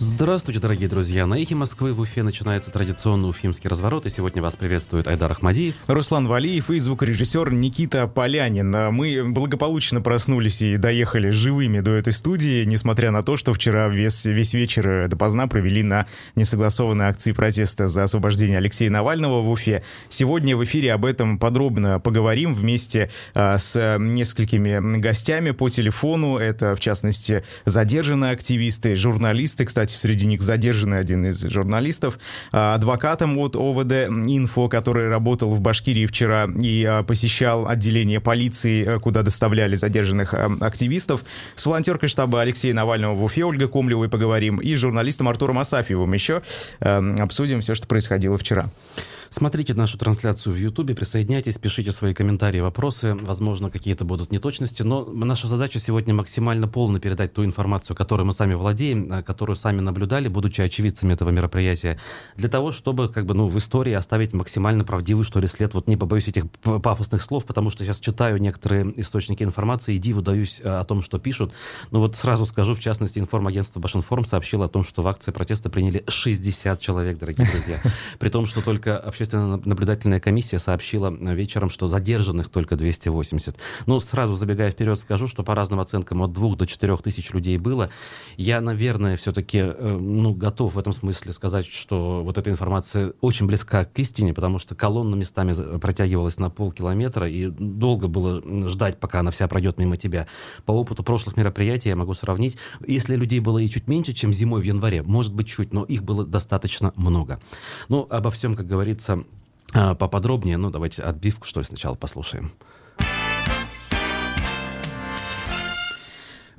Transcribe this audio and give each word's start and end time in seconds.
Здравствуйте, 0.00 0.60
дорогие 0.60 0.88
друзья. 0.88 1.26
На 1.26 1.34
эхе 1.34 1.56
Москвы 1.56 1.92
в 1.92 1.98
Уфе 1.98 2.22
начинается 2.22 2.70
традиционный 2.70 3.28
уфимский 3.28 3.68
разворот. 3.68 4.06
И 4.06 4.10
сегодня 4.10 4.40
вас 4.40 4.54
приветствует 4.54 5.08
Айдар 5.08 5.32
Ахмадиев. 5.32 5.74
Руслан 5.88 6.28
Валиев 6.28 6.70
и 6.70 6.78
звукорежиссер 6.78 7.52
Никита 7.52 8.06
Полянин. 8.06 8.70
Мы 8.94 9.24
благополучно 9.28 10.00
проснулись 10.00 10.62
и 10.62 10.76
доехали 10.76 11.30
живыми 11.30 11.80
до 11.80 11.90
этой 11.90 12.12
студии, 12.12 12.64
несмотря 12.64 13.10
на 13.10 13.24
то, 13.24 13.36
что 13.36 13.52
вчера 13.52 13.88
весь, 13.88 14.24
весь 14.24 14.54
вечер 14.54 15.08
допоздна 15.08 15.48
провели 15.48 15.82
на 15.82 16.06
несогласованной 16.36 17.06
акции 17.06 17.32
протеста 17.32 17.88
за 17.88 18.04
освобождение 18.04 18.58
Алексея 18.58 18.90
Навального 18.90 19.40
в 19.40 19.50
Уфе. 19.50 19.82
Сегодня 20.08 20.56
в 20.56 20.62
эфире 20.62 20.92
об 20.92 21.04
этом 21.06 21.40
подробно 21.40 21.98
поговорим 21.98 22.54
вместе 22.54 23.10
а, 23.34 23.58
с 23.58 23.98
несколькими 23.98 25.00
гостями 25.00 25.50
по 25.50 25.68
телефону. 25.68 26.38
Это, 26.38 26.76
в 26.76 26.80
частности, 26.80 27.42
задержанные 27.64 28.30
активисты, 28.30 28.94
журналисты, 28.94 29.64
кстати, 29.64 29.87
кстати, 29.88 30.00
среди 30.00 30.26
них 30.26 30.42
задержанный 30.42 30.98
один 30.98 31.24
из 31.26 31.40
журналистов, 31.40 32.18
а, 32.52 32.74
адвокатом 32.74 33.38
от 33.38 33.56
ОВД 33.56 34.08
«Инфо», 34.08 34.68
который 34.68 35.08
работал 35.08 35.54
в 35.54 35.60
Башкирии 35.60 36.06
вчера 36.06 36.46
и 36.60 36.84
а, 36.84 37.02
посещал 37.02 37.66
отделение 37.66 38.20
полиции, 38.20 38.84
а, 38.84 38.98
куда 38.98 39.22
доставляли 39.22 39.76
задержанных 39.76 40.34
активистов, 40.34 41.24
с 41.56 41.64
волонтеркой 41.64 42.08
штаба 42.08 42.42
Алексея 42.42 42.74
Навального 42.74 43.14
в 43.14 43.24
Уфе 43.24 43.44
Ольгой 43.44 43.68
Комлевой 43.68 44.08
поговорим 44.08 44.58
и 44.58 44.74
журналистом 44.74 45.28
Артуром 45.28 45.58
Асафьевым 45.58 46.12
еще 46.12 46.42
обсудим 46.80 47.60
все, 47.60 47.74
что 47.74 47.86
происходило 47.86 48.36
вчера. 48.36 48.70
Смотрите 49.30 49.74
нашу 49.74 49.98
трансляцию 49.98 50.54
в 50.54 50.56
Ютубе, 50.56 50.94
присоединяйтесь, 50.94 51.58
пишите 51.58 51.92
свои 51.92 52.14
комментарии, 52.14 52.60
вопросы. 52.60 53.14
Возможно, 53.14 53.70
какие-то 53.70 54.06
будут 54.06 54.32
неточности, 54.32 54.82
но 54.82 55.04
наша 55.04 55.48
задача 55.48 55.78
сегодня 55.78 56.14
максимально 56.14 56.66
полно 56.66 56.98
передать 56.98 57.34
ту 57.34 57.44
информацию, 57.44 57.94
которую 57.94 58.26
мы 58.26 58.32
сами 58.32 58.54
владеем, 58.54 59.12
э, 59.12 59.22
которую 59.22 59.56
сами 59.56 59.80
наблюдали, 59.80 60.28
будучи 60.28 60.62
очевидцами 60.62 61.12
этого 61.12 61.28
мероприятия, 61.28 61.98
для 62.36 62.48
того, 62.48 62.72
чтобы 62.72 63.10
как 63.10 63.26
бы, 63.26 63.34
ну, 63.34 63.48
в 63.48 63.58
истории 63.58 63.92
оставить 63.92 64.32
максимально 64.32 64.84
правдивый, 64.84 65.26
что 65.26 65.40
ли, 65.40 65.46
след. 65.46 65.74
Вот 65.74 65.88
не 65.88 65.98
побоюсь 65.98 66.28
этих 66.28 66.50
пафосных 66.50 67.22
слов, 67.22 67.44
потому 67.44 67.68
что 67.68 67.84
сейчас 67.84 68.00
читаю 68.00 68.38
некоторые 68.38 68.98
источники 68.98 69.42
информации 69.42 69.94
и 69.94 69.98
диву 69.98 70.22
даюсь 70.22 70.62
э, 70.64 70.68
о 70.68 70.84
том, 70.84 71.02
что 71.02 71.18
пишут. 71.18 71.52
Но 71.90 72.00
вот 72.00 72.16
сразу 72.16 72.46
скажу, 72.46 72.74
в 72.74 72.80
частности, 72.80 73.18
информагентство 73.18 73.78
Башинформ 73.78 74.24
сообщило 74.24 74.64
о 74.64 74.68
том, 74.68 74.84
что 74.84 75.02
в 75.02 75.06
акции 75.06 75.32
протеста 75.32 75.68
приняли 75.68 76.02
60 76.08 76.80
человек, 76.80 77.18
дорогие 77.18 77.46
друзья. 77.46 77.82
При 78.18 78.30
том, 78.30 78.46
что 78.46 78.62
только 78.62 78.98
общественная 79.18 79.60
наблюдательная 79.64 80.20
комиссия 80.20 80.60
сообщила 80.60 81.10
вечером, 81.10 81.70
что 81.70 81.88
задержанных 81.88 82.48
только 82.50 82.76
280. 82.76 83.56
Ну, 83.86 83.98
сразу 83.98 84.34
забегая 84.36 84.70
вперед, 84.70 84.98
скажу, 84.98 85.26
что 85.26 85.42
по 85.42 85.54
разным 85.54 85.80
оценкам 85.80 86.22
от 86.22 86.32
2 86.32 86.54
до 86.54 86.66
4 86.66 86.96
тысяч 86.98 87.32
людей 87.32 87.58
было. 87.58 87.90
Я, 88.36 88.60
наверное, 88.60 89.16
все-таки 89.16 89.58
э, 89.58 89.98
ну, 90.00 90.34
готов 90.34 90.74
в 90.74 90.78
этом 90.78 90.92
смысле 90.92 91.32
сказать, 91.32 91.66
что 91.66 92.22
вот 92.22 92.38
эта 92.38 92.50
информация 92.50 93.12
очень 93.20 93.46
близка 93.46 93.84
к 93.84 93.98
истине, 93.98 94.32
потому 94.32 94.60
что 94.60 94.76
колонна 94.76 95.16
местами 95.16 95.78
протягивалась 95.78 96.38
на 96.38 96.50
полкилометра, 96.50 97.28
и 97.28 97.48
долго 97.48 98.06
было 98.06 98.40
ждать, 98.68 99.00
пока 99.00 99.20
она 99.20 99.32
вся 99.32 99.48
пройдет 99.48 99.78
мимо 99.78 99.96
тебя. 99.96 100.28
По 100.64 100.72
опыту 100.72 101.02
прошлых 101.02 101.36
мероприятий 101.36 101.88
я 101.88 101.96
могу 101.96 102.14
сравнить. 102.14 102.56
Если 102.86 103.16
людей 103.16 103.40
было 103.40 103.58
и 103.58 103.68
чуть 103.68 103.88
меньше, 103.88 104.12
чем 104.12 104.32
зимой 104.32 104.60
в 104.60 104.64
январе, 104.64 105.02
может 105.02 105.34
быть, 105.34 105.48
чуть, 105.48 105.72
но 105.72 105.82
их 105.82 106.04
было 106.04 106.24
достаточно 106.24 106.92
много. 106.94 107.40
Ну, 107.88 108.06
обо 108.08 108.30
всем, 108.30 108.54
как 108.54 108.66
говорится, 108.66 109.07
говорится, 109.08 109.28
а, 109.74 109.94
поподробнее. 109.94 110.56
Ну, 110.56 110.70
давайте 110.70 111.02
отбивку, 111.02 111.46
что 111.46 111.60
ли, 111.60 111.66
сначала 111.66 111.94
послушаем. 111.94 112.52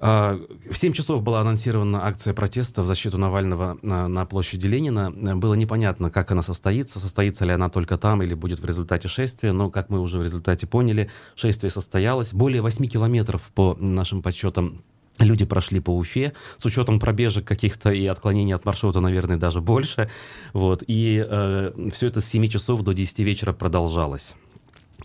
А, 0.01 0.39
в 0.69 0.77
7 0.77 0.93
часов 0.93 1.23
была 1.23 1.41
анонсирована 1.41 2.05
акция 2.05 2.33
протеста 2.33 2.83
в 2.83 2.85
защиту 2.85 3.17
Навального 3.17 3.77
на, 3.81 4.07
на 4.07 4.25
площади 4.25 4.65
Ленина. 4.65 5.11
Было 5.11 5.55
непонятно, 5.55 6.09
как 6.09 6.31
она 6.31 6.41
состоится, 6.41 6.99
состоится 6.99 7.43
ли 7.43 7.51
она 7.51 7.69
только 7.69 7.97
там 7.97 8.21
или 8.23 8.33
будет 8.33 8.59
в 8.59 8.65
результате 8.65 9.09
шествия, 9.09 9.51
но, 9.51 9.69
как 9.69 9.89
мы 9.89 9.99
уже 9.99 10.17
в 10.17 10.23
результате 10.23 10.67
поняли, 10.67 11.09
шествие 11.35 11.69
состоялось. 11.69 12.33
Более 12.33 12.61
8 12.61 12.85
километров 12.85 13.51
по 13.53 13.75
нашим 13.79 14.21
подсчетам 14.21 14.83
Люди 15.19 15.45
прошли 15.45 15.79
по 15.79 15.91
Уфе, 15.95 16.33
с 16.57 16.65
учетом 16.65 16.99
пробежек 16.99 17.45
каких-то 17.45 17.91
и 17.91 18.05
отклонений 18.05 18.53
от 18.55 18.65
маршрута, 18.65 19.01
наверное, 19.01 19.37
даже 19.37 19.61
больше. 19.61 20.09
Вот. 20.53 20.83
И 20.87 21.23
э, 21.27 21.89
все 21.93 22.07
это 22.07 22.21
с 22.21 22.25
7 22.25 22.47
часов 22.47 22.81
до 22.81 22.93
10 22.93 23.19
вечера 23.19 23.51
продолжалось. 23.51 24.35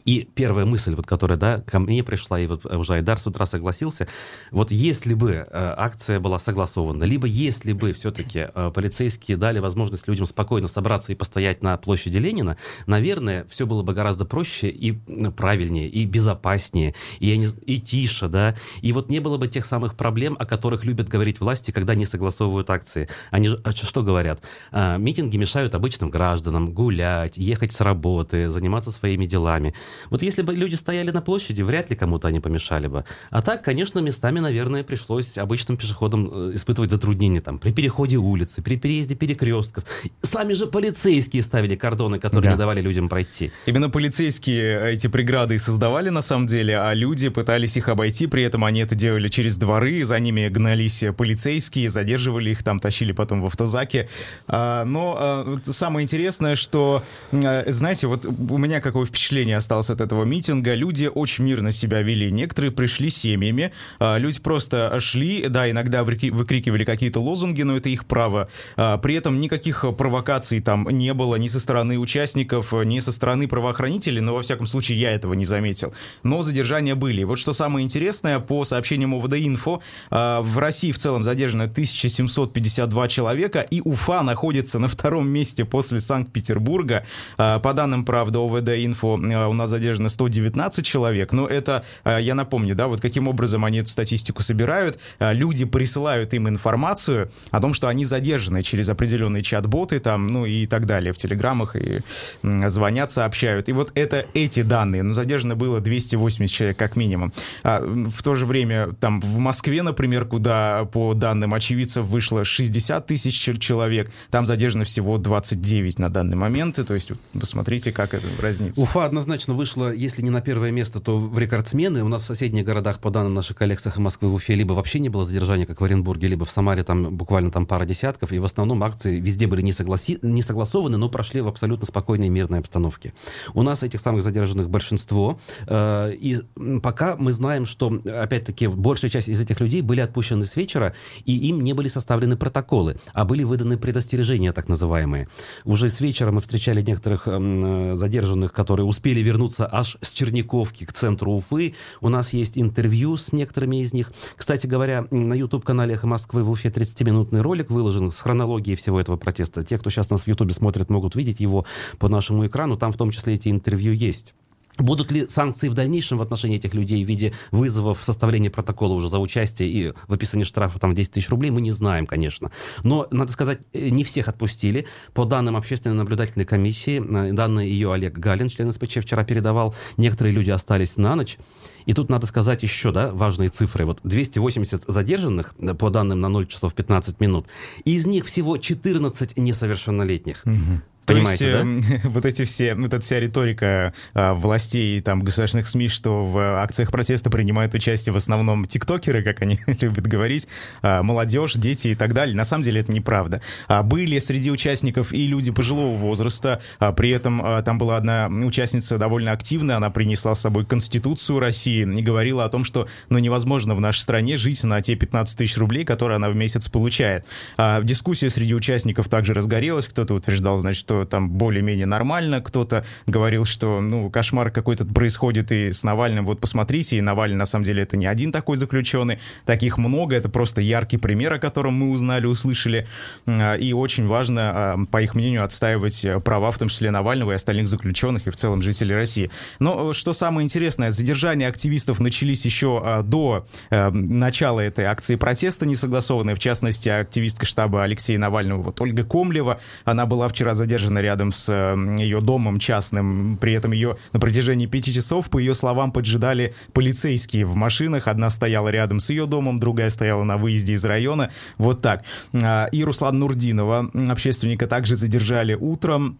И 0.05 0.29
первая 0.35 0.67
мысль, 0.67 0.95
вот, 0.95 1.07
которая 1.07 1.39
да, 1.39 1.61
ко 1.61 1.79
мне 1.79 2.03
пришла, 2.05 2.39
и 2.39 2.47
вот 2.47 2.67
уже 2.67 2.95
Айдар 2.95 3.19
с 3.19 3.27
утра 3.27 3.47
согласился, 3.47 4.07
вот 4.51 4.71
если 4.71 5.15
бы 5.15 5.31
э, 5.31 5.47
акция 5.51 6.21
была 6.21 6.39
согласована, 6.39 7.05
либо 7.05 7.27
если 7.27 7.73
бы 7.73 7.93
все-таки 7.93 8.49
э, 8.55 8.71
полицейские 8.75 9.37
дали 9.37 9.59
возможность 9.59 10.07
людям 10.09 10.27
спокойно 10.27 10.69
собраться 10.69 11.13
и 11.13 11.15
постоять 11.15 11.63
на 11.63 11.77
площади 11.77 12.19
Ленина, 12.19 12.57
наверное, 12.87 13.47
все 13.49 13.67
было 13.67 13.83
бы 13.83 13.95
гораздо 13.95 14.25
проще 14.25 14.69
и 14.69 14.93
правильнее, 14.93 15.89
и 15.89 16.05
безопаснее, 16.05 16.95
и, 17.19 17.37
не, 17.37 17.47
и 17.67 17.81
тише, 17.81 18.29
да, 18.29 18.55
и 18.83 18.93
вот 18.93 19.09
не 19.09 19.21
было 19.21 19.39
бы 19.39 19.49
тех 19.49 19.65
самых 19.65 19.97
проблем, 19.97 20.37
о 20.39 20.47
которых 20.47 20.85
любят 20.85 21.09
говорить 21.09 21.41
власти, 21.41 21.71
когда 21.71 21.95
не 21.95 22.07
согласовывают 22.07 22.69
акции. 22.71 23.09
Они 23.31 23.49
же, 23.49 23.61
а 23.65 23.73
что 23.73 24.03
говорят? 24.03 24.43
А, 24.73 24.97
митинги 24.99 25.37
мешают 25.37 25.75
обычным 25.75 26.11
гражданам 26.11 26.73
гулять, 26.73 27.37
ехать 27.37 27.73
с 27.73 27.81
работы, 27.81 28.51
заниматься 28.51 28.91
своими 28.91 29.27
делами. 29.27 29.75
Вот 30.11 30.23
если 30.23 30.43
бы 30.43 30.55
люди 30.55 30.75
стояли 30.75 31.11
на 31.11 31.21
площади, 31.21 31.63
вряд 31.63 31.91
ли 31.91 31.97
кому-то 31.97 32.29
они 32.29 32.41
помешали 32.41 32.87
бы. 32.87 33.05
А 33.31 33.43
так, 33.43 33.63
конечно, 33.65 33.99
местами, 33.99 34.41
наверное, 34.41 34.85
пришлось 34.85 35.39
обычным 35.39 35.77
пешеходам 35.77 36.31
э, 36.33 36.53
испытывать 36.55 36.91
затруднения 36.91 37.41
там 37.41 37.59
при 37.59 37.73
переходе 37.73 38.17
улицы, 38.17 38.63
при 38.63 38.77
переезде 38.77 39.15
перекрестков. 39.15 39.85
Сами 40.23 40.53
же 40.53 40.67
полицейские 40.67 41.43
ставили 41.43 41.77
кордоны, 41.77 42.19
которые 42.19 42.45
да. 42.45 42.53
не 42.53 42.59
давали 42.59 42.81
людям 42.81 43.09
пройти. 43.09 43.53
Именно 43.67 43.91
полицейские 43.91 44.93
эти 44.93 45.07
преграды 45.07 45.59
создавали 45.59 46.11
на 46.11 46.23
самом 46.23 46.47
деле, 46.47 46.79
а 46.79 46.95
люди 46.95 47.29
пытались 47.29 47.77
их 47.77 47.89
обойти, 47.89 48.27
при 48.27 48.43
этом 48.43 48.65
они 48.65 48.81
это 48.81 48.95
делали 48.95 49.29
через 49.29 49.57
дворы, 49.57 50.05
за 50.05 50.19
ними 50.21 50.49
гнались 50.49 51.05
полицейские, 51.17 51.89
задерживали 51.91 52.51
их, 52.51 52.63
там 52.63 52.81
тащили 52.81 53.13
потом 53.13 53.43
в 53.43 53.47
автозаке. 53.47 54.09
А, 54.47 54.85
но 54.85 55.17
а, 55.19 55.57
самое 55.65 56.05
интересное, 56.05 56.57
что, 56.57 57.03
знаете, 57.33 58.07
вот 58.07 58.27
у 58.27 58.59
меня 58.59 58.81
какое 58.81 59.07
впечатление 59.07 59.57
осталось 59.57 59.74
осталось 59.79 59.91
от 59.91 60.01
этого 60.01 60.25
митинга. 60.25 60.75
Люди 60.75 61.11
очень 61.13 61.45
мирно 61.45 61.73
себя 61.73 62.03
вели. 62.03 62.31
Некоторые 62.31 62.71
пришли 62.71 63.11
семьями. 63.11 63.73
А, 63.99 64.19
люди 64.19 64.41
просто 64.41 64.99
шли, 65.01 65.49
да, 65.49 65.71
иногда 65.71 66.05
выкрикивали 66.05 66.85
какие-то 66.85 67.21
лозунги, 67.21 67.63
но 67.63 67.77
это 67.77 67.89
их 67.89 68.07
право. 68.07 68.49
А, 68.77 68.99
при 68.99 69.15
этом 69.17 69.41
никаких 69.41 69.85
провокаций 69.97 70.61
там 70.61 70.89
не 70.91 71.13
было 71.15 71.37
ни 71.37 71.49
со 71.49 71.61
стороны 71.61 71.99
участников, 71.99 72.73
ни 72.73 73.01
со 73.01 73.13
стороны 73.13 73.49
правоохранителей, 73.49 74.21
но 74.21 74.35
во 74.35 74.43
всяком 74.43 74.67
случае 74.67 75.01
я 75.01 75.11
этого 75.11 75.35
не 75.35 75.45
заметил. 75.45 75.93
Но 76.23 76.43
задержания 76.43 76.95
были. 76.95 77.25
Вот 77.25 77.39
что 77.39 77.53
самое 77.53 77.85
интересное, 77.85 78.39
по 78.39 78.65
сообщениям 78.65 79.15
ОВД-Инфо, 79.15 79.81
а, 80.11 80.41
в 80.41 80.59
России 80.59 80.93
в 80.93 80.99
целом 80.99 81.25
задержано 81.25 81.65
1752 81.65 83.09
человека, 83.09 83.61
и 83.61 83.81
Уфа 83.81 84.23
находится 84.23 84.79
на 84.79 84.89
втором 84.89 85.29
месте 85.29 85.65
после 85.65 86.01
Санкт-Петербурга. 86.01 87.05
По 87.37 87.73
данным, 87.75 88.05
правда, 88.05 88.39
ОВД-Инфо, 88.39 89.49
у 89.49 89.53
нас 89.53 89.64
задержано 89.67 90.09
119 90.09 90.85
человек, 90.85 91.33
но 91.33 91.47
это, 91.47 91.85
а, 92.05 92.19
я 92.19 92.35
напомню, 92.35 92.75
да, 92.75 92.87
вот 92.89 93.01
каким 93.01 93.29
образом 93.29 93.65
они 93.65 93.79
эту 93.79 93.91
статистику 93.91 94.43
собирают. 94.43 94.99
А, 95.19 95.33
люди 95.33 95.65
присылают 95.65 96.35
им 96.35 96.49
информацию 96.49 97.31
о 97.51 97.61
том, 97.61 97.75
что 97.75 97.89
они 97.89 98.05
задержаны 98.05 98.63
через 98.63 98.89
определенные 98.89 99.43
чат-боты 99.43 99.99
там, 100.01 100.27
ну 100.27 100.47
и 100.47 100.67
так 100.67 100.87
далее, 100.87 101.13
в 101.13 101.17
телеграммах, 101.17 101.77
и 101.77 102.01
звонят, 102.43 103.11
сообщают. 103.11 103.69
И 103.69 103.73
вот 103.73 103.93
это 103.95 104.27
эти 104.35 104.63
данные, 104.63 105.03
ну, 105.03 105.13
задержано 105.13 105.57
было 105.57 105.81
280 105.81 106.55
человек 106.55 106.77
как 106.77 106.97
минимум. 106.97 107.33
А 107.63 107.81
в 107.81 108.23
то 108.23 108.35
же 108.35 108.47
время 108.47 108.89
там 109.01 109.21
в 109.21 109.39
Москве, 109.39 109.83
например, 109.83 110.25
куда 110.25 110.85
по 110.87 111.15
данным 111.15 111.55
очевидцев 111.55 112.05
вышло 112.05 112.45
60 112.45 113.07
тысяч 113.07 113.35
человек, 113.61 114.11
там 114.31 114.47
задержано 114.47 114.85
всего 114.85 115.19
29 115.19 115.99
на 115.99 116.09
данный 116.09 116.37
момент, 116.37 116.85
то 116.87 116.95
есть 116.95 117.13
посмотрите, 117.33 117.93
как 117.93 118.15
это 118.15 118.27
разница. 118.41 118.81
Уфа 118.81 119.05
однозначно 119.05 119.54
вы 119.55 119.59
вышла, 119.65 119.93
если 119.93 120.21
не 120.23 120.31
на 120.31 120.41
первое 120.41 120.71
место, 120.71 121.01
то 121.01 121.17
в 121.17 121.39
рекордсмены. 121.39 122.03
У 122.05 122.09
нас 122.09 122.25
в 122.25 122.27
соседних 122.27 122.65
городах, 122.65 122.99
по 122.99 123.11
данным 123.11 123.35
наших 123.35 123.57
коллег 123.57 123.81
с 123.81 123.97
Москвы, 123.97 124.29
в 124.29 124.35
Уфе, 124.35 124.55
либо 124.55 124.75
вообще 124.75 124.99
не 124.99 125.09
было 125.09 125.25
задержания, 125.25 125.65
как 125.65 125.81
в 125.81 125.85
Оренбурге, 125.85 126.29
либо 126.29 126.45
в 126.45 126.51
Самаре, 126.51 126.83
там 126.83 127.17
буквально 127.17 127.51
там 127.51 127.67
пара 127.67 127.87
десятков. 127.87 128.33
И 128.33 128.39
в 128.39 128.45
основном 128.45 128.83
акции 128.83 129.19
везде 129.19 129.47
были 129.47 129.63
не, 129.63 129.73
согласи... 129.73 130.19
не 130.23 130.43
согласованы, 130.43 130.99
но 130.99 131.09
прошли 131.09 131.41
в 131.41 131.49
абсолютно 131.49 131.87
спокойной 131.87 132.27
и 132.27 132.31
мирной 132.31 132.59
обстановке. 132.59 133.15
У 133.55 133.63
нас 133.63 133.83
этих 133.83 134.01
самых 134.01 134.23
задержанных 134.23 134.69
большинство. 134.69 135.39
Э, 135.67 136.13
и 136.13 136.41
пока 136.83 137.17
мы 137.17 137.33
знаем, 137.33 137.65
что, 137.65 138.01
опять-таки, 138.05 138.67
большая 138.67 139.11
часть 139.11 139.29
из 139.29 139.41
этих 139.41 139.61
людей 139.61 139.81
были 139.81 140.01
отпущены 140.01 140.45
с 140.45 140.57
вечера, 140.57 140.95
и 141.25 141.49
им 141.49 141.63
не 141.63 141.73
были 141.73 141.89
составлены 141.89 142.37
протоколы, 142.37 142.97
а 143.13 143.25
были 143.25 143.45
выданы 143.45 143.79
предостережения, 143.79 144.53
так 144.53 144.69
называемые. 144.69 145.29
Уже 145.65 145.89
с 145.89 146.01
вечера 146.01 146.33
мы 146.33 146.41
встречали 146.41 146.83
некоторых 146.83 147.23
э, 147.27 147.93
задержанных, 147.95 148.53
которые 148.53 148.85
успели 148.85 149.21
вернуться 149.21 149.44
тянуться 149.45 149.69
аж 149.71 149.99
с 150.01 150.13
Черниковки 150.13 150.85
к 150.85 150.93
центру 150.93 151.33
Уфы. 151.33 151.75
У 152.01 152.09
нас 152.09 152.33
есть 152.33 152.57
интервью 152.57 153.17
с 153.17 153.33
некоторыми 153.33 153.83
из 153.83 153.93
них. 153.93 154.13
Кстати 154.37 154.67
говоря, 154.67 155.07
на 155.11 155.35
YouTube-канале 155.35 155.95
«Эхо 155.95 156.07
Москвы» 156.07 156.43
в 156.43 156.51
Уфе 156.51 156.71
30-минутный 156.71 157.43
ролик 157.43 157.71
выложен 157.71 158.11
с 158.11 158.21
хронологией 158.21 158.77
всего 158.77 159.01
этого 159.01 159.17
протеста. 159.17 159.63
Те, 159.63 159.79
кто 159.79 159.91
сейчас 159.91 160.11
нас 160.11 160.23
в 160.23 160.29
YouTube 160.29 160.53
смотрит, 160.53 160.89
могут 160.89 161.15
видеть 161.15 161.41
его 161.41 161.67
по 161.99 162.09
нашему 162.09 162.47
экрану. 162.47 162.77
Там 162.77 162.93
в 162.93 162.97
том 162.97 163.11
числе 163.11 163.35
эти 163.35 163.49
интервью 163.49 163.93
есть. 163.93 164.35
Будут 164.79 165.13
ли 165.13 165.29
санкции 165.29 165.69
в 165.69 165.75
дальнейшем 165.75 166.19
в 166.19 166.23
отношении 166.23 166.57
этих 166.57 166.75
людей 166.75 167.05
в 167.05 167.09
виде 167.09 167.33
вызовов 167.53 168.03
составления 168.03 168.51
протокола 168.51 168.95
уже 168.95 169.09
за 169.09 169.19
участие 169.21 169.69
и 169.69 169.93
выписывания 170.09 170.45
штрафа 170.45 170.81
там 170.81 170.95
10 170.95 171.13
тысяч 171.13 171.29
рублей, 171.29 171.51
мы 171.51 171.61
не 171.61 171.71
знаем, 171.71 172.07
конечно. 172.07 172.51
Но, 172.83 173.07
надо 173.13 173.31
сказать, 173.31 173.61
э, 173.73 173.89
не 173.91 174.03
всех 174.03 174.29
отпустили. 174.29 174.87
По 175.13 175.25
данным 175.25 175.57
общественной 175.57 175.95
наблюдательной 175.95 176.45
комиссии, 176.45 177.01
э, 177.01 177.33
данные 177.33 177.71
ее 177.71 177.93
Олег 177.93 178.19
Галин, 178.19 178.49
член 178.49 178.73
СПЧ, 178.73 178.99
вчера 179.03 179.25
передавал, 179.25 179.75
некоторые 179.97 180.33
люди 180.33 180.51
остались 180.51 180.97
на 180.97 181.15
ночь. 181.15 181.39
И 181.87 181.93
тут 181.93 182.09
надо 182.09 182.27
сказать 182.27 182.63
еще, 182.63 182.91
да, 182.91 183.11
важные 183.13 183.51
цифры. 183.51 183.85
Вот 183.85 184.01
280 184.03 184.85
задержанных, 184.89 185.55
э, 185.61 185.75
по 185.75 185.91
данным 185.91 186.19
на 186.19 186.29
0 186.29 186.47
часов 186.47 186.75
15 186.75 187.21
минут, 187.21 187.47
из 187.85 188.07
них 188.07 188.27
всего 188.27 188.57
14 188.57 189.37
несовершеннолетних. 189.37 190.43
Угу. 190.45 190.83
Понимаете, 191.07 191.53
То 191.53 191.67
есть, 191.67 191.89
да? 191.89 191.97
Э, 191.97 192.01
вот 192.05 192.25
эти 192.25 192.45
все, 192.45 192.75
вот 192.75 192.93
эта 192.93 193.01
вся 193.01 193.21
риторика 193.21 193.93
а, 194.15 194.35
властей, 194.35 195.01
там, 195.01 195.21
государственных 195.21 195.69
СМИ, 195.69 195.89
что 195.89 196.25
в 196.27 196.63
акциях 196.63 196.91
протеста 196.91 197.31
принимают 197.31 197.75
участие 197.75 198.13
в 198.13 198.17
основном 198.17 198.65
тиктокеры, 198.65 199.23
как 199.23 199.43
они 199.43 199.61
любят 199.67 200.07
говорить, 200.07 200.49
а, 200.83 201.03
молодежь, 201.03 201.55
дети 201.55 201.89
и 201.89 201.95
так 201.95 202.15
далее. 202.15 202.37
На 202.37 202.45
самом 202.45 202.63
деле 202.63 202.81
это 202.81 202.93
неправда. 202.93 203.41
А, 203.69 203.83
были 203.83 204.19
среди 204.19 204.51
участников 204.51 205.13
и 205.13 205.27
люди 205.27 205.51
пожилого 205.51 205.97
возраста, 205.97 206.61
а, 206.79 206.93
при 206.93 207.11
этом 207.11 207.41
а, 207.45 207.63
там 207.63 207.79
была 207.79 207.97
одна 207.97 208.29
участница 208.29 208.99
довольно 208.99 209.33
активная, 209.33 209.77
она 209.77 209.91
принесла 209.91 210.35
с 210.35 210.41
собой 210.41 210.65
Конституцию 210.65 211.39
России 211.39 211.83
и 211.83 212.03
говорила 212.03 212.45
о 212.45 212.49
том, 212.49 212.65
что 212.65 212.89
ну, 213.09 213.19
невозможно 213.19 213.75
в 213.75 213.81
нашей 213.81 214.01
стране 214.01 214.37
жить 214.37 214.63
на 214.65 214.81
те 214.81 214.95
15 214.95 215.39
тысяч 215.39 215.57
рублей, 215.57 215.85
которые 215.85 216.17
она 216.17 216.29
в 216.31 216.37
месяц 216.37 216.69
получает. 216.69 217.25
А, 217.57 217.83
дискуссия 217.83 218.31
среди 218.31 218.55
участников 218.55 219.09
также 219.09 219.35
разгорелась, 219.35 219.87
кто-то 219.87 220.15
утверждал, 220.15 220.59
значит, 220.59 220.81
что 220.81 220.94
что 220.95 221.05
там 221.05 221.31
более-менее 221.31 221.87
нормально, 221.87 222.41
кто-то 222.41 222.85
говорил, 223.07 223.45
что, 223.45 223.81
ну, 223.81 224.11
кошмар 224.11 224.51
какой-то 224.51 224.85
происходит 224.85 225.51
и 225.51 225.73
с 225.73 225.83
Навальным, 225.83 226.25
вот 226.25 226.41
посмотрите, 226.41 226.97
и 226.97 227.01
Навальный, 227.01 227.37
на 227.37 227.47
самом 227.47 227.65
деле, 227.65 227.83
это 227.83 227.97
не 227.97 228.07
один 228.07 228.31
такой 228.31 228.57
заключенный, 228.57 229.19
таких 229.45 229.79
много, 229.79 230.15
это 230.15 230.29
просто 230.29 230.61
яркий 230.61 230.99
пример, 230.99 231.33
о 231.35 231.39
котором 231.39 231.75
мы 231.75 231.91
узнали, 231.91 232.27
услышали, 232.27 232.87
а, 233.27 233.55
и 233.55 233.73
очень 233.73 234.07
важно, 234.07 234.53
а, 234.55 234.77
по 234.91 235.03
их 235.03 235.15
мнению, 235.15 235.45
отстаивать 235.45 236.07
права, 236.25 236.51
в 236.51 236.59
том 236.59 236.69
числе 236.69 236.91
Навального 236.91 237.33
и 237.33 237.35
остальных 237.35 237.69
заключенных, 237.69 238.27
и 238.27 238.31
в 238.31 238.37
целом 238.37 238.63
жителей 238.63 238.95
России. 238.95 239.31
Но 239.59 239.93
что 239.93 240.13
самое 240.13 240.45
интересное, 240.45 240.91
задержания 240.91 241.49
активистов 241.49 241.99
начались 242.01 242.45
еще 242.45 242.81
а, 242.85 243.03
до 243.03 243.47
начала 243.71 244.61
этой 244.61 244.85
акции 244.85 245.17
протеста 245.17 245.67
несогласованной, 245.67 246.35
в 246.35 246.39
частности, 246.39 246.89
активистка 246.89 247.47
штаба 247.47 247.83
Алексея 247.83 248.19
Навального, 248.19 248.63
вот 248.63 248.81
Ольга 248.81 249.05
Комлева, 249.05 249.61
она 249.85 250.07
была 250.07 250.29
вчера 250.29 250.55
задержана 250.55 250.84
задержана 250.85 250.99
рядом 250.99 251.33
с 251.33 251.51
ее 251.99 252.21
домом 252.21 252.59
частным. 252.59 253.37
При 253.41 253.53
этом 253.55 253.73
ее 253.73 253.97
на 254.13 254.21
протяжении 254.21 254.67
пяти 254.67 254.93
часов, 254.93 255.31
по 255.31 255.39
ее 255.39 255.55
словам, 255.55 255.93
поджидали 255.93 256.55
полицейские 256.73 257.47
в 257.47 257.55
машинах. 257.55 258.09
Одна 258.09 258.31
стояла 258.31 258.69
рядом 258.69 259.01
с 259.01 259.11
ее 259.11 259.27
домом, 259.27 259.59
другая 259.59 259.91
стояла 259.91 260.25
на 260.25 260.37
выезде 260.37 260.75
из 260.75 260.85
района. 260.85 261.31
Вот 261.59 261.81
так. 261.81 262.05
А, 262.35 262.67
и 262.67 262.85
Руслан 262.85 263.19
Нурдинова, 263.19 263.91
общественника, 264.11 264.67
также 264.67 264.97
задержали 264.97 265.55
утром. 265.55 266.19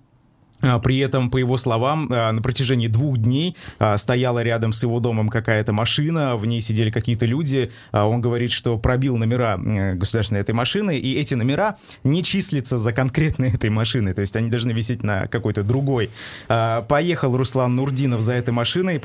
А, 0.61 0.79
при 0.79 0.99
этом, 0.99 1.31
по 1.31 1.37
его 1.37 1.57
словам, 1.57 2.09
а, 2.11 2.33
на 2.33 2.43
протяжении 2.43 2.89
двух 2.89 3.19
дней 3.19 3.57
а, 3.79 3.97
стояла 3.97 4.43
рядом 4.43 4.73
с 4.73 4.83
его 4.83 5.01
домом 5.01 5.29
какая-то 5.29 5.73
машина, 5.73 6.37
в 6.37 6.47
ней 6.47 6.61
сидели 6.61 6.91
какие-то 6.91 7.27
люди. 7.27 7.71
Он 7.93 8.21
говорит, 8.21 8.53
что 8.53 8.79
пробил 8.79 9.17
номера 9.17 9.57
государственной 9.57 10.41
этой 10.41 10.55
машины, 10.55 10.99
и 10.99 11.15
эти 11.15 11.35
номера 11.35 11.77
не 12.03 12.23
числятся 12.23 12.77
за 12.77 12.93
конкретной 12.93 13.51
этой 13.51 13.71
машиной, 13.71 14.15
то 14.15 14.21
есть 14.21 14.37
они 14.37 14.51
должны 14.51 14.73
висеть 14.73 15.03
на 15.03 15.27
какой-то 15.27 15.63
другой. 15.63 16.11
Поехал 16.47 17.37
Руслан 17.37 17.77
Нурдинов 17.77 18.21
за 18.21 18.33
этой 18.33 18.51
машиной, 18.51 19.01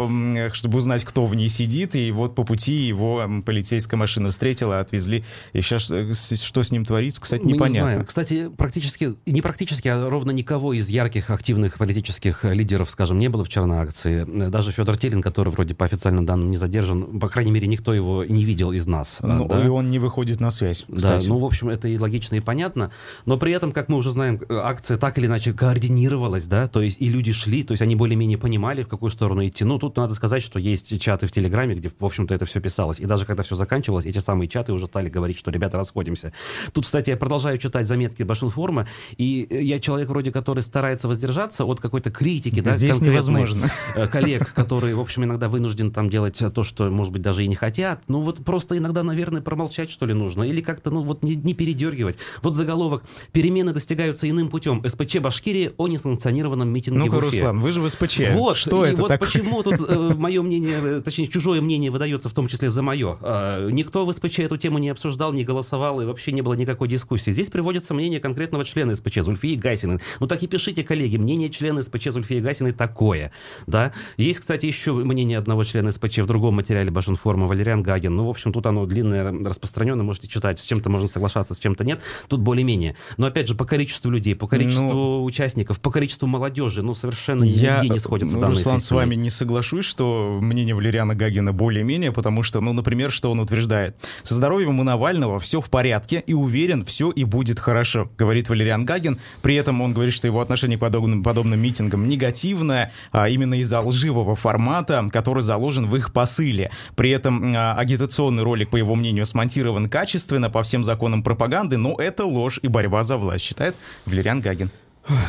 чтобы 0.54 0.78
узнать, 0.78 1.04
кто 1.04 1.26
в 1.26 1.36
ней 1.36 1.50
сидит, 1.50 1.96
и 1.96 2.12
вот 2.12 2.36
по 2.36 2.44
пути 2.44 2.74
его 2.74 3.30
полицейская 3.46 3.98
машина 3.98 4.30
встретила, 4.32 4.80
отвезли. 4.80 5.24
И 5.54 5.62
сейчас 5.62 5.90
э, 5.92 6.14
что 6.14 6.64
с 6.64 6.72
ним 6.72 6.86
творится, 6.86 7.22
кстати, 7.22 7.44
непонятно. 7.44 7.66
Мы 7.66 7.74
не 7.74 7.80
знаем. 7.80 8.06
Кстати, 8.06 8.50
практически, 8.50 9.16
не 9.26 9.42
практически, 9.42 9.88
а 9.88 10.10
ровно 10.10 10.32
никого 10.32 10.74
из 10.74 10.90
ярких 10.90 11.30
активных 11.40 11.78
политических 11.78 12.44
лидеров, 12.44 12.92
скажем, 12.92 13.18
не 13.18 13.30
было 13.30 13.46
вчера 13.46 13.66
на 13.66 13.82
акции. 13.82 14.26
Даже 14.50 14.74
Федор 14.74 14.98
Телин, 14.98 15.22
который 15.22 15.50
вроде 15.54 15.74
по 15.74 15.86
официальным 15.86 16.26
данным 16.26 16.52
не 16.52 16.58
задержан, 16.58 17.18
по 17.18 17.30
крайней 17.30 17.52
мере, 17.52 17.66
никто 17.66 17.94
его 17.94 18.26
не 18.26 18.44
видел 18.44 18.74
из 18.74 18.88
нас. 18.88 19.20
Ну, 19.22 19.48
да? 19.48 19.64
И 19.64 19.70
он 19.70 19.90
не 19.90 20.00
выходит 20.00 20.42
на 20.42 20.52
связь, 20.52 20.84
кстати. 20.94 21.28
Да, 21.28 21.34
ну, 21.34 21.40
в 21.40 21.46
общем, 21.46 21.70
это 21.70 21.88
и 21.88 21.98
логично, 21.98 22.36
и 22.36 22.42
понятно. 22.42 22.92
Но 23.26 23.38
при 23.38 23.54
этом, 23.54 23.72
как 23.72 23.88
мы 23.88 23.96
уже 23.96 24.12
знаем, 24.12 24.42
акция 24.50 24.98
так 24.98 25.18
или 25.18 25.28
иначе 25.28 25.54
координировалась, 25.54 26.46
да, 26.46 26.68
то 26.68 26.82
есть 26.82 27.00
и 27.00 27.08
люди 27.08 27.32
шли, 27.32 27.64
то 27.64 27.72
есть 27.72 27.82
они 27.82 27.96
более-менее 27.96 28.38
понимали, 28.38 28.84
в 28.84 28.90
какую 28.90 29.10
сторону 29.10 29.48
идти. 29.48 29.64
Ну, 29.64 29.80
тут 29.80 29.96
надо 29.96 30.14
сказать, 30.16 30.44
что 30.44 30.60
есть 30.60 31.00
чаты 31.00 31.26
в 31.26 31.32
Телеграме, 31.32 31.76
где, 31.76 31.90
в 31.98 32.06
общем-то, 32.06 32.36
это 32.36 32.46
все 32.46 32.60
писалось. 32.60 33.00
И 33.00 33.06
даже 33.06 33.26
когда 33.26 33.44
все 33.44 33.56
заканчивалось, 33.56 34.06
эти 34.06 34.20
самые 34.20 34.50
чаты 34.50 34.74
уже 34.74 34.88
стали 34.88 35.08
говорить, 35.08 35.38
что, 35.38 35.52
ребята, 35.52 35.78
расходимся. 35.78 36.34
Тут, 36.74 36.84
кстати, 36.86 37.12
я 37.12 37.16
продолжаю 37.16 37.58
читать 37.58 37.88
заметки 37.88 38.24
Башинформа, 38.24 38.88
и 39.16 39.48
я 39.50 39.80
человек 39.80 40.10
вроде, 40.10 40.34
который 40.34 40.64
старается 40.64 41.08
воздержаться 41.08 41.29
удержаться 41.30 41.66
от 41.66 41.80
какой-то 41.80 42.12
критики, 42.12 42.60
да, 42.60 42.72
Здесь 42.72 43.02
невозможно. 43.02 43.70
Э, 43.96 44.08
коллег, 44.08 44.54
которые, 44.54 44.96
в 44.96 45.00
общем, 45.00 45.24
иногда 45.24 45.48
вынуждены 45.48 45.92
там 45.92 46.10
делать 46.10 46.42
то, 46.54 46.64
что, 46.64 46.90
может 46.90 47.14
быть, 47.14 47.22
даже 47.22 47.44
и 47.44 47.48
не 47.48 47.56
хотят. 47.56 48.02
Ну 48.08 48.22
вот 48.22 48.44
просто 48.44 48.78
иногда, 48.78 49.04
наверное, 49.04 49.42
промолчать, 49.42 49.92
что 49.92 50.06
ли, 50.06 50.14
нужно. 50.14 50.44
Или 50.44 50.62
как-то, 50.62 50.90
ну 50.90 51.02
вот 51.02 51.24
не, 51.24 51.36
не 51.36 51.54
передергивать. 51.54 52.18
Вот 52.42 52.56
заголовок 52.56 53.04
«Перемены 53.32 53.74
достигаются 53.74 54.30
иным 54.30 54.50
путем. 54.50 54.84
СПЧ 54.86 55.18
Башкирии 55.18 55.72
о 55.78 55.88
несанкционированном 55.88 56.70
митинге 56.70 57.00
Ну-ка, 57.00 57.16
в 57.16 57.18
Уфе». 57.18 57.28
Руслан, 57.28 57.60
вы 57.60 57.72
же 57.72 57.82
в 57.82 57.90
СПЧ. 57.90 58.22
Вот, 58.32 58.58
что 58.58 58.86
и 58.86 58.90
это 58.90 59.02
вот 59.02 59.08
такое? 59.10 59.28
почему 59.28 59.64
тут 59.64 59.76
э, 59.88 60.14
мое 60.16 60.42
мнение, 60.42 60.78
э, 60.82 61.02
точнее, 61.04 61.28
чужое 61.28 61.62
мнение 61.62 61.92
выдается 61.92 62.30
в 62.30 62.34
том 62.34 62.48
числе 62.48 62.70
за 62.70 62.82
мое. 62.82 63.18
Э, 63.22 63.70
никто 63.72 64.06
в 64.06 64.14
СПЧ 64.14 64.40
эту 64.40 64.58
тему 64.58 64.80
не 64.80 64.90
обсуждал, 64.90 65.34
не 65.34 65.44
голосовал, 65.44 66.02
и 66.02 66.06
вообще 66.06 66.32
не 66.32 66.42
было 66.42 66.54
никакой 66.54 66.88
дискуссии. 66.88 67.32
Здесь 67.32 67.50
приводится 67.50 67.94
мнение 67.94 68.20
конкретного 68.20 68.66
члена 68.66 68.96
СПЧ 68.96 69.20
Зульфии 69.22 69.56
Гайсиной. 69.56 70.00
Ну 70.20 70.28
так 70.28 70.42
и 70.44 70.48
пишите, 70.48 70.84
коллеги, 70.84 71.18
мнение 71.20 71.50
члена 71.50 71.84
СПЧ 71.84 72.10
Зульфии 72.10 72.40
Гасиной 72.40 72.72
такое. 72.72 73.32
Да? 73.68 73.94
Есть, 74.18 74.40
кстати, 74.40 74.66
еще 74.66 74.94
мнение 74.94 75.38
одного 75.38 75.64
члена 75.64 75.92
СПЧ 75.92 76.20
в 76.20 76.26
другом 76.26 76.56
материале 76.56 76.92
Башинформа, 76.92 77.48
Валериан 77.48 77.84
Гагин. 77.84 78.16
Ну, 78.16 78.26
в 78.26 78.30
общем, 78.30 78.52
тут 78.52 78.66
оно 78.66 78.86
длинное, 78.86 79.32
распространенное, 79.32 80.04
можете 80.04 80.28
читать. 80.28 80.60
С 80.60 80.66
чем-то 80.66 80.90
можно 80.90 81.08
соглашаться, 81.08 81.54
с 81.54 81.60
чем-то 81.60 81.84
нет. 81.84 82.02
Тут 82.28 82.42
более-менее. 82.42 82.96
Но, 83.18 83.28
опять 83.28 83.48
же, 83.48 83.56
по 83.56 83.66
количеству 83.66 84.10
людей, 84.10 84.36
по 84.36 84.48
количеству 84.48 84.84
ну, 84.94 85.24
участников, 85.24 85.80
по 85.80 85.92
количеству 85.92 86.28
молодежи, 86.28 86.82
ну, 86.82 86.94
совершенно 86.94 87.44
я, 87.44 87.78
нигде 87.78 87.90
не 87.90 88.00
сходятся 88.00 88.36
ну, 88.36 88.42
данные 88.42 88.58
Руслан, 88.58 88.80
с 88.80 88.92
вами 88.92 89.16
не 89.16 89.30
соглашусь, 89.30 89.86
что 89.86 90.40
мнение 90.42 90.76
Валериана 90.76 91.16
Гагина 91.16 91.54
более-менее, 91.54 92.12
потому 92.12 92.44
что, 92.44 92.62
ну, 92.62 92.74
например, 92.74 93.12
что 93.12 93.32
он 93.32 93.40
утверждает. 93.40 93.96
Со 94.24 94.36
здоровьем 94.36 94.80
у 94.80 94.84
Навального 94.84 95.40
все 95.40 95.62
в 95.62 95.70
порядке 95.70 96.24
и 96.26 96.34
уверен, 96.34 96.86
все 96.86 97.12
и 97.12 97.24
будет 97.24 97.60
хорошо, 97.60 98.10
говорит 98.18 98.50
Валериан 98.50 98.86
Гагин. 98.86 99.20
При 99.42 99.56
этом 99.56 99.82
он 99.82 99.94
говорит, 99.94 100.14
что 100.14 100.28
его 100.28 100.42
отношение 100.42 100.78
к 100.78 100.82
подобным, 100.82 101.09
подобным 101.24 101.60
митингам 101.60 102.08
негативная 102.08 102.92
а, 103.12 103.30
именно 103.30 103.56
из-за 103.60 103.82
лживого 103.82 104.36
формата, 104.36 105.08
который 105.12 105.44
заложен 105.44 105.88
в 105.88 105.96
их 105.96 106.14
посыле. 106.14 106.72
При 106.96 107.12
этом 107.12 107.54
а, 107.56 107.76
агитационный 107.76 108.44
ролик, 108.44 108.70
по 108.70 108.78
его 108.78 108.96
мнению, 108.96 109.26
смонтирован 109.26 109.90
качественно 109.90 110.50
по 110.50 110.64
всем 110.64 110.84
законам 110.84 111.24
пропаганды, 111.24 111.78
но 111.78 111.96
это 111.98 112.26
ложь 112.26 112.60
и 112.62 112.68
борьба 112.68 113.04
за 113.04 113.18
власть, 113.18 113.46
считает 113.46 113.76
Валериан 114.06 114.42
Гагин. 114.42 114.70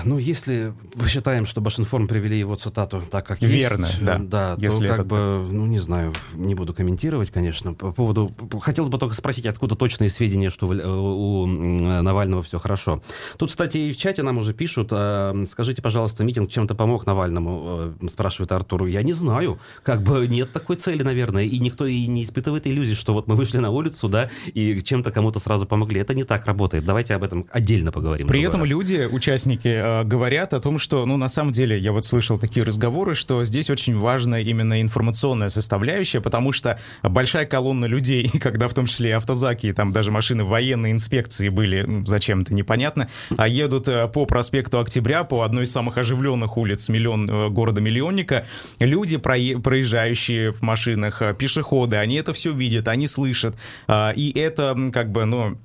Ну, 0.04 0.18
если 0.18 0.74
мы 0.94 1.08
считаем, 1.08 1.46
что 1.46 1.60
Башинформ 1.60 2.06
привели 2.06 2.38
его 2.38 2.54
цитату 2.54 3.02
так, 3.10 3.26
как 3.26 3.40
Верно, 3.40 3.86
есть, 3.86 4.04
да. 4.04 4.18
да 4.18 4.56
если 4.58 4.88
то 4.88 4.96
как 4.96 5.06
бы, 5.06 5.48
ну, 5.50 5.66
не 5.66 5.78
знаю, 5.78 6.12
не 6.34 6.54
буду 6.54 6.74
комментировать, 6.74 7.30
конечно. 7.30 7.72
По 7.72 7.92
поводу... 7.92 8.30
Хотелось 8.60 8.90
бы 8.90 8.98
только 8.98 9.14
спросить, 9.14 9.46
откуда 9.46 9.74
точные 9.76 10.10
сведения, 10.10 10.50
что 10.50 10.66
у 10.66 11.46
Навального 11.46 12.42
все 12.42 12.58
хорошо. 12.58 13.02
Тут, 13.38 13.50
кстати, 13.50 13.78
и 13.78 13.92
в 13.92 13.96
чате 13.96 14.22
нам 14.22 14.38
уже 14.38 14.52
пишут, 14.52 14.88
а, 14.92 15.34
скажите, 15.50 15.82
пожалуйста, 15.82 16.24
митинг 16.24 16.50
чем-то 16.50 16.74
помог 16.74 17.06
Навальному, 17.06 17.94
э, 18.00 18.08
спрашивает 18.08 18.52
Артуру. 18.52 18.86
Я 18.86 19.02
не 19.02 19.12
знаю. 19.12 19.58
Как 19.82 20.02
бы 20.02 20.26
нет 20.26 20.52
такой 20.52 20.76
цели, 20.76 21.02
наверное, 21.02 21.44
и 21.44 21.58
никто 21.58 21.86
и 21.86 22.06
не 22.06 22.22
испытывает 22.24 22.66
иллюзий, 22.66 22.94
что 22.94 23.14
вот 23.14 23.26
мы 23.26 23.36
вышли 23.36 23.58
на 23.58 23.70
улицу, 23.70 24.08
да, 24.08 24.30
и 24.52 24.82
чем-то 24.82 25.10
кому-то 25.10 25.38
сразу 25.38 25.66
помогли. 25.66 26.00
Это 26.00 26.14
не 26.14 26.24
так 26.24 26.46
работает. 26.46 26.84
Давайте 26.84 27.14
об 27.14 27.22
этом 27.22 27.46
отдельно 27.50 27.92
поговорим. 27.92 28.26
При 28.26 28.42
этом 28.42 28.60
раз. 28.60 28.70
люди, 28.70 29.08
участники 29.10 29.69
э, 29.72 30.04
говорят 30.04 30.54
о 30.54 30.60
том, 30.60 30.78
что, 30.78 31.04
ну, 31.06 31.16
на 31.16 31.28
самом 31.28 31.52
деле, 31.52 31.78
я 31.78 31.92
вот 31.92 32.04
слышал 32.04 32.38
такие 32.38 32.64
разговоры, 32.64 33.14
что 33.14 33.44
здесь 33.44 33.70
очень 33.70 33.98
важна 33.98 34.40
именно 34.40 34.80
информационная 34.80 35.48
составляющая, 35.48 36.20
потому 36.20 36.52
что 36.52 36.78
большая 37.02 37.46
колонна 37.46 37.86
людей, 37.86 38.28
когда 38.40 38.68
в 38.68 38.74
том 38.74 38.86
числе 38.86 39.10
и 39.10 39.12
автозаки, 39.12 39.66
и 39.66 39.72
там 39.72 39.92
даже 39.92 40.10
машины 40.10 40.44
военной 40.44 40.92
инспекции 40.92 41.48
были, 41.48 42.04
зачем-то 42.06 42.54
непонятно, 42.54 43.08
а 43.36 43.48
едут 43.48 43.88
э, 43.88 44.08
по 44.08 44.26
проспекту 44.26 44.80
Октября, 44.80 45.24
по 45.24 45.42
одной 45.42 45.64
из 45.64 45.72
самых 45.72 45.98
оживленных 45.98 46.56
улиц 46.56 46.88
миллион, 46.88 47.28
э, 47.28 47.48
города-миллионника, 47.48 48.46
люди, 48.78 49.16
проезжающие 49.16 50.52
в 50.52 50.62
машинах, 50.62 51.22
э, 51.22 51.34
пешеходы, 51.34 51.96
они 51.96 52.16
это 52.16 52.32
все 52.32 52.52
видят, 52.52 52.88
они 52.88 53.06
слышат, 53.06 53.56
а, 53.86 54.12
и 54.14 54.30
это 54.38 54.76
как 54.92 55.10
бы, 55.10 55.24
ну, 55.24 55.58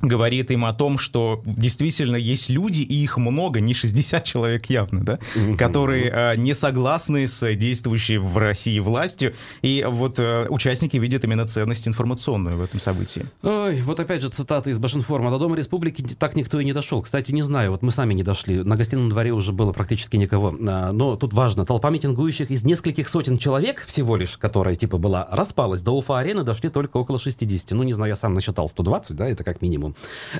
говорит 0.00 0.50
им 0.50 0.64
о 0.64 0.72
том, 0.72 0.98
что 0.98 1.42
действительно 1.44 2.16
есть 2.16 2.48
люди, 2.48 2.82
и 2.82 2.94
их 2.94 3.16
много, 3.16 3.60
не 3.60 3.74
60 3.74 4.24
человек 4.24 4.66
явно, 4.66 5.02
да, 5.02 5.18
которые 5.58 6.10
э, 6.10 6.36
не 6.36 6.54
согласны 6.54 7.26
с 7.26 7.54
действующей 7.54 8.18
в 8.18 8.36
России 8.36 8.78
властью, 8.78 9.34
и 9.62 9.84
вот 9.88 10.18
э, 10.18 10.46
участники 10.48 10.96
видят 10.96 11.24
именно 11.24 11.46
ценность 11.46 11.88
информационную 11.88 12.56
в 12.56 12.62
этом 12.62 12.80
событии. 12.80 13.26
Ой, 13.42 13.80
вот 13.82 14.00
опять 14.00 14.22
же 14.22 14.28
цитата 14.28 14.70
из 14.70 14.78
Башинформа. 14.78 15.30
До 15.30 15.38
Дома 15.38 15.56
Республики 15.56 16.02
так 16.18 16.36
никто 16.36 16.60
и 16.60 16.64
не 16.64 16.72
дошел. 16.72 17.02
Кстати, 17.02 17.32
не 17.32 17.42
знаю, 17.42 17.70
вот 17.70 17.82
мы 17.82 17.90
сами 17.90 18.14
не 18.14 18.22
дошли. 18.22 18.62
На 18.62 18.76
гостином 18.76 19.08
дворе 19.08 19.32
уже 19.32 19.52
было 19.52 19.72
практически 19.72 20.16
никого. 20.16 20.54
А, 20.68 20.92
но 20.92 21.16
тут 21.16 21.32
важно, 21.32 21.64
толпа 21.64 21.90
митингующих 21.90 22.50
из 22.50 22.64
нескольких 22.64 23.08
сотен 23.08 23.38
человек 23.38 23.84
всего 23.86 24.16
лишь, 24.16 24.36
которая 24.36 24.74
типа 24.74 24.98
была, 24.98 25.26
распалась. 25.30 25.82
До 25.82 25.92
Уфа-арены 25.92 26.42
дошли 26.42 26.68
только 26.68 26.98
около 26.98 27.18
60. 27.18 27.70
Ну, 27.70 27.82
не 27.82 27.92
знаю, 27.92 28.10
я 28.10 28.16
сам 28.16 28.34
насчитал 28.34 28.68
120, 28.68 29.16
да, 29.16 29.28
это 29.28 29.44
как 29.44 29.62
минимум. 29.62 29.65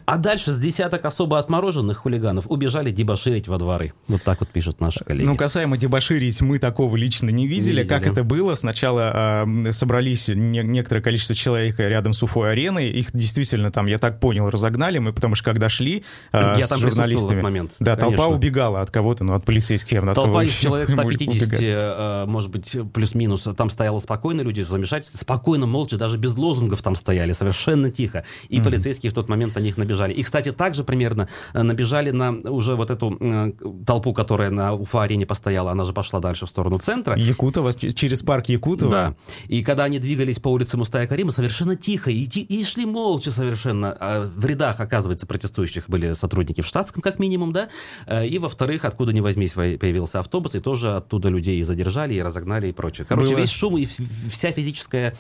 А 0.05 0.17
дальше 0.17 0.53
с 0.53 0.61
десяток 0.61 1.05
особо 1.05 1.39
отмороженных 1.39 1.99
хулиганов 1.99 2.47
убежали 2.49 2.91
дебоширить 2.91 3.49
во 3.49 3.59
дворы. 3.59 3.93
Вот 4.09 4.23
так 4.23 4.41
вот 4.41 4.49
пишут 4.51 4.81
наши 4.81 5.05
коллеги. 5.05 5.27
Ну, 5.27 5.37
касаемо 5.37 5.77
дебоширить, 5.77 6.41
мы 6.41 6.59
такого 6.59 6.97
лично 6.97 7.31
не 7.31 7.47
видели. 7.47 7.77
Не 7.77 7.83
видели. 7.83 7.89
Как 7.89 8.07
это 8.07 8.25
было? 8.25 8.55
Сначала 8.55 9.45
э, 9.47 9.73
собрались 9.73 10.29
не, 10.29 10.63
некоторое 10.63 11.01
количество 11.01 11.35
человек 11.35 11.79
рядом 11.79 12.13
с 12.13 12.23
Уфой-ареной. 12.23 12.91
Их 12.91 13.13
действительно 13.13 13.71
там, 13.71 13.87
я 13.87 13.99
так 13.99 14.21
понял, 14.21 14.51
разогнали. 14.51 14.99
Мы 14.99 15.13
потому 15.13 15.35
что 15.35 15.45
когда 15.45 15.69
шли 15.69 16.05
э, 16.33 16.55
я 16.59 16.67
с 16.67 16.69
там 16.69 16.81
журналистами... 16.81 17.41
В 17.41 17.43
момент. 17.43 17.73
Да, 17.79 17.97
Конечно. 17.97 18.17
толпа 18.17 18.35
убегала 18.35 18.81
от 18.81 18.91
кого-то, 18.91 19.25
ну, 19.25 19.35
от 19.35 19.45
полицейских 19.45 19.93
явно. 19.93 20.15
Толпа 20.15 20.45
из 20.45 20.55
человек 20.55 20.89
150, 20.91 21.61
э, 21.67 22.25
может 22.27 22.51
быть, 22.51 22.77
плюс-минус. 22.93 23.49
Там 23.57 23.71
стояло 23.71 24.01
спокойно, 24.01 24.43
люди 24.43 24.63
в 24.63 24.69
замешательстве. 24.69 25.21
Спокойно, 25.21 25.67
молча, 25.67 25.97
даже 25.97 26.19
без 26.19 26.37
лозунгов 26.37 26.83
там 26.83 26.95
стояли, 26.95 27.33
совершенно 27.33 27.91
тихо. 27.91 28.25
И 28.49 28.59
mm-hmm. 28.59 28.65
полицейские 28.65 29.11
в 29.11 29.15
тот 29.17 29.29
момент 29.29 29.55
на 29.55 29.61
них 29.61 29.77
набежали. 29.77 30.13
И, 30.13 30.23
кстати, 30.23 30.53
также 30.53 30.85
примерно 30.85 31.29
э, 31.55 31.63
набежали 31.63 32.11
на 32.11 32.31
уже 32.31 32.75
вот 32.77 32.91
эту 32.91 33.17
э, 33.21 33.53
толпу, 33.87 34.13
которая 34.13 34.51
на 34.51 34.75
Уфа-арене 34.75 35.27
постояла, 35.27 35.73
она 35.73 35.85
же 35.85 35.93
пошла 35.93 36.21
дальше 36.21 36.47
в 36.47 36.51
сторону 36.51 36.79
центра. 36.79 37.17
Якутова, 37.17 37.73
через 37.73 38.23
парк 38.23 38.49
Якутова. 38.49 38.91
Да. 38.91 39.15
И 39.49 39.63
когда 39.63 39.85
они 39.85 39.99
двигались 39.99 40.39
по 40.39 40.49
улице 40.49 40.77
Мустая 40.77 41.07
Карима, 41.07 41.33
совершенно 41.33 41.77
тихо, 41.77 42.11
и, 42.11 42.25
и 42.25 42.65
шли 42.65 42.87
молча 42.87 43.31
совершенно. 43.31 43.97
А 43.99 44.31
в 44.37 44.45
рядах, 44.45 44.81
оказывается, 44.81 45.27
протестующих 45.27 45.89
были 45.89 46.13
сотрудники 46.13 46.61
в 46.61 46.67
штатском, 46.67 47.03
как 47.03 47.19
минимум, 47.19 47.53
да, 47.53 47.69
э, 48.07 48.27
и, 48.27 48.39
во-вторых, 48.39 48.85
откуда 48.85 49.13
ни 49.13 49.21
возьмись, 49.21 49.53
появился 49.53 50.21
автобус, 50.21 50.55
и 50.55 50.61
тоже 50.61 50.97
оттуда 50.97 51.31
людей 51.31 51.59
и 51.59 51.63
задержали, 51.63 52.15
и 52.15 52.23
разогнали, 52.23 52.69
и 52.69 52.73
прочее. 52.73 53.07
Короче, 53.09 53.31
было... 53.31 53.41
весь 53.41 53.51
шум 53.51 53.79
и 53.79 53.89
вся 54.31 54.53
физическая, 54.53 55.17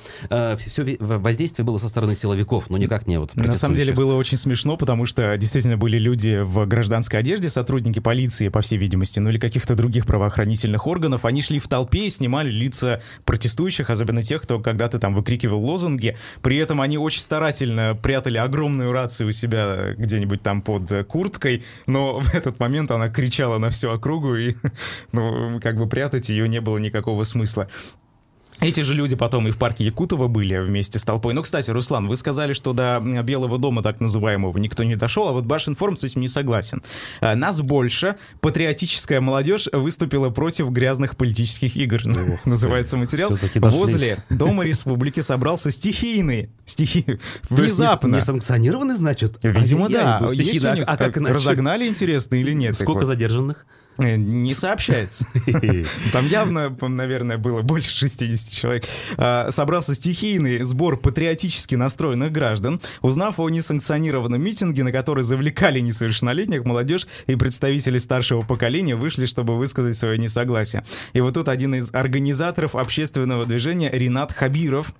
все 0.59 0.97
воздействие 1.01 1.65
было 1.65 1.79
со 1.79 1.89
стороны 1.89 2.15
силовиков, 2.15 2.69
но 2.71 2.77
никак 2.77 3.07
не 3.07 3.19
вот 3.19 3.35
На 3.37 3.53
самом 3.53 3.75
деле 3.75 3.86
было 3.93 4.15
очень 4.15 4.37
смешно, 4.37 4.77
потому 4.77 5.07
что 5.07 5.37
действительно 5.37 5.77
были 5.77 5.99
люди 5.99 6.41
в 6.43 6.67
гражданской 6.67 7.21
одежде, 7.21 7.49
сотрудники 7.49 8.01
полиции, 8.01 8.49
по 8.49 8.61
всей 8.61 8.79
видимости, 8.79 9.21
ну 9.21 9.31
или 9.31 9.39
каких-то 9.39 9.75
других 9.75 10.07
правоохранительных 10.07 10.87
органов. 10.87 11.25
Они 11.25 11.43
шли 11.43 11.59
в 11.59 11.69
толпе 11.69 12.07
и 12.07 12.11
снимали 12.11 12.51
лица 12.51 13.03
протестующих, 13.25 13.91
особенно 13.91 14.23
тех, 14.23 14.43
кто 14.43 14.61
когда-то 14.61 14.99
там 14.99 15.15
выкрикивал 15.15 15.65
лозунги. 15.65 16.17
При 16.43 16.57
этом 16.57 16.81
они 16.81 16.99
очень 16.99 17.21
старательно 17.21 17.99
прятали 18.01 18.39
огромную 18.39 18.93
рацию 18.93 19.29
у 19.29 19.33
себя 19.33 19.95
где-нибудь 19.97 20.43
там 20.43 20.63
под 20.63 21.07
курткой, 21.07 21.65
но 21.87 22.21
в 22.21 22.35
этот 22.35 22.59
момент 22.59 22.91
она 22.91 23.09
кричала 23.09 23.59
на 23.59 23.71
всю 23.71 23.91
округу, 23.91 24.37
и 24.37 24.55
ну, 25.13 25.61
как 25.63 25.77
бы 25.77 25.89
прятать 25.89 26.29
ее 26.29 26.49
не 26.49 26.61
было 26.61 26.79
никакого 26.79 27.23
смысла. 27.25 27.69
Эти 28.61 28.81
же 28.81 28.95
люди 28.95 29.17
потом 29.17 29.49
и 29.49 29.51
в 29.51 29.59
парке 29.59 29.85
Якутова 29.85 30.29
были 30.29 30.59
вместе 30.59 30.99
с 30.99 31.03
толпой. 31.03 31.35
Ну, 31.35 31.43
кстати, 31.43 31.71
Руслан, 31.71 32.09
вы 32.09 32.17
сказали, 32.17 32.53
что 32.53 32.73
до 32.73 33.01
Белого 33.01 33.59
дома 33.59 33.83
так 33.83 34.01
называемого 34.01 34.57
никто 34.59 34.83
не 34.85 34.97
дошел, 34.97 35.29
а 35.29 35.33
вот 35.33 35.45
Башинформ 35.45 35.97
с 35.97 36.05
этим 36.05 36.21
не 36.23 36.29
согласен. 36.29 36.83
А, 37.21 37.35
нас 37.37 37.61
больше. 37.61 38.17
Патриотическая 38.41 39.21
молодежь 39.21 39.69
выступила 39.73 40.31
против 40.31 40.71
грязных 40.71 41.17
политических 41.17 41.77
игр. 41.77 42.01
Ох, 42.07 42.47
Называется 42.47 42.97
материал. 42.97 43.31
Возле 43.55 44.25
Дома 44.31 44.65
Республики 44.65 45.21
собрался 45.21 45.71
стихийный. 45.71 46.51
Стихи... 46.65 47.19
Внезапно. 47.51 48.17
Не, 48.17 48.23
санкционированный, 48.23 48.97
значит? 48.97 49.39
Видимо, 49.43 49.89
да. 49.89 50.27
Есть. 50.33 50.65
А 50.65 50.97
как 50.97 51.19
иначе? 51.19 51.35
Разогнали, 51.35 51.87
интересно, 51.87 52.37
или 52.37 52.53
нет? 52.53 52.77
Сколько 52.77 53.05
задержанных? 53.05 53.67
Э, 53.99 54.17
не 54.17 54.55
сообщается. 54.55 55.27
Там 56.13 56.27
явно, 56.27 56.77
наверное, 56.81 57.39
было 57.39 57.63
больше 57.63 57.91
60 57.95 58.53
человек. 58.53 58.85
А, 59.17 59.51
собрался 59.51 59.95
стихийный 59.95 60.63
сбор 60.63 60.99
патриотически 60.99 61.75
настроенных 61.75 62.33
граждан. 62.33 62.81
Узнав 63.01 63.39
о 63.39 63.49
несанкционированном 63.49 64.43
митинге, 64.43 64.85
на 64.85 64.93
который 64.93 65.23
завлекали 65.23 65.81
несовершеннолетних, 65.81 66.65
молодежь 66.65 67.07
и 67.27 67.37
представители 67.37 67.99
старшего 67.99 68.43
поколения 68.43 68.97
вышли, 68.97 69.27
чтобы 69.27 69.57
высказать 69.57 69.97
свое 69.97 70.19
несогласие. 70.19 70.85
И 71.13 71.21
вот 71.21 71.35
тут 71.35 71.49
один 71.49 71.75
из 71.75 71.93
организаторов 71.95 72.75
общественного 72.75 73.47
движения 73.47 73.91
Ренат 73.91 74.33
Хабиров 74.33 74.95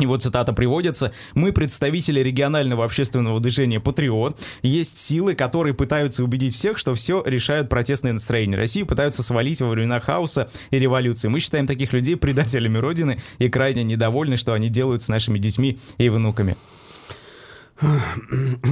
его 0.00 0.16
цитата 0.16 0.52
приводится, 0.52 1.12
«Мы, 1.34 1.52
представители 1.52 2.20
регионального 2.20 2.84
общественного 2.84 3.40
движения 3.40 3.80
«Патриот», 3.80 4.38
есть 4.62 4.98
силы, 4.98 5.34
которые 5.34 5.74
пытаются 5.74 6.24
убедить 6.24 6.54
всех, 6.54 6.78
что 6.78 6.94
все 6.94 7.22
решают 7.24 7.68
протестные 7.68 8.12
настроения. 8.12 8.56
Россию 8.56 8.86
пытаются 8.86 9.22
свалить 9.22 9.60
во 9.60 9.68
времена 9.68 10.00
хаоса 10.00 10.50
и 10.70 10.78
революции. 10.78 11.28
Мы 11.28 11.40
считаем 11.40 11.66
таких 11.66 11.92
людей 11.92 12.16
предателями 12.16 12.78
Родины 12.78 13.18
и 13.38 13.48
крайне 13.48 13.84
недовольны, 13.84 14.36
что 14.36 14.52
они 14.52 14.68
делают 14.68 15.02
с 15.02 15.08
нашими 15.08 15.38
детьми 15.38 15.78
и 15.98 16.08
внуками». 16.08 16.56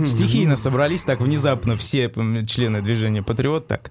Стихийно 0.05 0.57
собрались 0.57 1.05
так 1.05 1.21
внезапно 1.21 1.77
все 1.77 2.11
члены 2.47 2.83
движения 2.83 3.23
«Патриот» 3.23 3.67
так 3.67 3.91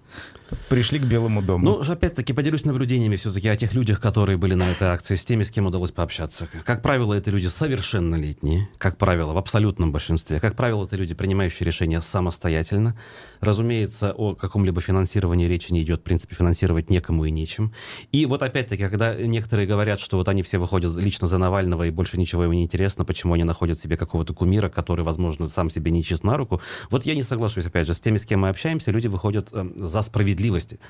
пришли 0.69 0.99
к 0.99 1.03
Белому 1.03 1.41
дому. 1.41 1.65
Ну, 1.65 1.81
опять-таки, 1.81 2.33
поделюсь 2.33 2.65
наблюдениями 2.65 3.15
все-таки 3.15 3.47
о 3.47 3.55
тех 3.55 3.73
людях, 3.73 3.99
которые 3.99 4.37
были 4.37 4.53
на 4.53 4.69
этой 4.69 4.87
акции, 4.87 5.15
с 5.15 5.25
теми, 5.25 5.43
с 5.43 5.51
кем 5.51 5.65
удалось 5.65 5.91
пообщаться. 5.91 6.47
Как 6.65 6.81
правило, 6.81 7.13
это 7.13 7.31
люди 7.31 7.47
совершеннолетние, 7.47 8.69
как 8.77 8.97
правило, 8.97 9.33
в 9.33 9.37
абсолютном 9.37 9.91
большинстве. 9.91 10.39
Как 10.39 10.55
правило, 10.55 10.85
это 10.85 10.95
люди, 10.95 11.13
принимающие 11.13 11.65
решения 11.65 12.01
самостоятельно. 12.01 12.97
Разумеется, 13.39 14.13
о 14.13 14.35
каком-либо 14.35 14.81
финансировании 14.81 15.47
речи 15.47 15.71
не 15.71 15.83
идет, 15.83 16.01
в 16.01 16.03
принципе, 16.03 16.35
финансировать 16.35 16.89
некому 16.89 17.25
и 17.25 17.31
нечем. 17.31 17.73
И 18.11 18.25
вот 18.25 18.41
опять-таки, 18.41 18.83
когда 18.83 19.13
некоторые 19.15 19.67
говорят, 19.67 19.99
что 19.99 20.17
вот 20.17 20.27
они 20.27 20.41
все 20.43 20.57
выходят 20.57 20.95
лично 20.95 21.27
за 21.27 21.37
Навального 21.37 21.87
и 21.87 21.91
больше 21.91 22.17
ничего 22.17 22.45
им 22.45 22.51
не 22.51 22.63
интересно, 22.63 23.05
почему 23.05 23.33
они 23.33 23.43
находят 23.43 23.79
себе 23.79 23.97
какого-то 23.97 24.33
кумира, 24.33 24.69
который, 24.69 25.03
возможно, 25.03 25.47
сам 25.47 25.69
себе 25.69 25.91
не 25.91 26.03
чист 26.03 26.23
на 26.23 26.37
руку, 26.37 26.61
вот 26.89 27.05
я 27.05 27.15
не 27.15 27.23
соглашусь, 27.23 27.65
опять 27.65 27.87
же, 27.87 27.93
с 27.93 27.99
теми, 27.99 28.17
с 28.17 28.25
кем 28.25 28.41
мы 28.41 28.49
общаемся, 28.49 28.91
люди 28.91 29.07
выходят 29.07 29.49
э, 29.51 29.69
за 29.75 30.01
справедливость, 30.01 30.36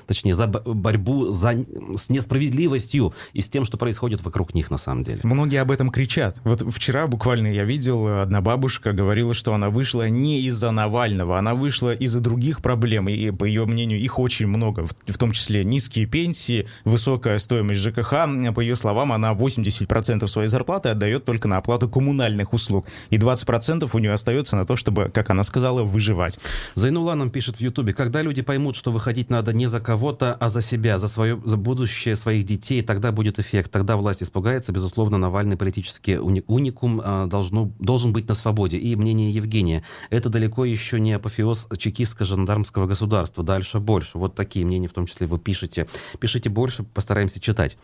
точнее, 0.06 0.34
за 0.34 0.46
борьбу 0.46 1.26
за, 1.26 1.64
с 1.96 2.08
несправедливостью 2.08 3.14
и 3.32 3.40
с 3.40 3.48
тем, 3.48 3.64
что 3.64 3.76
происходит 3.76 4.24
вокруг 4.24 4.54
них 4.54 4.70
на 4.70 4.78
самом 4.78 5.04
деле. 5.04 5.20
Многие 5.22 5.60
об 5.60 5.70
этом 5.70 5.90
кричат. 5.90 6.40
Вот 6.44 6.62
вчера 6.72 7.06
буквально 7.06 7.48
я 7.48 7.64
видел, 7.64 8.20
одна 8.20 8.40
бабушка 8.40 8.92
говорила, 8.92 9.34
что 9.34 9.54
она 9.54 9.70
вышла 9.70 10.08
не 10.08 10.42
из-за 10.42 10.70
Навального, 10.70 11.38
она 11.38 11.54
вышла 11.54 11.94
из-за 11.94 12.20
других 12.20 12.62
проблем, 12.62 13.08
и, 13.08 13.30
по 13.30 13.44
ее 13.44 13.66
мнению, 13.66 13.98
их 13.98 14.18
очень 14.18 14.46
много, 14.46 14.86
в, 14.86 14.94
в 15.06 15.18
том 15.18 15.32
числе 15.32 15.64
низкие 15.64 16.06
пенсии, 16.06 16.66
высокая 16.84 17.38
стоимость 17.38 17.80
ЖКХ. 17.80 18.10
По 18.54 18.60
ее 18.60 18.76
словам, 18.76 19.12
она 19.12 19.32
80% 19.32 20.26
своей 20.26 20.48
зарплаты 20.48 20.90
отдает 20.90 21.24
только 21.24 21.48
на 21.48 21.58
оплату 21.58 21.88
коммунальных 21.88 22.52
услуг, 22.52 22.86
и 23.10 23.16
20% 23.16 23.88
у 23.92 23.98
нее 23.98 24.12
остается 24.12 24.56
на 24.56 24.64
то, 24.64 24.76
чтобы, 24.76 25.10
как 25.12 25.30
она 25.30 25.44
сказала, 25.44 25.82
выживать. 25.82 26.38
Зайнула 26.74 27.14
нам 27.14 27.30
пишет 27.30 27.56
в 27.56 27.60
Ютубе, 27.60 27.92
когда 27.92 28.22
люди 28.22 28.42
поймут, 28.42 28.76
что 28.76 28.92
выходить 28.92 29.30
надо 29.38 29.52
не 29.52 29.68
за 29.68 29.78
кого-то, 29.78 30.34
а 30.34 30.48
за 30.48 30.62
себя, 30.62 30.98
за 30.98 31.06
свое 31.06 31.40
за 31.44 31.56
будущее 31.56 32.16
своих 32.16 32.44
детей, 32.44 32.82
тогда 32.82 33.12
будет 33.12 33.38
эффект, 33.38 33.70
тогда 33.70 33.96
власть 33.96 34.20
испугается, 34.22 34.72
безусловно, 34.72 35.16
Навальный 35.16 35.56
политический 35.56 36.18
уни, 36.18 36.42
уникум 36.48 37.00
а, 37.04 37.26
должно, 37.26 37.70
должен 37.78 38.12
быть 38.12 38.28
на 38.28 38.34
свободе. 38.34 38.78
И 38.78 38.96
мнение 38.96 39.30
Евгения, 39.30 39.84
это 40.10 40.28
далеко 40.28 40.64
еще 40.64 40.98
не 40.98 41.12
апофеоз 41.12 41.68
чекистско 41.78 42.24
жандармского 42.24 42.86
государства. 42.86 43.44
Дальше 43.44 43.78
больше. 43.78 44.18
Вот 44.18 44.34
такие 44.34 44.66
мнения, 44.66 44.88
в 44.88 44.92
том 44.92 45.06
числе 45.06 45.28
вы 45.28 45.38
пишете. 45.38 45.86
Пишите 46.18 46.50
больше, 46.50 46.82
постараемся 46.82 47.38
читать. 47.38 47.78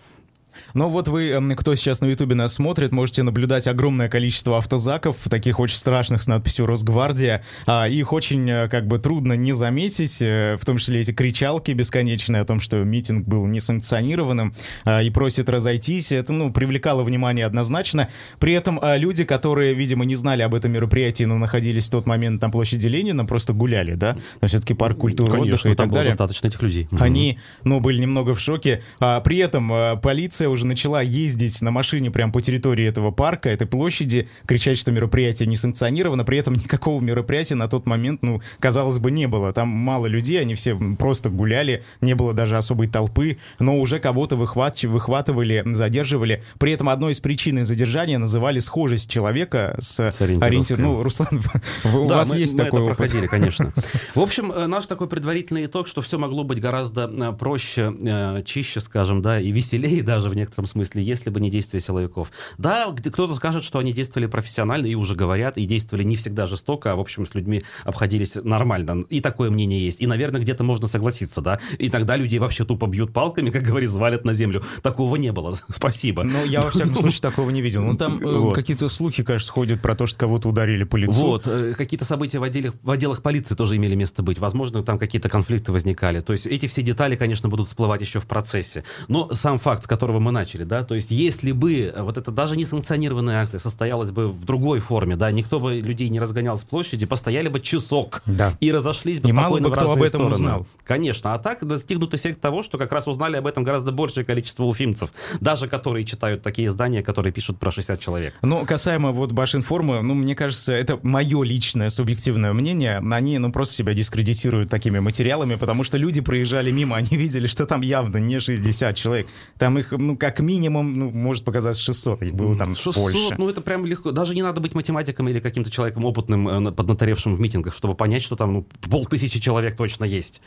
Но 0.75 0.89
вот 0.89 1.07
вы, 1.07 1.41
кто 1.57 1.75
сейчас 1.77 2.01
на 2.01 2.07
Ютубе 2.07 2.35
нас 2.35 2.55
смотрит, 2.55 2.91
можете 2.91 3.23
наблюдать 3.23 3.69
огромное 3.69 4.09
количество 4.09 4.59
автозаков, 4.59 5.17
таких 5.31 5.61
очень 5.61 5.77
страшных 5.77 6.23
с 6.23 6.27
надписью 6.27 6.67
«Росгвардия». 6.67 7.45
А, 7.67 7.89
их 7.89 8.13
очень 8.13 8.51
э, 8.51 8.69
как 8.69 8.89
бы 8.89 8.99
трудно 8.99 9.35
не 9.35 9.53
заметить, 9.53 10.21
э, 10.21 10.57
в 10.61 10.65
том 10.65 10.79
числе 10.79 11.01
эти 11.01 11.13
кричалки 11.13 11.71
бесконечные 11.71 12.43
о 12.43 12.45
том, 12.45 12.61
что 12.61 12.83
митинг 12.83 13.27
был 13.27 13.47
несанкционированным 13.47 14.53
а, 14.85 15.03
и 15.03 15.11
просит 15.11 15.49
разойтись. 15.49 16.11
Это, 16.11 16.33
ну, 16.33 16.53
привлекало 16.53 17.05
внимание 17.05 17.47
однозначно. 17.47 18.09
При 18.41 18.53
этом 18.53 18.81
а, 18.83 18.97
люди, 18.97 19.23
которые, 19.23 19.75
видимо, 19.75 20.05
не 20.05 20.17
знали 20.17 20.43
об 20.43 20.55
этом 20.55 20.73
мероприятии, 20.73 21.25
но 21.25 21.39
находились 21.39 21.87
в 21.87 21.91
тот 21.91 22.07
момент 22.07 22.43
на 22.43 22.51
площади 22.51 22.89
Ленина, 22.89 23.25
просто 23.25 23.53
гуляли, 23.53 23.95
да? 23.95 24.17
Там 24.41 24.49
все-таки 24.49 24.75
парк 24.75 24.99
культуры, 24.99 25.31
Конечно, 25.31 25.51
отдыха 25.51 25.69
и 25.69 25.75
так 25.77 25.87
было 25.87 25.99
далее. 25.99 26.11
достаточно 26.11 26.49
этих 26.49 26.61
людей. 26.63 26.89
Они, 26.99 27.39
ну, 27.63 27.79
были 27.79 28.01
немного 28.01 28.35
в 28.35 28.41
шоке. 28.41 28.83
При 28.99 29.39
этом 29.39 30.01
полиция 30.01 30.49
уже 30.49 30.64
начала 30.67 31.03
ездить 31.03 31.61
на 31.63 31.71
машине 31.71 32.11
прямо 32.11 32.33
по 32.33 32.41
территории 32.43 32.87
этого 32.87 33.11
парка, 33.11 33.49
этой 33.49 33.67
площади, 33.67 34.29
кричать, 34.47 34.79
что 34.79 34.93
мероприятие 34.93 35.47
не 35.49 35.57
санкционировано. 35.57 36.25
При 36.25 36.39
этом 36.39 36.55
никакого 36.55 37.01
мероприятия 37.01 37.55
на 37.55 37.69
тот 37.69 37.87
момент, 37.87 38.23
ну, 38.23 38.41
казалось 38.59 38.99
бы, 38.99 39.11
не 39.11 39.27
было. 39.27 39.53
Там 39.53 39.69
мало 39.69 40.07
людей, 40.07 40.41
они 40.41 40.55
все 40.55 40.77
просто 40.99 41.31
гуляли, 41.31 41.83
не 42.01 42.15
было 42.15 42.33
даже 42.33 42.57
особой 42.57 42.89
толпы, 42.89 43.39
но 43.59 43.79
уже 43.79 43.99
кого-то 44.01 44.37
выхват... 44.37 44.83
выхватывали, 44.83 45.63
задерживали. 45.67 46.43
При 46.59 46.73
этом 46.73 46.89
одной 46.89 47.13
из 47.13 47.21
причин 47.21 47.65
задержания 47.65 48.19
называли 48.19 48.59
схожесть 48.59 49.11
человека 49.11 49.77
с, 49.79 50.01
С 50.11 50.21
ориентир- 50.21 50.77
Ну, 50.79 51.03
Руслан, 51.03 51.43
у 51.85 52.09
Да, 52.09 52.17
вас 52.17 52.31
мы, 52.33 52.39
есть 52.39 52.55
мы 52.55 52.65
такой 52.65 52.81
это 52.81 52.85
опыт? 52.87 52.97
проходили, 52.97 53.27
конечно. 53.27 53.73
В 54.15 54.21
общем, 54.21 54.51
э, 54.51 54.67
наш 54.67 54.87
такой 54.87 55.09
предварительный 55.09 55.67
итог, 55.67 55.87
что 55.87 56.03
все 56.03 56.19
могло 56.19 56.43
быть 56.45 56.61
гораздо 56.61 57.11
э, 57.15 57.33
проще, 57.33 57.95
э, 58.03 58.43
чище, 58.45 58.81
скажем, 58.81 59.23
да, 59.23 59.41
и 59.41 59.51
веселее 59.53 60.03
даже 60.15 60.29
в 60.29 60.35
некотором 60.55 60.67
смысле, 60.67 61.03
если 61.03 61.31
бы 61.31 61.41
не 61.41 61.51
действия 61.51 61.81
силовиков. 61.81 62.31
Да, 62.59 62.93
кто-то 62.93 63.35
скажет, 63.35 63.65
что 63.65 63.79
они 63.79 63.93
действовали 63.93 64.27
профессионально, 64.27 64.87
и 64.87 64.95
уже 64.95 65.15
говорят, 65.15 65.59
и 65.59 65.65
действовали 65.65 66.05
не 66.05 66.17
всегда 66.17 66.47
жестоко, 66.47 66.93
а, 66.93 66.97
в 66.97 67.01
общем, 67.01 67.27
с 67.27 67.35
людьми 67.35 67.63
обходились 67.85 68.37
нормально. 68.37 69.05
И 69.11 69.21
такое 69.21 69.51
мнение 69.51 69.85
есть. 69.85 70.01
И, 70.01 70.07
наверное, 70.07 70.41
где-то 70.41 70.63
можно 70.63 70.87
согласиться, 70.87 71.41
да. 71.41 71.59
Иногда 71.79 72.17
людей 72.17 72.39
вообще 72.39 72.65
тупо 72.65 72.87
бьют 72.87 73.13
палками, 73.13 73.51
как 73.51 73.63
говорится, 73.63 73.99
валят 73.99 74.25
на 74.25 74.35
землю. 74.35 74.63
Такого 74.83 75.17
не 75.17 75.33
было. 75.33 75.57
Спасибо. 75.69 76.23
Ну, 76.23 76.45
я 76.45 76.61
во 76.61 76.71
всяком 76.71 76.95
случае 77.01 77.21
такого 77.21 77.51
не 77.51 77.61
видел. 77.61 77.83
Ну, 77.83 77.97
там 77.97 78.21
э, 78.21 78.39
Вот. 78.39 78.55
какие-то 78.55 78.89
слухи, 78.89 79.23
кажется, 79.23 79.53
ходят 79.53 79.83
про 79.83 79.95
то, 79.95 80.07
что 80.07 80.19
кого-то 80.19 80.49
ударили 80.49 80.85
по 80.85 80.97
лицу. 80.97 81.21
Вот, 81.21 81.47
э, 81.47 81.75
какие-то 81.77 82.05
события 82.05 82.39
в 82.39 82.45
отделах, 82.45 82.75
в 82.83 82.91
отделах 82.91 83.23
полиции 83.23 83.55
тоже 83.55 83.77
имели 83.77 83.95
место 83.95 84.23
быть. 84.23 84.39
Возможно, 84.39 84.83
там 84.83 84.99
какие-то 84.99 85.29
конфликты 85.29 85.73
возникали. 85.73 86.21
То 86.21 86.33
есть 86.33 86.47
эти 86.47 86.67
все 86.67 86.83
детали, 86.83 87.17
конечно, 87.17 87.49
будут 87.49 87.67
всплывать 87.67 88.01
еще 88.01 88.21
в 88.21 88.27
процессе. 88.27 88.85
Но 89.09 89.35
сам 89.35 89.59
факт, 89.59 89.85
с 89.85 89.87
которого 89.87 90.21
мы 90.21 90.31
начали, 90.31 90.44
да, 90.53 90.85
то 90.85 90.95
есть 90.95 91.11
если 91.11 91.53
бы 91.53 91.93
э, 91.95 92.03
вот 92.03 92.19
эта 92.19 92.31
даже 92.31 92.57
не 92.57 92.65
санкционированная 92.67 93.43
акция 93.43 93.59
состоялась 93.59 94.11
бы 94.11 94.29
в 94.29 94.45
другой 94.45 94.81
форме, 94.81 95.17
да, 95.17 95.31
никто 95.31 95.59
бы 95.59 95.75
людей 95.81 96.09
не 96.11 96.21
разгонял 96.21 96.59
с 96.59 96.63
площади, 96.63 97.07
постояли 97.07 97.49
бы 97.49 97.61
часок 97.61 98.23
Да. 98.27 98.57
и 98.61 98.71
разошлись 98.71 99.21
бы 99.21 99.29
И 99.29 99.33
мало 99.33 99.57
спокойно 99.57 99.69
бы 99.69 99.75
кто 99.75 99.93
об 99.93 100.03
этом 100.03 100.09
стороны. 100.21 100.35
узнал. 100.35 100.67
Конечно, 100.85 101.33
а 101.35 101.39
так 101.39 101.67
достигнут 101.67 102.13
эффект 102.15 102.41
того, 102.41 102.63
что 102.63 102.77
как 102.79 102.93
раз 102.93 103.09
узнали 103.09 103.37
об 103.37 103.47
этом 103.47 103.63
гораздо 103.65 103.91
большее 103.93 104.25
количество 104.25 104.65
уфимцев, 104.65 105.11
даже 105.41 105.67
которые 105.69 106.05
читают 106.05 106.43
такие 106.43 106.69
издания, 106.69 107.03
которые 107.03 107.33
пишут 107.33 107.59
про 107.59 107.71
60 107.71 107.99
человек. 108.01 108.35
Ну, 108.43 108.67
касаемо 108.67 109.13
вот 109.13 109.33
Башинформа, 109.33 110.03
ну, 110.03 110.15
мне 110.15 110.35
кажется, 110.35 110.73
это 110.73 110.99
мое 111.03 111.43
личное 111.43 111.89
субъективное 111.89 112.53
мнение. 112.53 112.99
Они, 112.99 113.39
ну, 113.39 113.51
просто 113.53 113.75
себя 113.75 113.95
дискредитируют 113.95 114.69
такими 114.71 114.99
материалами, 114.99 115.55
потому 115.55 115.85
что 115.85 115.97
люди 115.97 116.21
проезжали 116.21 116.71
мимо, 116.71 116.97
они 116.97 117.17
видели, 117.17 117.47
что 117.47 117.65
там 117.67 117.81
явно 117.81 118.19
не 118.19 118.41
60 118.41 118.95
человек. 118.97 119.27
Там 119.59 119.79
их, 119.79 119.93
ну, 119.93 120.17
как 120.17 120.34
минимум, 120.41 120.99
ну, 120.99 121.11
может 121.11 121.45
показаться 121.45 121.81
600, 121.83 122.23
их 122.23 122.35
было 122.35 122.57
там 122.57 122.75
600, 122.75 122.97
больше. 122.97 123.35
ну 123.39 123.49
это 123.49 123.61
прям 123.61 123.87
легко. 123.87 124.11
Даже 124.13 124.35
не 124.35 124.43
надо 124.43 124.61
быть 124.61 124.75
математиком 124.75 125.29
или 125.29 125.41
каким-то 125.41 125.71
человеком 125.71 126.05
опытным, 126.05 126.49
э, 126.49 126.59
на- 126.59 126.73
поднаторевшим 126.73 127.35
в 127.35 127.41
митингах, 127.41 127.75
чтобы 127.75 127.95
понять, 127.95 128.23
что 128.23 128.37
там 128.37 128.53
ну, 128.53 128.67
полтысячи 128.91 129.41
человек 129.41 129.77
точно 129.77 130.05
есть. 130.05 130.41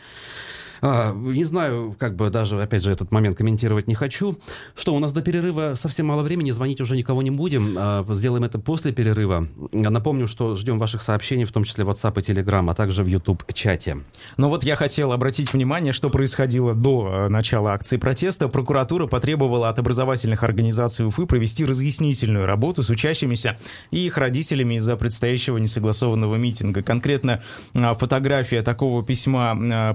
А, 0.82 1.14
не 1.14 1.44
знаю, 1.44 1.96
как 1.98 2.16
бы 2.16 2.30
даже, 2.30 2.62
опять 2.62 2.84
же, 2.84 2.92
этот 2.92 3.12
момент 3.12 3.38
комментировать 3.38 3.88
не 3.88 3.96
хочу. 3.96 4.38
Что, 4.76 4.96
у 4.96 5.00
нас 5.00 5.14
до 5.14 5.22
перерыва 5.22 5.76
совсем 5.76 6.08
мало 6.08 6.24
времени, 6.24 6.52
звонить 6.52 6.82
уже 6.82 6.96
никого 6.96 7.22
не 7.22 7.32
будем. 7.32 7.76
А, 7.78 8.06
сделаем 8.10 8.44
это 8.44 8.60
после 8.60 8.92
перерыва. 8.92 9.48
Напомню, 9.72 10.28
что 10.28 10.56
ждем 10.56 10.80
ваших 10.80 11.02
сообщений, 11.02 11.46
в 11.46 11.52
том 11.52 11.64
числе 11.64 11.84
в 11.84 11.90
WhatsApp 11.90 12.20
и 12.20 12.32
Telegram, 12.32 12.70
а 12.70 12.74
также 12.74 13.04
в 13.04 13.08
YouTube-чате. 13.08 13.98
Но 14.38 14.50
вот 14.50 14.64
я 14.64 14.76
хотел 14.76 15.12
обратить 15.12 15.54
внимание, 15.54 15.94
что 15.94 16.10
происходило 16.10 16.74
до 16.74 17.10
э, 17.12 17.28
начала 17.30 17.74
акции 17.74 17.98
протеста. 17.98 18.48
Прокуратура 18.48 19.08
потребовала 19.08 19.70
от 19.70 19.80
образовательных 19.80 20.44
организаций 20.44 21.06
Уфы 21.06 21.26
провести 21.26 21.66
разъяснительную 21.66 22.46
работу 22.46 22.84
с 22.84 22.90
учащимися 22.90 23.58
и 23.92 24.06
их 24.06 24.18
родителями 24.18 24.76
из-за 24.76 24.96
предстоящего 24.98 25.58
несогласованного 25.58 26.36
митинга. 26.36 26.82
Конкретно 26.84 27.42
э, 27.74 27.94
фотография 27.96 28.62
такого 28.62 29.04
письма, 29.04 29.58
э, 29.60 29.94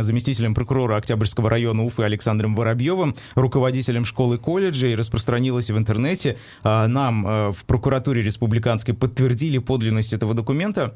заместителем 0.00 0.54
прокурора 0.54 0.96
Октябрьского 0.96 1.48
района 1.48 1.84
Уфы 1.84 2.02
Александром 2.02 2.54
Воробьевым, 2.54 3.14
руководителем 3.34 4.04
школы 4.04 4.38
колледжа, 4.38 4.88
и 4.88 4.94
распространилась 4.94 5.70
в 5.70 5.78
интернете. 5.78 6.36
А, 6.62 6.86
Нам 6.88 7.26
э, 7.26 7.52
в 7.52 7.64
прокуратуре 7.64 8.22
республиканской 8.22 8.94
подтвердили 8.94 9.58
подлинность 9.58 10.12
этого 10.12 10.34
документа. 10.34 10.94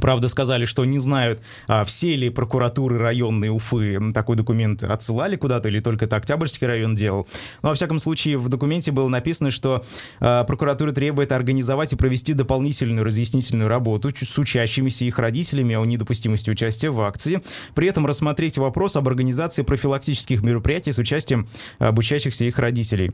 Правда, 0.00 0.28
сказали, 0.28 0.64
что 0.64 0.84
не 0.84 0.98
знают, 0.98 1.42
а, 1.66 1.84
все 1.84 2.14
ли 2.14 2.30
прокуратуры 2.30 2.98
районной 2.98 3.48
Уфы 3.48 3.98
такой 4.12 4.36
документ 4.36 4.84
отсылали 4.84 5.36
куда-то, 5.36 5.68
или 5.68 5.80
только 5.80 6.04
это 6.04 6.16
Октябрьский 6.16 6.66
район 6.66 6.94
делал. 6.94 7.26
Но, 7.62 7.70
во 7.70 7.74
всяком 7.74 7.98
случае, 7.98 8.38
в 8.38 8.48
документе 8.48 8.92
было 8.92 9.08
написано, 9.08 9.50
что 9.50 9.84
а, 10.20 10.44
прокуратура 10.44 10.92
требует 10.92 11.32
организовать 11.32 11.92
и 11.92 11.96
провести 11.96 12.34
дополнительную 12.34 13.04
разъяснительную 13.04 13.68
работу 13.68 14.10
с 14.14 14.38
учащимися 14.38 15.04
и 15.04 15.08
их 15.08 15.18
родителями 15.18 15.74
о 15.74 15.84
недопустимости 15.84 16.50
участия 16.50 16.90
в 16.90 17.00
акции. 17.00 17.42
При 17.74 17.88
этом 17.88 18.06
рассмотреть 18.06 18.58
вопрос 18.58 18.96
об 18.96 19.08
организации 19.08 19.62
профилактических 19.62 20.42
мероприятий 20.42 20.92
с 20.92 20.98
участием 20.98 21.48
обучающихся 21.78 22.44
их 22.44 22.58
родителей. 22.58 23.12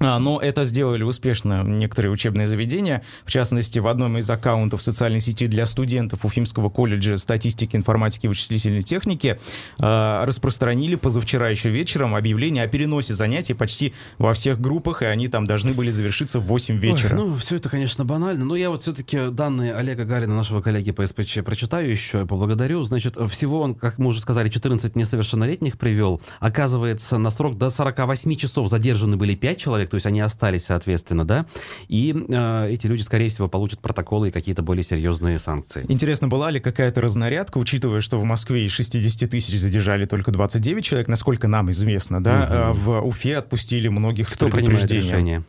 А, 0.00 0.18
Но 0.18 0.40
это 0.40 0.64
сделали 0.64 1.02
успешно 1.02 1.62
некоторые 1.62 2.12
учебные 2.12 2.46
заведения. 2.46 3.02
В 3.24 3.32
частности, 3.32 3.78
в 3.78 3.86
одном 3.86 4.18
из 4.18 4.28
аккаунтов 4.30 4.82
социальной 4.82 5.20
сети 5.20 5.46
для 5.46 5.66
студентов 5.66 6.24
Уфимского 6.24 6.70
колледжа 6.70 7.16
статистики, 7.16 7.76
информатики 7.76 8.26
и 8.26 8.28
вычислительной 8.28 8.82
техники 8.82 9.38
а, 9.80 10.24
распространили 10.26 10.94
позавчера 10.94 11.48
еще 11.48 11.70
вечером 11.70 12.14
объявление 12.14 12.64
о 12.64 12.68
переносе 12.68 13.14
занятий 13.14 13.54
почти 13.54 13.94
во 14.18 14.34
всех 14.34 14.60
группах, 14.60 15.02
и 15.02 15.06
они 15.06 15.28
там 15.28 15.46
должны 15.46 15.72
были 15.72 15.90
завершиться 15.90 16.40
в 16.40 16.44
8 16.44 16.78
вечера. 16.78 17.16
Ой, 17.16 17.26
ну, 17.26 17.34
все 17.34 17.56
это, 17.56 17.68
конечно, 17.68 18.04
банально, 18.04 18.44
но 18.44 18.56
я 18.56 18.70
вот 18.70 18.82
все-таки 18.82 19.30
данные 19.30 19.74
Олега 19.74 20.04
Галина, 20.04 20.34
нашего 20.34 20.60
коллеги 20.60 20.92
по 20.92 21.06
СПЧ, 21.06 21.38
прочитаю 21.44 21.90
еще, 21.90 22.26
поблагодарю. 22.26 22.84
Значит, 22.84 23.16
всего 23.30 23.60
он, 23.60 23.74
как 23.74 23.98
мы 23.98 24.08
уже 24.08 24.20
сказали, 24.20 24.48
14 24.48 24.96
несовершеннолетних 24.96 25.78
привел. 25.78 26.20
Оказывается, 26.40 27.18
на 27.18 27.30
срок 27.30 27.58
до 27.58 27.70
48 27.70 28.34
часов 28.36 28.68
задержаны 28.68 29.16
были 29.16 29.34
5 29.34 29.58
человек, 29.58 29.87
то 29.90 29.96
есть 29.96 30.06
они 30.06 30.20
остались, 30.20 30.66
соответственно, 30.66 31.26
да, 31.26 31.46
и 31.88 32.14
э, 32.28 32.70
эти 32.70 32.86
люди, 32.86 33.02
скорее 33.02 33.28
всего, 33.28 33.48
получат 33.48 33.80
протоколы 33.80 34.28
и 34.28 34.30
какие-то 34.30 34.62
более 34.62 34.84
серьезные 34.84 35.38
санкции. 35.38 35.84
Интересно, 35.88 36.28
была 36.28 36.50
ли 36.50 36.60
какая-то 36.60 37.00
разнарядка, 37.00 37.58
учитывая, 37.58 38.00
что 38.00 38.20
в 38.20 38.24
Москве 38.24 38.66
из 38.66 38.72
60 38.72 39.28
тысяч 39.30 39.58
задержали 39.58 40.04
только 40.04 40.30
29 40.30 40.84
человек, 40.84 41.08
насколько 41.08 41.48
нам 41.48 41.70
известно, 41.70 42.22
да, 42.22 42.46
а 42.50 42.72
в 42.72 43.00
Уфе 43.06 43.36
отпустили 43.36 43.88
многих 43.88 44.28
Кто 44.28 44.48
принимает 44.48 44.90
решение? 44.90 45.44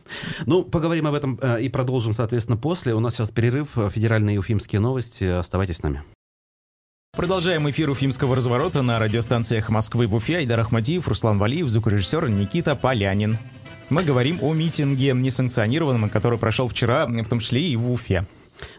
Ну, 0.46 0.64
поговорим 0.64 1.06
об 1.06 1.14
этом 1.14 1.38
э, 1.40 1.62
и 1.62 1.68
продолжим, 1.68 2.12
соответственно, 2.12 2.56
после. 2.56 2.94
У 2.94 3.00
нас 3.00 3.14
сейчас 3.14 3.30
перерыв, 3.30 3.70
федеральные 3.74 4.36
и 4.36 4.38
уфимские 4.38 4.80
новости. 4.80 5.24
Оставайтесь 5.24 5.76
с 5.76 5.82
нами. 5.82 6.02
Продолжаем 7.12 7.68
эфир 7.68 7.90
уфимского 7.90 8.36
разворота 8.36 8.82
на 8.82 8.98
радиостанциях 9.00 9.68
Москвы 9.68 10.06
в 10.06 10.14
Уфе. 10.14 10.38
Айдар 10.38 10.60
Ахмадиев, 10.60 11.08
Руслан 11.08 11.38
Валиев, 11.38 11.68
звукорежиссер 11.68 12.28
Никита 12.28 12.76
Полянин. 12.76 13.36
Мы 13.90 14.04
говорим 14.04 14.38
о 14.40 14.54
митинге 14.54 15.12
несанкционированном, 15.12 16.08
который 16.10 16.38
прошел 16.38 16.68
вчера, 16.68 17.06
в 17.06 17.28
том 17.28 17.40
числе 17.40 17.60
и 17.60 17.74
в 17.74 17.90
Уфе. 17.90 18.24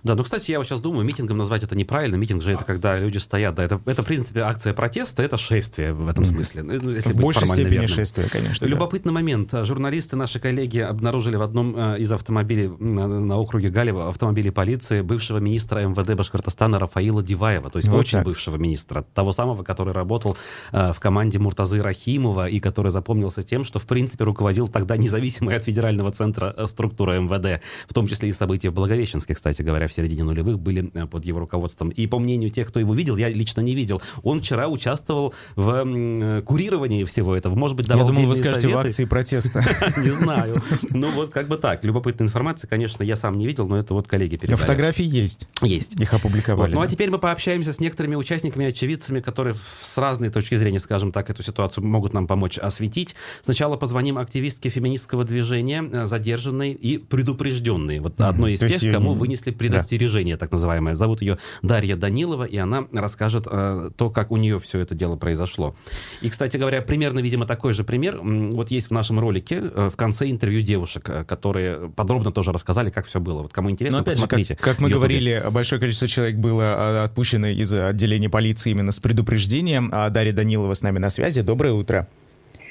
Да, 0.03 0.15
ну, 0.15 0.23
кстати, 0.23 0.51
я 0.51 0.57
вот 0.59 0.67
сейчас 0.67 0.81
думаю, 0.81 1.05
митингом 1.05 1.37
назвать 1.37 1.63
это 1.63 1.75
неправильно. 1.75 2.15
Митинг 2.15 2.41
же 2.41 2.51
это 2.51 2.63
когда 2.63 2.97
люди 2.97 3.17
стоят. 3.17 3.55
Да, 3.55 3.63
это, 3.63 3.81
это 3.85 4.03
в 4.03 4.05
принципе, 4.05 4.41
акция 4.41 4.73
протеста, 4.73 5.23
это 5.23 5.37
шествие 5.37 5.93
в 5.93 6.07
этом 6.07 6.25
смысле. 6.25 6.63
Ну, 6.63 6.91
если 6.91 7.11
в 7.11 7.15
большей 7.15 7.47
степени 7.47 7.73
верным. 7.73 7.87
шествие, 7.87 8.29
конечно. 8.29 8.65
да. 8.65 8.71
Любопытный 8.71 9.11
момент. 9.11 9.51
Журналисты, 9.53 10.15
наши 10.15 10.39
коллеги, 10.39 10.79
обнаружили 10.79 11.35
в 11.35 11.41
одном 11.41 11.75
э, 11.75 11.99
из 11.99 12.11
автомобилей 12.11 12.71
на, 12.79 13.07
на 13.07 13.37
округе 13.37 13.69
Галева, 13.69 14.09
автомобиле 14.09 14.51
полиции, 14.51 15.01
бывшего 15.01 15.39
министра 15.39 15.79
МВД 15.81 16.13
Башкортостана 16.15 16.79
Рафаила 16.79 17.23
Диваева, 17.23 17.69
то 17.69 17.77
есть 17.77 17.89
Вот 17.89 18.01
очень 18.01 18.19
так. 18.19 18.25
бывшего 18.25 18.57
министра, 18.57 19.03
того 19.13 19.31
самого, 19.31 19.63
который 19.63 19.93
работал 19.93 20.37
э, 20.71 20.93
в 20.93 20.99
команде 20.99 21.39
Муртазы 21.39 21.81
Рахимова 21.81 22.47
и 22.47 22.59
который 22.59 22.91
запомнился 22.91 23.43
тем, 23.43 23.63
что, 23.63 23.79
в 23.79 23.85
принципе, 23.85 24.23
руководил 24.23 24.67
тогда 24.67 24.97
независимой 24.97 25.55
от 25.55 25.63
федерального 25.63 26.11
центра 26.11 26.53
э, 26.55 26.67
структуры 26.67 27.19
МВД, 27.19 27.63
в 27.87 27.93
том 27.93 28.07
числе 28.07 28.29
и 28.29 28.33
события 28.33 28.69
в 28.69 28.73
Благовещенске, 28.73 29.33
кстати 29.33 29.61
говоря. 29.61 29.70
Говоря, 29.71 29.87
в 29.87 29.93
середине 29.93 30.23
нулевых 30.23 30.59
были 30.59 30.81
под 30.81 31.25
его 31.25 31.39
руководством. 31.39 31.89
И 31.89 32.07
по 32.07 32.19
мнению 32.19 32.49
тех, 32.49 32.67
кто 32.67 32.79
его 32.79 32.93
видел, 32.93 33.17
я 33.17 33.29
лично 33.29 33.61
не 33.61 33.75
видел, 33.75 34.01
он 34.23 34.41
вчера 34.41 34.67
участвовал 34.67 35.33
в 35.55 36.41
курировании 36.41 37.03
всего 37.03 37.35
этого. 37.35 37.55
Может 37.55 37.77
быть, 37.77 37.87
давал 37.87 38.07
Я 38.07 38.13
думал, 38.13 38.27
вы 38.27 38.35
скажете 38.35 38.61
советы. 38.61 38.77
в 38.77 38.87
акции 38.87 39.05
протеста. 39.05 39.63
Не 39.97 40.11
знаю. 40.11 40.61
Ну 40.89 41.09
вот 41.11 41.31
как 41.31 41.47
бы 41.47 41.57
так. 41.57 41.83
Любопытная 41.83 42.27
информация, 42.27 42.67
конечно, 42.67 43.03
я 43.03 43.15
сам 43.15 43.37
не 43.37 43.47
видел, 43.47 43.67
но 43.67 43.77
это 43.77 43.93
вот 43.93 44.07
коллеги 44.07 44.37
передали. 44.37 44.59
Фотографии 44.59 45.05
есть. 45.05 45.47
Есть. 45.61 45.93
Их 45.99 46.13
опубликовали. 46.13 46.73
Ну 46.73 46.81
а 46.81 46.87
теперь 46.87 47.09
мы 47.09 47.19
пообщаемся 47.19 47.73
с 47.73 47.79
некоторыми 47.79 48.15
участниками, 48.15 48.65
очевидцами, 48.65 49.19
которые 49.19 49.55
с 49.81 49.97
разной 49.97 50.29
точки 50.29 50.55
зрения, 50.55 50.79
скажем 50.79 51.11
так, 51.11 51.29
эту 51.29 51.43
ситуацию 51.43 51.85
могут 51.85 52.13
нам 52.13 52.27
помочь 52.27 52.57
осветить. 52.57 53.15
Сначала 53.43 53.77
позвоним 53.77 54.17
активистке 54.17 54.69
феминистского 54.69 55.23
движения, 55.23 55.83
э, 55.91 56.05
задержанной 56.05 56.71
и 56.71 56.97
предупрежденной. 56.97 57.99
Вот 57.99 58.19
одной 58.21 58.53
из 58.53 58.59
тех, 58.59 58.93
кому 58.93 59.13
вынесли 59.13 59.51
предостережение, 59.61 60.35
да. 60.35 60.39
так 60.39 60.51
называемое. 60.51 60.95
Зовут 60.95 61.21
ее 61.21 61.37
Дарья 61.61 61.95
Данилова, 61.95 62.45
и 62.45 62.57
она 62.57 62.85
расскажет 62.91 63.47
э, 63.49 63.91
то, 63.95 64.09
как 64.09 64.31
у 64.31 64.37
нее 64.37 64.59
все 64.59 64.79
это 64.79 64.95
дело 64.95 65.15
произошло. 65.15 65.75
И, 66.21 66.29
кстати 66.29 66.57
говоря, 66.57 66.81
примерно, 66.81 67.19
видимо, 67.19 67.45
такой 67.45 67.73
же 67.73 67.83
пример 67.83 68.19
вот 68.21 68.71
есть 68.71 68.87
в 68.87 68.91
нашем 68.91 69.19
ролике 69.19 69.61
э, 69.61 69.89
в 69.91 69.95
конце 69.95 70.29
интервью 70.29 70.61
девушек, 70.61 71.09
э, 71.09 71.23
которые 71.23 71.89
подробно 71.89 72.31
тоже 72.31 72.51
рассказали, 72.51 72.89
как 72.89 73.05
все 73.05 73.19
было. 73.19 73.43
Вот 73.43 73.53
кому 73.53 73.69
интересно, 73.69 73.99
Но, 73.99 74.01
опять 74.01 74.15
посмотрите. 74.15 74.53
Же, 74.53 74.57
как, 74.57 74.65
как 74.65 74.81
мы 74.81 74.89
говорили, 74.89 75.43
большое 75.51 75.79
количество 75.79 76.07
человек 76.07 76.35
было 76.37 76.63
а, 76.63 77.03
отпущено 77.05 77.47
из 77.47 77.73
отделения 77.73 78.29
полиции 78.29 78.71
именно 78.71 78.91
с 78.91 78.99
предупреждением. 78.99 79.89
А 79.91 80.09
Дарья 80.09 80.33
Данилова 80.33 80.73
с 80.73 80.81
нами 80.81 80.99
на 80.99 81.09
связи. 81.09 81.41
Доброе 81.41 81.73
утро. 81.73 82.07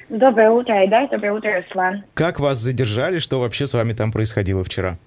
Доброе 0.08 0.50
утро, 0.50 0.72
Айдар. 0.72 1.08
Доброе 1.08 1.32
утро, 1.32 1.62
Руслан. 1.62 2.02
Как 2.14 2.40
вас 2.40 2.58
задержали? 2.58 3.18
Что 3.18 3.40
вообще 3.40 3.66
с 3.66 3.74
вами 3.74 3.92
там 3.92 4.10
происходило 4.10 4.64
вчера? 4.64 4.98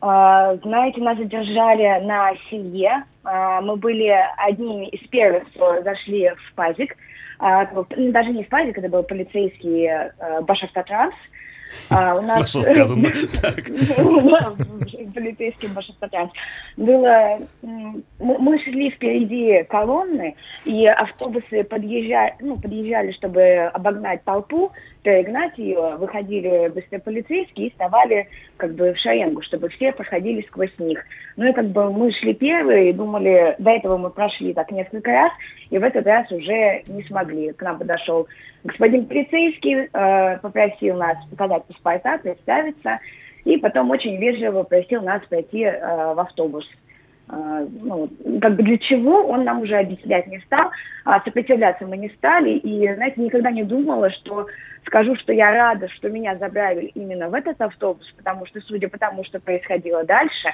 Uh, 0.00 0.58
знаете, 0.62 1.00
нас 1.02 1.18
задержали 1.18 2.02
на 2.04 2.32
семье. 2.50 3.04
Uh, 3.22 3.60
мы 3.60 3.76
были 3.76 4.16
одними 4.38 4.88
из 4.88 5.06
первых, 5.08 5.46
кто 5.50 5.82
зашли 5.82 6.30
в 6.30 6.54
пазик. 6.54 6.96
Uh, 7.38 8.10
даже 8.10 8.30
не 8.30 8.44
в 8.44 8.48
пазик, 8.48 8.78
это 8.78 8.88
был 8.88 9.02
полицейский 9.02 9.90
Башавтотранс. 10.42 11.14
А, 11.88 12.14
у 12.14 12.22
нас... 12.22 12.52
Хорошо 12.52 12.62
сказано. 12.62 13.02
Полицейский 15.14 15.68
Башавтотранс. 15.68 16.30
Было... 16.76 17.40
Мы 17.62 18.58
шли 18.62 18.90
впереди 18.90 19.64
колонны, 19.64 20.36
и 20.64 20.86
автобусы 20.86 21.64
подъезжали, 21.64 22.34
ну, 22.40 22.58
подъезжали, 22.58 23.12
чтобы 23.12 23.70
обогнать 23.72 24.22
толпу, 24.24 24.72
перегнать 25.02 25.56
ее, 25.58 25.96
выходили 25.96 26.68
быстрее 26.68 26.98
полицейские 26.98 27.68
и 27.68 27.70
вставали 27.70 28.28
как 28.56 28.74
бы 28.74 28.92
в 28.92 28.98
шеренгу, 28.98 29.42
чтобы 29.42 29.68
все 29.68 29.92
проходили 29.92 30.42
сквозь 30.42 30.72
них. 30.78 31.02
Ну 31.36 31.48
и 31.48 31.52
как 31.52 31.66
бы 31.68 31.92
мы 31.92 32.12
шли 32.12 32.34
первые 32.34 32.90
и 32.90 32.92
думали, 32.92 33.54
до 33.58 33.70
этого 33.70 33.96
мы 33.96 34.10
прошли 34.10 34.52
так 34.52 34.70
несколько 34.70 35.10
раз, 35.10 35.32
и 35.70 35.78
в 35.78 35.82
этот 35.82 36.06
раз 36.06 36.30
уже 36.30 36.82
не 36.88 37.02
смогли. 37.04 37.52
К 37.52 37.62
нам 37.62 37.78
подошел 37.78 38.28
господин 38.64 39.06
полицейский, 39.06 39.88
э, 39.92 40.38
попросил 40.38 40.96
нас 40.96 41.16
показать 41.30 41.64
паспорта, 41.64 42.18
представиться, 42.18 42.98
и 43.44 43.56
потом 43.56 43.90
очень 43.90 44.16
вежливо 44.16 44.64
просил 44.64 45.02
нас 45.02 45.22
пойти 45.28 45.62
э, 45.62 46.14
в 46.14 46.20
автобус. 46.20 46.68
А, 47.32 47.64
ну, 47.80 48.10
как 48.40 48.56
бы 48.56 48.64
для 48.64 48.76
чего 48.78 49.28
он 49.28 49.44
нам 49.44 49.62
уже 49.62 49.76
объяснять 49.76 50.26
не 50.26 50.40
стал, 50.40 50.70
а 51.04 51.20
сопротивляться 51.20 51.86
мы 51.86 51.96
не 51.96 52.08
стали, 52.08 52.50
и, 52.50 52.92
знаете, 52.94 53.20
никогда 53.20 53.52
не 53.52 53.62
думала, 53.62 54.10
что 54.10 54.48
скажу, 54.84 55.14
что 55.14 55.32
я 55.32 55.52
рада, 55.52 55.88
что 55.90 56.08
меня 56.08 56.36
забрали 56.36 56.86
именно 56.86 57.28
в 57.28 57.34
этот 57.34 57.60
автобус, 57.60 58.04
потому 58.16 58.46
что, 58.46 58.60
судя 58.60 58.88
по 58.88 58.98
тому, 58.98 59.22
что 59.22 59.38
происходило 59.38 60.02
дальше, 60.02 60.48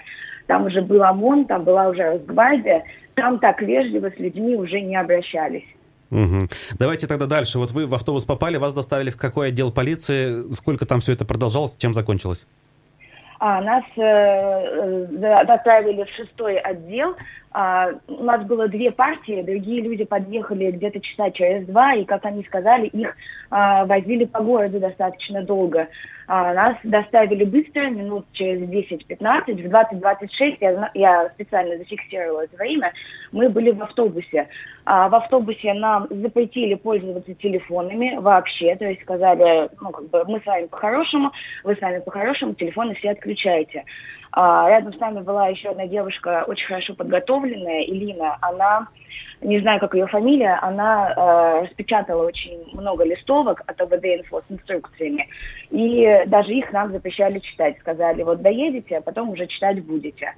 там 0.46 0.66
уже 0.66 0.82
был 0.82 1.02
ОМОН, 1.02 1.46
там 1.46 1.64
была 1.64 1.88
уже 1.88 2.10
Росгвардия, 2.10 2.84
там 3.14 3.38
так 3.38 3.62
вежливо 3.62 4.10
с 4.10 4.18
людьми 4.18 4.54
уже 4.54 4.82
не 4.82 4.96
обращались. 4.96 5.64
Угу. 6.10 6.48
Давайте 6.78 7.06
тогда 7.06 7.24
дальше. 7.24 7.58
Вот 7.58 7.70
вы 7.70 7.86
в 7.86 7.94
автобус 7.94 8.26
попали, 8.26 8.58
вас 8.58 8.74
доставили 8.74 9.08
в 9.08 9.16
какой 9.16 9.48
отдел 9.48 9.72
полиции? 9.72 10.50
Сколько 10.52 10.84
там 10.84 11.00
все 11.00 11.12
это 11.12 11.24
продолжалось? 11.24 11.74
Чем 11.76 11.94
закончилось? 11.94 12.46
А, 13.38 13.60
нас 13.60 13.84
э, 13.96 14.00
э, 14.02 15.44
доставили 15.44 16.04
в 16.04 16.10
шестой 16.10 16.58
отдел. 16.58 17.16
А, 17.58 17.88
у 18.06 18.22
нас 18.22 18.44
было 18.44 18.68
две 18.68 18.90
партии, 18.90 19.40
другие 19.40 19.80
люди 19.80 20.04
подъехали 20.04 20.72
где-то 20.72 21.00
часа 21.00 21.30
через 21.30 21.64
два, 21.64 21.94
и, 21.94 22.04
как 22.04 22.26
они 22.26 22.44
сказали, 22.44 22.88
их 22.88 23.16
а, 23.48 23.86
возили 23.86 24.26
по 24.26 24.42
городу 24.42 24.78
достаточно 24.78 25.40
долго. 25.40 25.88
А, 26.28 26.52
нас 26.52 26.76
доставили 26.84 27.44
быстро, 27.44 27.88
минут 27.88 28.26
через 28.32 28.68
10-15, 28.68 29.54
в 29.54 29.72
20-26, 29.72 30.58
я, 30.60 30.90
я 30.92 31.30
специально 31.30 31.78
зафиксировала 31.78 32.44
это 32.44 32.58
время, 32.58 32.92
мы 33.32 33.48
были 33.48 33.70
в 33.70 33.82
автобусе. 33.82 34.48
А, 34.84 35.08
в 35.08 35.14
автобусе 35.14 35.72
нам 35.72 36.08
запретили 36.10 36.74
пользоваться 36.74 37.32
телефонами 37.32 38.18
вообще, 38.18 38.76
то 38.76 38.84
есть 38.84 39.00
сказали, 39.00 39.70
ну, 39.80 39.92
как 39.92 40.10
бы, 40.10 40.24
мы 40.26 40.40
с 40.40 40.44
вами 40.44 40.66
по-хорошему, 40.66 41.32
вы 41.64 41.74
с 41.74 41.80
вами 41.80 42.00
по-хорошему, 42.00 42.52
телефоны 42.52 42.94
все 42.96 43.12
отключаете. 43.12 43.84
А, 44.38 44.68
рядом 44.68 44.92
с 44.92 45.00
нами 45.00 45.22
была 45.22 45.48
еще 45.48 45.70
одна 45.70 45.86
девушка, 45.86 46.44
очень 46.46 46.66
хорошо 46.66 46.94
подготовленная, 46.94 47.84
Илина, 47.84 48.36
она 48.42 48.86
не 49.40 49.60
знаю, 49.60 49.80
как 49.80 49.94
ее 49.94 50.06
фамилия, 50.06 50.58
она 50.60 51.10
э, 51.10 51.64
распечатала 51.64 52.26
очень 52.26 52.70
много 52.74 53.04
листовок 53.04 53.62
от 53.66 53.80
ОБД-инфо 53.80 54.42
с 54.42 54.52
инструкциями, 54.52 55.28
и 55.70 56.22
даже 56.26 56.52
их 56.52 56.70
нам 56.72 56.92
запрещали 56.92 57.38
читать. 57.38 57.78
Сказали, 57.80 58.22
вот 58.22 58.42
доедете, 58.42 58.98
а 58.98 59.00
потом 59.00 59.30
уже 59.30 59.46
читать 59.46 59.82
будете. 59.82 60.34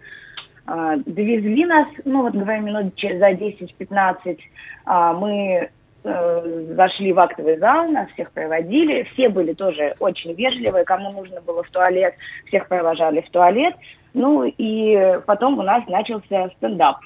Э, 0.68 0.96
довезли 1.04 1.64
нас, 1.64 1.88
ну 2.04 2.22
вот 2.22 2.34
говорим, 2.34 2.66
минут 2.66 2.94
за 3.00 3.30
10-15 3.30 4.18
э, 4.26 5.12
мы 5.14 5.70
зашли 6.04 7.12
в 7.12 7.18
актовый 7.18 7.58
зал, 7.58 7.88
нас 7.88 8.08
всех 8.10 8.30
проводили, 8.30 9.02
все 9.12 9.28
были 9.28 9.52
тоже 9.52 9.94
очень 9.98 10.32
вежливые, 10.34 10.84
кому 10.84 11.12
нужно 11.12 11.40
было 11.40 11.62
в 11.62 11.70
туалет, 11.70 12.14
всех 12.46 12.68
провожали 12.68 13.20
в 13.20 13.30
туалет, 13.30 13.74
ну 14.14 14.44
и 14.44 15.18
потом 15.26 15.58
у 15.58 15.62
нас 15.62 15.86
начался 15.86 16.50
стендап. 16.56 16.98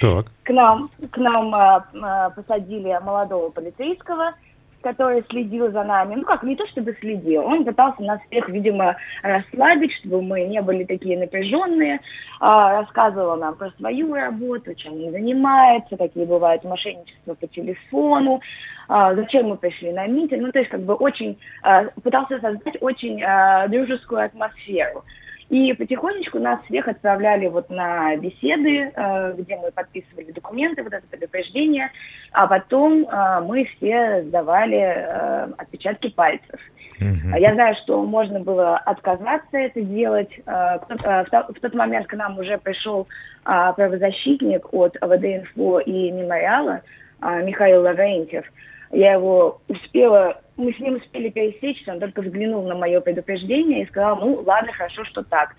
Так. 0.00 0.26
К 0.42 0.50
нам, 0.50 0.88
к 1.10 1.18
нам 1.18 1.52
а, 1.54 1.84
а, 2.00 2.30
посадили 2.30 2.96
молодого 3.02 3.50
полицейского, 3.50 4.34
который 4.82 5.24
следил 5.28 5.70
за 5.72 5.82
нами. 5.84 6.14
Ну 6.16 6.22
как, 6.22 6.42
не 6.42 6.56
то 6.56 6.66
чтобы 6.68 6.96
следил, 7.00 7.44
он 7.44 7.64
пытался 7.64 8.02
нас 8.02 8.20
всех, 8.30 8.48
видимо, 8.48 8.96
расслабить, 9.22 9.92
чтобы 9.94 10.22
мы 10.22 10.42
не 10.44 10.60
были 10.62 10.84
такие 10.84 11.18
напряженные. 11.18 12.00
А, 12.40 12.80
рассказывал 12.80 13.36
нам 13.36 13.56
про 13.56 13.70
свою 13.72 14.14
работу, 14.14 14.74
чем 14.74 14.92
он 14.94 15.12
занимается, 15.12 15.96
какие 15.96 16.24
бывают 16.24 16.64
мошенничества 16.64 17.34
по 17.34 17.46
телефону, 17.46 18.40
а, 18.88 19.14
зачем 19.14 19.48
мы 19.48 19.56
пришли 19.56 19.92
на 19.92 20.06
митинг. 20.06 20.42
Ну 20.42 20.52
то 20.52 20.58
есть 20.58 20.70
как 20.70 20.82
бы 20.82 20.94
очень, 20.94 21.38
а, 21.62 21.84
пытался 22.02 22.38
создать 22.40 22.76
очень 22.80 23.22
а, 23.22 23.66
дружескую 23.68 24.24
атмосферу. 24.24 25.04
И 25.48 25.72
потихонечку 25.74 26.40
нас 26.40 26.60
всех 26.64 26.88
отправляли 26.88 27.46
вот 27.46 27.70
на 27.70 28.16
беседы, 28.16 28.92
э, 28.94 29.34
где 29.38 29.56
мы 29.56 29.70
подписывали 29.70 30.32
документы, 30.32 30.82
вот 30.82 30.92
это 30.92 31.06
предупреждение, 31.06 31.90
а 32.32 32.48
потом 32.48 33.06
э, 33.06 33.40
мы 33.46 33.64
все 33.76 34.24
сдавали 34.24 34.76
э, 34.76 35.48
отпечатки 35.56 36.10
пальцев. 36.10 36.60
Uh-huh. 36.98 37.38
Я 37.38 37.54
знаю, 37.54 37.76
что 37.76 38.02
можно 38.04 38.40
было 38.40 38.78
отказаться 38.78 39.58
это 39.58 39.82
делать. 39.82 40.30
В 40.46 41.60
тот 41.60 41.74
момент 41.74 42.06
к 42.06 42.14
нам 42.14 42.38
уже 42.38 42.56
пришел 42.56 43.06
правозащитник 43.44 44.72
от 44.72 44.96
АВД-инфо 45.02 45.80
и 45.80 46.10
мемориала 46.10 46.80
Михаил 47.20 47.82
Лаврентьев. 47.82 48.46
Я 48.92 49.12
его 49.12 49.60
успела 49.68 50.40
мы 50.56 50.72
с 50.72 50.78
ним 50.78 50.94
успели 50.94 51.28
пересечься, 51.28 51.92
он 51.92 52.00
только 52.00 52.22
взглянул 52.22 52.66
на 52.66 52.74
мое 52.74 53.00
предупреждение 53.00 53.82
и 53.82 53.86
сказал, 53.86 54.16
ну, 54.16 54.42
ладно, 54.44 54.72
хорошо, 54.72 55.04
что 55.04 55.22
так. 55.22 55.54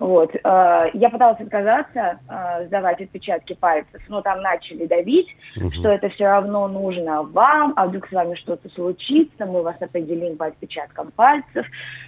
Вот. 0.00 0.34
Э, 0.34 0.86
я 0.94 1.10
пыталась 1.10 1.40
отказаться 1.40 2.18
э, 2.26 2.66
сдавать 2.66 3.02
отпечатки 3.02 3.52
пальцев, 3.52 4.00
но 4.08 4.22
там 4.22 4.40
начали 4.40 4.86
давить, 4.86 5.28
угу. 5.58 5.70
что 5.70 5.90
это 5.90 6.08
все 6.08 6.24
равно 6.24 6.66
нужно 6.68 7.22
вам, 7.22 7.74
а 7.76 7.86
вдруг 7.86 8.08
с 8.08 8.12
вами 8.12 8.34
что-то 8.34 8.70
случится, 8.70 9.44
мы 9.44 9.62
вас 9.62 9.80
определим 9.82 10.38
по 10.38 10.46
отпечаткам 10.46 11.10
пальцев. 11.10 11.66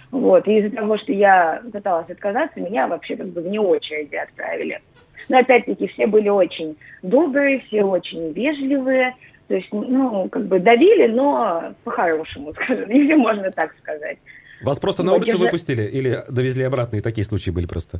Вот. 0.09 0.47
И 0.47 0.57
из-за 0.57 0.75
того, 0.75 0.97
что 0.97 1.13
я 1.13 1.61
пыталась 1.71 2.09
отказаться, 2.09 2.59
меня 2.59 2.87
вообще 2.87 3.15
как 3.15 3.27
бы 3.27 3.41
вне 3.41 3.59
очереди 3.59 4.15
отправили. 4.15 4.81
Но 5.29 5.37
опять-таки 5.37 5.87
все 5.89 6.07
были 6.07 6.29
очень 6.29 6.75
добрые, 7.03 7.59
все 7.67 7.83
очень 7.83 8.31
вежливые, 8.31 9.13
то 9.47 9.55
есть, 9.55 9.67
ну, 9.71 10.29
как 10.29 10.45
бы 10.45 10.59
давили, 10.59 11.07
но 11.07 11.73
по-хорошему, 11.83 12.53
скажем, 12.55 12.89
если 12.89 13.13
можно 13.15 13.51
так 13.51 13.73
сказать. 13.81 14.17
Вас 14.63 14.79
просто 14.79 15.03
на 15.03 15.13
улицу 15.13 15.37
выпустили 15.37 15.83
или 15.83 16.23
довезли 16.29 16.63
обратно, 16.63 16.97
и 16.97 17.01
такие 17.01 17.25
случаи 17.25 17.51
были 17.51 17.65
просто? 17.65 17.99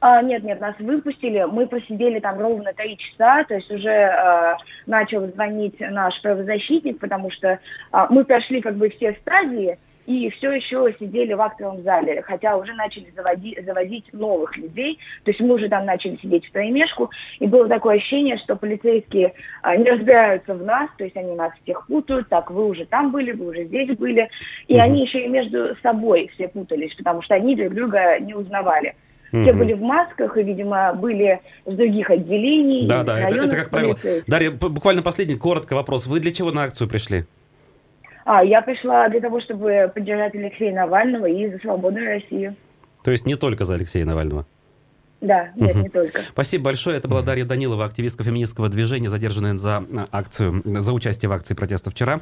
А, 0.00 0.22
нет, 0.22 0.44
нет, 0.44 0.60
нас 0.60 0.74
выпустили, 0.78 1.44
мы 1.50 1.66
посидели 1.66 2.20
там 2.20 2.38
ровно 2.38 2.72
три 2.74 2.98
часа, 2.98 3.44
то 3.44 3.54
есть 3.54 3.70
уже 3.70 3.88
э, 3.88 4.54
начал 4.86 5.26
звонить 5.26 5.80
наш 5.80 6.20
правозащитник, 6.20 6.98
потому 6.98 7.30
что 7.30 7.48
э, 7.48 7.58
мы 8.10 8.24
прошли 8.24 8.60
как 8.60 8.76
бы 8.76 8.90
все 8.90 9.14
стадии, 9.22 9.78
и 10.06 10.30
все 10.30 10.52
еще 10.52 10.94
сидели 10.98 11.34
в 11.34 11.40
актовом 11.40 11.82
зале, 11.82 12.22
хотя 12.22 12.56
уже 12.56 12.72
начали 12.74 13.06
заводи, 13.14 13.58
заводить 13.64 14.12
новых 14.12 14.56
людей, 14.56 14.98
то 15.24 15.30
есть 15.30 15.40
мы 15.40 15.54
уже 15.54 15.68
там 15.68 15.84
начали 15.84 16.14
сидеть 16.14 16.46
в 16.46 16.52
троемешку, 16.52 17.10
и 17.40 17.46
было 17.46 17.68
такое 17.68 17.96
ощущение, 17.96 18.38
что 18.38 18.56
полицейские 18.56 19.34
а, 19.62 19.76
не 19.76 19.90
разбираются 19.90 20.54
в 20.54 20.62
нас, 20.62 20.88
то 20.96 21.04
есть 21.04 21.16
они 21.16 21.34
нас 21.34 21.52
всех 21.62 21.86
путают, 21.86 22.28
так, 22.28 22.50
вы 22.50 22.66
уже 22.68 22.86
там 22.86 23.10
были, 23.10 23.32
вы 23.32 23.48
уже 23.48 23.64
здесь 23.64 23.96
были, 23.96 24.28
и 24.68 24.76
mm-hmm. 24.76 24.80
они 24.80 25.02
еще 25.02 25.24
и 25.24 25.28
между 25.28 25.76
собой 25.82 26.30
все 26.34 26.48
путались, 26.48 26.94
потому 26.94 27.22
что 27.22 27.34
они 27.34 27.56
друг 27.56 27.74
друга 27.74 28.18
не 28.20 28.34
узнавали. 28.34 28.94
Все 29.30 29.52
были 29.52 29.72
в 29.74 29.82
масках 29.82 30.36
и, 30.38 30.42
видимо, 30.42 30.94
были 30.94 31.40
с 31.66 31.74
других 31.74 32.08
отделений. 32.10 32.86
Да, 32.86 33.02
да, 33.02 33.20
это, 33.20 33.34
это 33.34 33.56
как 33.56 33.70
правило. 33.70 33.96
Дарья, 34.26 34.50
буквально 34.50 35.02
последний, 35.02 35.36
коротко 35.36 35.74
вопрос. 35.74 36.06
Вы 36.06 36.20
для 36.20 36.32
чего 36.32 36.52
на 36.52 36.62
акцию 36.62 36.88
пришли? 36.88 37.24
А, 38.26 38.42
я 38.44 38.60
пришла 38.60 39.08
для 39.08 39.20
того, 39.20 39.40
чтобы 39.40 39.88
поддержать 39.94 40.34
Алексея 40.34 40.74
Навального 40.74 41.26
и 41.26 41.48
за 41.48 41.58
свободную 41.58 42.06
Россию. 42.06 42.56
То 43.04 43.12
есть 43.12 43.24
не 43.24 43.36
только 43.36 43.64
за 43.64 43.74
Алексея 43.74 44.04
Навального? 44.04 44.44
Да, 45.20 45.52
нет, 45.56 45.74
угу. 45.74 45.82
не 45.82 45.88
только. 45.88 46.20
Спасибо 46.30 46.64
большое. 46.64 46.96
Это 46.96 47.08
была 47.08 47.22
Дарья 47.22 47.44
Данилова, 47.44 47.86
активистка 47.86 48.22
феминистского 48.22 48.68
движения, 48.68 49.08
задержанная 49.08 49.56
за 49.56 49.78
а, 49.78 50.08
акцию, 50.12 50.62
за 50.64 50.92
участие 50.92 51.28
в 51.28 51.32
акции 51.32 51.54
протеста 51.54 51.90
вчера. 51.90 52.20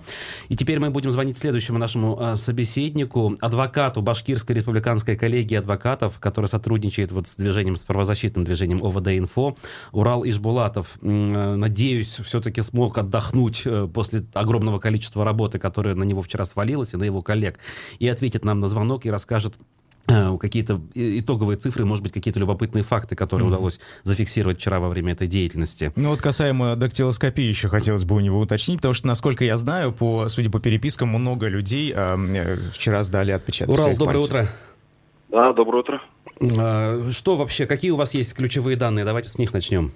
И 0.49 0.57
теперь 0.57 0.79
мы 0.79 0.91
будем 0.91 1.11
звонить 1.11 1.37
следующему 1.37 1.79
нашему 1.79 2.17
а, 2.21 2.37
собеседнику, 2.37 3.37
адвокату 3.41 4.01
Башкирской 4.01 4.55
республиканской 4.55 5.17
коллегии 5.17 5.57
адвокатов, 5.57 6.21
который 6.21 6.47
сотрудничает 6.47 7.11
вот 7.11 7.27
с 7.27 7.35
движением, 7.35 7.77
с 7.77 7.85
правозащитным 7.85 8.45
движением 8.45 8.79
ОВД-Инфо, 8.83 9.57
Урал 9.93 10.25
Ишбулатов. 10.25 10.97
Надеюсь, 11.03 12.21
все-таки 12.21 12.63
смог 12.63 12.97
отдохнуть 12.97 13.63
э, 13.65 13.89
после 13.93 14.25
огромного 14.35 14.79
количества 14.79 15.25
работы, 15.25 15.59
которая 15.59 15.95
на 15.95 16.05
него 16.05 16.23
вчера 16.23 16.45
свалилась, 16.45 16.95
и 16.95 16.97
на 16.97 17.05
его 17.05 17.23
коллег, 17.23 17.59
и 17.99 18.09
ответит 18.09 18.45
нам 18.45 18.61
на 18.61 18.69
звонок 18.69 19.05
и 19.05 19.11
расскажет 19.11 19.55
какие-то 20.07 20.81
итоговые 20.95 21.57
цифры, 21.57 21.85
может 21.85 22.03
быть, 22.03 22.13
какие-то 22.13 22.41
любопытные 22.41 22.85
факты, 22.85 23.17
которые 23.17 23.47
mm-hmm. 23.47 23.53
удалось 23.53 23.81
зафиксировать 24.03 24.59
вчера 24.59 24.81
во 24.81 24.89
время 24.89 25.13
этой 25.13 25.27
деятельности. 25.27 25.93
Ну 25.97 26.11
вот 26.11 26.21
касаемо 26.21 26.77
дактилоскопии 26.77 27.45
еще 27.45 27.69
хотелось 27.69 28.05
бы 28.05 28.17
у 28.17 28.21
него 28.21 28.39
уточнить, 28.39 28.79
потому 28.79 28.95
что, 28.95 29.07
насколько 29.07 29.45
я 29.45 29.57
знаю, 29.57 29.93
по, 29.93 30.29
судя 30.29 30.51
по 30.51 30.61
перепискам, 30.61 31.09
много 31.09 31.49
людей 31.49 31.93
э, 31.95 32.57
вчера 32.73 33.03
сдали 33.03 33.33
отпечатки 33.33 33.73
Урал, 33.73 33.97
доброе 33.97 34.19
пальцев. 34.19 34.31
утро. 34.31 34.47
Да, 35.31 35.53
доброе 35.53 35.79
утро. 35.81 36.03
А, 36.59 37.11
что 37.11 37.37
вообще, 37.37 37.67
какие 37.67 37.91
у 37.91 37.97
вас 37.97 38.15
есть 38.15 38.35
ключевые 38.35 38.77
данные? 38.77 39.05
Давайте 39.05 39.29
с 39.29 39.39
них 39.39 39.53
начнем. 39.53 39.93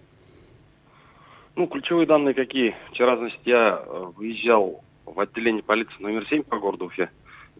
Ну, 1.55 1.67
ключевые 1.67 2.07
данные 2.07 2.35
какие? 2.35 2.75
Вчера, 2.91 3.17
значит, 3.17 3.41
я 3.45 3.83
э, 3.85 4.05
выезжал 4.17 4.83
в 5.05 5.19
отделение 5.19 5.63
полиции 5.63 6.01
номер 6.01 6.27
7 6.29 6.43
по 6.43 6.59
городу 6.59 6.87
Уфе. 6.87 7.11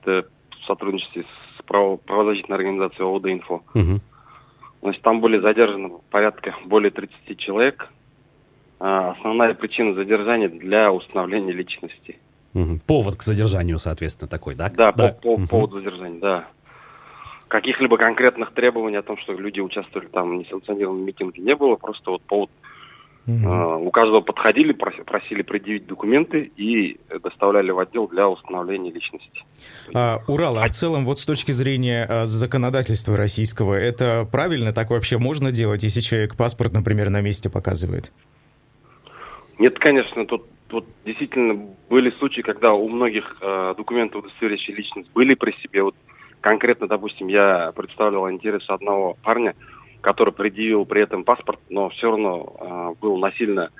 Это 0.01 0.29
в 0.51 0.67
сотрудничестве 0.67 1.25
с 1.25 1.48
правозащитной 1.69 2.57
организации 2.57 3.03
ОВД-Инфо. 3.03 3.63
Угу. 3.75 4.01
Значит, 4.83 5.03
там 5.03 5.21
были 5.21 5.39
задержаны 5.39 5.91
порядка 6.11 6.55
более 6.65 6.91
30 6.91 7.39
человек. 7.39 7.89
А, 8.81 9.11
основная 9.11 9.55
причина 9.55 9.95
задержания 9.95 10.49
для 10.49 10.93
установления 10.93 11.53
личности. 11.53 12.19
Угу. 12.55 12.81
Повод 12.87 13.17
к 13.17 13.23
задержанию, 13.23 13.79
соответственно, 13.79 14.29
такой, 14.29 14.55
да? 14.55 14.71
Да, 14.71 14.93
да. 14.93 15.09
По, 15.09 15.21
по, 15.21 15.29
угу. 15.35 15.47
повод 15.47 15.73
задержания, 15.73 16.21
да. 16.21 16.49
Каких-либо 17.49 17.97
конкретных 17.97 18.53
требований 18.53 18.97
о 18.97 19.03
том, 19.03 19.17
что 19.19 19.33
люди 19.33 19.61
участвовали 19.61 20.07
там 20.09 20.31
в 20.31 20.35
несанкционированном 20.41 21.05
митинге, 21.05 21.43
не 21.43 21.55
было. 21.55 21.77
Просто 21.77 22.11
вот 22.11 22.23
повод 22.23 22.51
Угу. 23.29 23.87
У 23.87 23.91
каждого 23.91 24.23
подходили, 24.23 24.73
просили 24.73 25.43
предъявить 25.43 25.87
документы 25.87 26.51
и 26.57 26.99
доставляли 27.23 27.71
в 27.71 27.79
отдел 27.79 28.09
для 28.09 28.27
установления 28.27 28.91
личности. 28.91 29.45
А, 29.95 30.21
Урал, 30.27 30.57
а 30.57 30.65
в 30.65 30.71
целом 30.71 31.05
вот 31.05 31.19
с 31.19 31.27
точки 31.27 31.53
зрения 31.53 32.07
а, 32.09 32.25
законодательства 32.25 33.19
российского, 33.19 33.75
это 33.75 34.27
правильно? 34.33 34.73
Так 34.73 34.89
вообще 34.89 35.19
можно 35.19 35.51
делать, 35.51 35.83
если 35.83 36.01
человек 36.01 36.37
паспорт, 36.37 36.73
например, 36.73 37.11
на 37.11 37.21
месте 37.21 37.51
показывает? 37.51 38.13
Нет, 39.59 39.79
конечно, 39.79 40.25
тут, 40.25 40.47
тут 40.69 40.87
действительно 41.05 41.67
были 41.91 42.11
случаи, 42.13 42.41
когда 42.41 42.73
у 42.73 42.89
многих 42.89 43.37
э, 43.43 43.75
документов, 43.77 44.25
удостоверяющих 44.25 44.79
личность, 44.79 45.11
были 45.13 45.35
при 45.35 45.53
себе. 45.63 45.83
Вот 45.83 45.95
конкретно, 46.41 46.87
допустим, 46.87 47.27
я 47.29 47.73
представлял 47.77 48.31
интерес 48.31 48.65
одного 48.69 49.19
парня, 49.23 49.55
который 50.01 50.33
предъявил 50.33 50.85
при 50.85 51.03
этом 51.03 51.25
паспорт, 51.25 51.61
но 51.69 51.89
все 51.91 52.11
равно 52.11 52.57
э, 52.61 53.01
был 53.01 53.19
насильно 53.19 53.71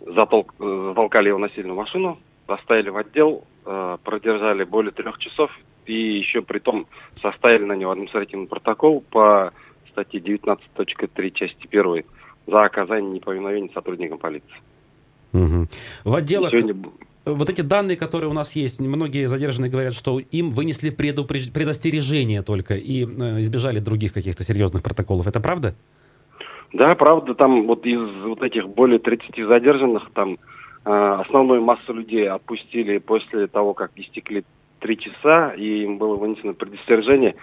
затолк, 0.00 0.54
затолкали 0.58 1.28
его 1.28 1.38
насильно 1.38 1.72
в 1.72 1.76
машину, 1.76 2.18
доставили 2.46 2.90
в 2.90 2.96
отдел, 2.96 3.44
э, 3.64 3.98
продержали 4.04 4.64
более 4.64 4.92
трех 4.92 5.18
часов 5.18 5.50
и 5.86 6.18
еще 6.18 6.42
при 6.42 6.58
том 6.58 6.86
составили 7.20 7.64
на 7.64 7.74
него 7.74 7.90
административный 7.92 8.46
протокол 8.46 9.02
по 9.10 9.52
статье 9.90 10.20
19.3 10.20 11.30
части 11.30 11.68
1 11.70 12.04
за 12.46 12.64
оказание 12.64 13.10
неповиновения 13.12 13.70
сотрудникам 13.72 14.18
полиции. 14.18 14.56
Угу. 15.32 15.66
В 16.04 16.14
отделах... 16.14 16.50
Сегодня 16.50 16.76
вот 17.24 17.48
эти 17.48 17.62
данные, 17.62 17.96
которые 17.96 18.30
у 18.30 18.32
нас 18.32 18.56
есть, 18.56 18.80
многие 18.80 19.28
задержанные 19.28 19.70
говорят, 19.70 19.94
что 19.94 20.18
им 20.18 20.50
вынесли 20.50 20.90
предупреж... 20.90 21.52
предостережение 21.52 22.42
только 22.42 22.74
и 22.74 23.04
э, 23.04 23.40
избежали 23.40 23.78
других 23.78 24.12
каких-то 24.12 24.44
серьезных 24.44 24.82
протоколов. 24.82 25.26
Это 25.26 25.40
правда? 25.40 25.74
Да, 26.72 26.94
правда. 26.94 27.34
Там 27.34 27.66
вот 27.66 27.86
из 27.86 28.00
вот 28.24 28.42
этих 28.42 28.68
более 28.68 28.98
30 28.98 29.46
задержанных, 29.46 30.10
там 30.12 30.38
э, 30.84 30.90
основную 30.90 31.62
массу 31.62 31.94
людей 31.94 32.28
отпустили 32.28 32.98
после 32.98 33.46
того, 33.46 33.74
как 33.74 33.92
истекли 33.96 34.44
три 34.80 34.98
часа, 34.98 35.54
и 35.54 35.84
им 35.84 35.98
было 35.98 36.16
вынесено 36.16 36.52
предостережение. 36.52 37.36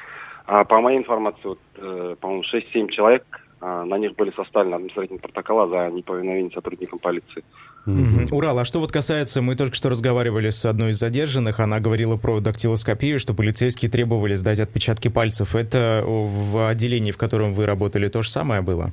А 0.46 0.64
по 0.64 0.80
моей 0.82 1.00
информации, 1.00 1.42
вот, 1.44 1.60
э, 1.78 2.16
по-моему, 2.20 2.44
6-7 2.44 2.90
человек 2.90 3.24
а, 3.62 3.86
на 3.86 3.98
них 4.00 4.16
были 4.16 4.32
составлены 4.32 4.76
административные 4.76 5.22
протокола 5.22 5.68
за 5.68 5.92
неповиновение 5.92 6.52
сотрудникам 6.52 6.98
полиции. 6.98 7.44
Угу. 7.86 8.36
Урал, 8.36 8.60
а 8.60 8.66
что 8.66 8.80
вот 8.80 8.92
касается, 8.92 9.42
мы 9.42 9.56
только 9.56 9.76
что 9.76 9.90
разговаривали 9.90 10.50
с 10.50 10.66
одной 10.66 10.92
из 10.92 11.00
задержанных, 11.00 11.60
она 11.60 11.80
говорила 11.80 12.16
про 12.16 12.40
дактилоскопию, 12.40 13.20
что 13.20 13.34
полицейские 13.34 13.90
требовали 13.90 14.36
сдать 14.36 14.60
отпечатки 14.60 15.08
пальцев. 15.08 15.56
Это 15.56 16.04
в 16.06 16.70
отделении, 16.70 17.12
в 17.12 17.18
котором 17.18 17.54
вы 17.54 17.66
работали, 17.66 18.08
то 18.08 18.22
же 18.22 18.30
самое 18.30 18.62
было? 18.62 18.92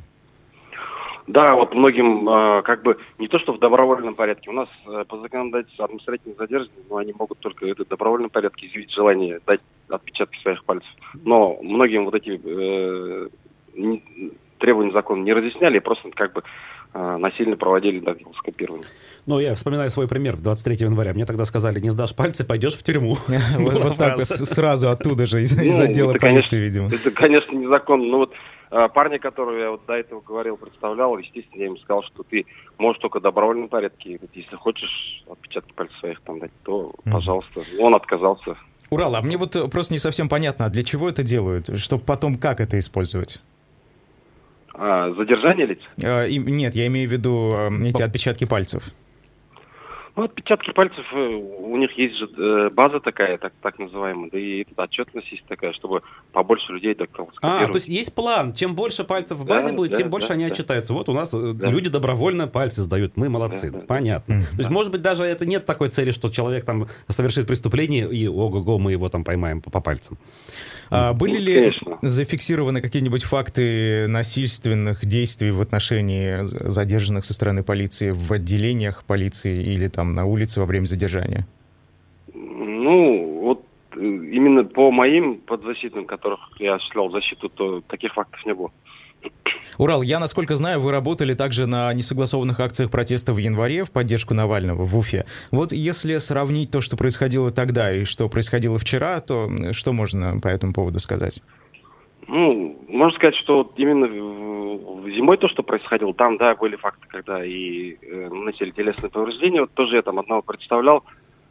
Да, 1.28 1.54
вот 1.54 1.74
многим 1.74 2.26
а, 2.26 2.62
как 2.62 2.82
бы 2.82 2.96
не 3.18 3.28
то, 3.28 3.38
что 3.38 3.52
в 3.52 3.58
добровольном 3.58 4.14
порядке. 4.14 4.48
У 4.48 4.54
нас 4.54 4.68
э, 4.86 5.04
по 5.06 5.18
законодательству 5.18 5.84
административно 5.84 6.34
задержанные, 6.38 6.84
но 6.88 6.96
они 6.96 7.12
могут 7.12 7.38
только 7.40 7.66
это 7.66 7.84
в 7.84 7.88
добровольном 7.88 8.30
порядке 8.30 8.66
изъявить 8.66 8.90
желание 8.90 9.38
дать 9.46 9.60
отпечатки 9.90 10.40
своих 10.40 10.64
пальцев. 10.64 10.90
Но 11.22 11.58
многим 11.60 12.06
вот 12.06 12.14
эти 12.14 12.40
э, 12.42 13.28
требования 14.58 14.92
закона 14.92 15.22
не 15.22 15.34
разъясняли, 15.34 15.80
просто 15.80 16.10
как 16.12 16.32
бы 16.32 16.42
насильно 16.94 17.56
проводили 17.56 18.00
дактилоскопирование. 18.00 18.86
Ну, 19.28 19.40
я 19.40 19.54
вспоминаю 19.54 19.90
свой 19.90 20.08
пример 20.08 20.38
23 20.38 20.86
января. 20.86 21.12
Мне 21.12 21.26
тогда 21.26 21.44
сказали, 21.44 21.80
не 21.80 21.90
сдашь 21.90 22.16
пальцы, 22.16 22.46
пойдешь 22.46 22.74
в 22.74 22.82
тюрьму. 22.82 23.16
Вот 23.58 23.96
так 23.98 24.20
сразу 24.20 24.88
оттуда 24.88 25.26
же, 25.26 25.42
из 25.42 25.54
ну, 25.54 25.82
отдела 25.82 26.14
полиции, 26.14 26.56
видимо. 26.56 26.88
Это, 26.88 27.10
конечно, 27.10 27.54
незаконно. 27.54 28.06
Но 28.06 28.18
вот 28.18 28.32
э, 28.70 28.88
парня, 28.94 29.18
которого 29.18 29.58
я 29.58 29.70
вот 29.70 29.82
до 29.86 29.94
этого 29.94 30.22
говорил, 30.22 30.56
представлял, 30.56 31.16
естественно, 31.18 31.60
я 31.60 31.66
ему 31.66 31.76
сказал, 31.76 32.02
что 32.04 32.22
ты 32.22 32.46
можешь 32.78 33.00
только 33.02 33.20
в 33.20 33.22
добровольном 33.22 33.68
порядке. 33.68 34.18
Если 34.32 34.56
хочешь 34.56 35.24
отпечатки 35.30 35.72
пальцев 35.74 35.98
своих 35.98 36.20
там 36.22 36.40
дать, 36.40 36.52
то, 36.64 36.90
пожалуйста. 37.04 37.60
Он 37.78 37.94
отказался. 37.94 38.56
Урал, 38.90 39.14
а 39.16 39.20
мне 39.20 39.36
вот 39.36 39.54
просто 39.70 39.92
не 39.92 39.98
совсем 39.98 40.30
понятно, 40.30 40.64
а 40.64 40.70
для 40.70 40.82
чего 40.82 41.08
это 41.08 41.22
делают? 41.22 41.78
Чтобы 41.78 42.02
потом 42.04 42.38
как 42.38 42.60
это 42.60 42.78
использовать? 42.78 43.42
А, 44.80 45.12
задержание 45.14 45.66
лиц? 45.66 45.80
И, 46.30 46.38
нет, 46.38 46.74
я 46.76 46.86
имею 46.86 47.08
в 47.08 47.12
виду 47.12 47.52
а, 47.54 47.68
эти 47.84 48.00
отпечатки 48.00 48.44
пальцев. 48.44 48.92
Ну, 50.18 50.24
отпечатки 50.24 50.72
пальцев, 50.72 51.06
э, 51.12 51.16
у 51.16 51.76
них 51.76 51.96
есть 51.96 52.16
же 52.16 52.28
э, 52.36 52.70
база 52.70 52.98
такая, 52.98 53.38
так, 53.38 53.52
так 53.62 53.78
называемая, 53.78 54.28
да 54.32 54.36
и 54.36 54.66
отчетность 54.76 55.30
есть 55.30 55.44
такая, 55.46 55.72
чтобы 55.74 56.02
побольше 56.32 56.72
людей 56.72 56.96
так 56.96 57.10
А, 57.40 57.68
то 57.68 57.74
есть 57.74 57.86
есть 57.86 58.12
план, 58.16 58.52
чем 58.52 58.74
больше 58.74 59.04
пальцев 59.04 59.38
в 59.38 59.46
базе 59.46 59.70
да, 59.70 59.76
будет, 59.76 59.92
да, 59.92 59.96
тем 59.98 60.10
больше 60.10 60.28
да, 60.28 60.34
они 60.34 60.48
да. 60.48 60.52
отчитаются. 60.52 60.92
Вот 60.92 61.08
у 61.08 61.12
нас 61.12 61.32
э, 61.32 61.52
да. 61.54 61.70
люди 61.70 61.88
добровольно 61.88 62.48
пальцы 62.48 62.82
сдают, 62.82 63.16
мы 63.16 63.28
молодцы, 63.28 63.70
да, 63.70 63.78
да, 63.78 63.84
понятно. 63.86 64.40
Да. 64.40 64.56
То 64.56 64.58
есть, 64.58 64.70
может 64.70 64.90
быть, 64.90 65.02
даже 65.02 65.22
это 65.22 65.46
нет 65.46 65.66
такой 65.66 65.88
цели, 65.88 66.10
что 66.10 66.30
человек 66.30 66.64
там 66.64 66.88
совершит 67.06 67.46
преступление, 67.46 68.12
и 68.12 68.26
ого-го, 68.26 68.76
мы 68.80 68.90
его 68.90 69.08
там 69.08 69.22
поймаем 69.22 69.60
по, 69.60 69.70
по 69.70 69.80
пальцам. 69.80 70.18
А, 70.90 71.12
были 71.12 71.34
ну, 71.34 71.44
ли 71.44 71.54
конечно. 71.54 71.98
зафиксированы 72.02 72.80
какие-нибудь 72.80 73.22
факты 73.22 74.08
насильственных 74.08 75.06
действий 75.06 75.52
в 75.52 75.60
отношении 75.60 76.40
задержанных 76.42 77.24
со 77.24 77.34
стороны 77.34 77.62
полиции 77.62 78.10
в 78.10 78.32
отделениях 78.32 79.04
полиции 79.04 79.62
или 79.62 79.86
там 79.86 80.07
на 80.14 80.24
улице 80.24 80.60
во 80.60 80.66
время 80.66 80.86
задержания? 80.86 81.46
Ну, 82.34 83.40
вот 83.42 83.64
именно 83.96 84.64
по 84.64 84.90
моим 84.90 85.38
подзащитным, 85.38 86.04
которых 86.04 86.40
я 86.58 86.74
осуществлял 86.74 87.10
защиту, 87.10 87.48
то 87.48 87.80
таких 87.82 88.14
фактов 88.14 88.44
не 88.46 88.54
было. 88.54 88.70
Урал, 89.78 90.02
я, 90.02 90.18
насколько 90.18 90.56
знаю, 90.56 90.80
вы 90.80 90.90
работали 90.90 91.34
также 91.34 91.66
на 91.66 91.92
несогласованных 91.92 92.58
акциях 92.60 92.90
протеста 92.90 93.32
в 93.32 93.38
январе 93.38 93.84
в 93.84 93.90
поддержку 93.90 94.34
Навального 94.34 94.84
в 94.84 94.96
Уфе. 94.96 95.24
Вот 95.50 95.72
если 95.72 96.16
сравнить 96.16 96.70
то, 96.70 96.80
что 96.80 96.96
происходило 96.96 97.52
тогда 97.52 97.92
и 97.92 98.04
что 98.04 98.28
происходило 98.28 98.78
вчера, 98.78 99.20
то 99.20 99.50
что 99.72 99.92
можно 99.92 100.40
по 100.40 100.48
этому 100.48 100.72
поводу 100.72 100.98
сказать? 100.98 101.42
Ну, 102.28 102.76
можно 102.88 103.16
сказать, 103.16 103.36
что 103.36 103.58
вот 103.58 103.72
именно 103.76 104.06
зимой 104.06 105.38
то, 105.38 105.48
что 105.48 105.62
происходило, 105.62 106.12
там, 106.12 106.36
да, 106.36 106.54
были 106.54 106.76
факты, 106.76 107.06
когда 107.08 107.42
и 107.42 107.96
э, 108.02 108.28
наносили 108.28 108.70
телесные 108.70 109.10
повреждения. 109.10 109.62
Вот 109.62 109.72
тоже 109.72 109.96
я 109.96 110.02
там 110.02 110.18
одного 110.18 110.42
представлял, 110.42 111.04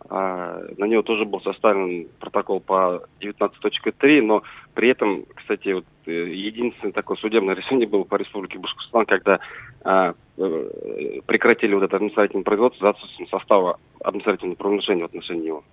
а, 0.09 0.61
на 0.77 0.85
него 0.85 1.01
тоже 1.01 1.25
был 1.25 1.41
составлен 1.41 2.07
протокол 2.19 2.59
по 2.59 3.03
19.3, 3.19 4.21
но 4.21 4.43
при 4.73 4.89
этом, 4.89 5.25
кстати, 5.35 5.69
вот, 5.73 5.85
э, 6.05 6.11
единственное 6.11 6.93
такое 6.93 7.17
судебное 7.17 7.55
решение 7.55 7.87
было 7.87 8.03
по 8.03 8.15
Республике 8.15 8.59
Башкортостан, 8.59 9.05
когда 9.05 9.39
а, 9.83 10.13
э, 10.37 11.19
прекратили 11.25 11.73
вот 11.73 11.83
это 11.83 11.97
административное 11.97 12.43
производство 12.43 12.85
за 12.85 12.89
отсутствием 12.91 13.27
состава 13.29 13.79
административного 14.01 14.55
правонарушения 14.55 15.03
в 15.03 15.07
отношении 15.07 15.47
него, 15.47 15.63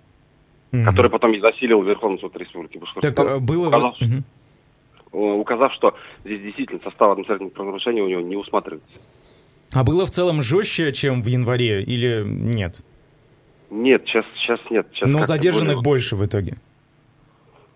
mm-hmm. 0.71 0.83
который 0.83 1.11
потом 1.11 1.33
и 1.33 1.39
засилил 1.39 1.81
Верховный 1.83 2.19
суд 2.19 2.35
Республики 2.35 2.77
Башкортостан. 2.77 3.25
Так 3.25 3.35
э, 3.35 3.39
было... 3.39 3.67
Указав, 3.67 4.01
mm-hmm. 4.01 4.23
Указав, 5.15 5.73
что 5.73 5.95
здесь 6.23 6.41
действительно 6.41 6.79
состав 6.83 7.11
административного 7.11 7.53
правонарушения 7.53 8.03
у 8.03 8.07
него 8.07 8.21
не 8.21 8.35
усматривается. 8.35 8.99
А 9.73 9.83
было 9.83 10.05
в 10.05 10.09
целом 10.09 10.41
жестче, 10.41 10.93
чем 10.93 11.21
в 11.21 11.27
январе, 11.27 11.83
или 11.83 12.23
нет? 12.25 12.81
Нет, 13.69 14.03
сейчас, 14.05 14.25
сейчас 14.35 14.59
нет. 14.69 14.87
Сейчас 14.93 15.09
Но 15.09 15.23
задержанных 15.23 15.75
более... 15.75 15.83
больше 15.83 16.15
в 16.15 16.25
итоге? 16.25 16.57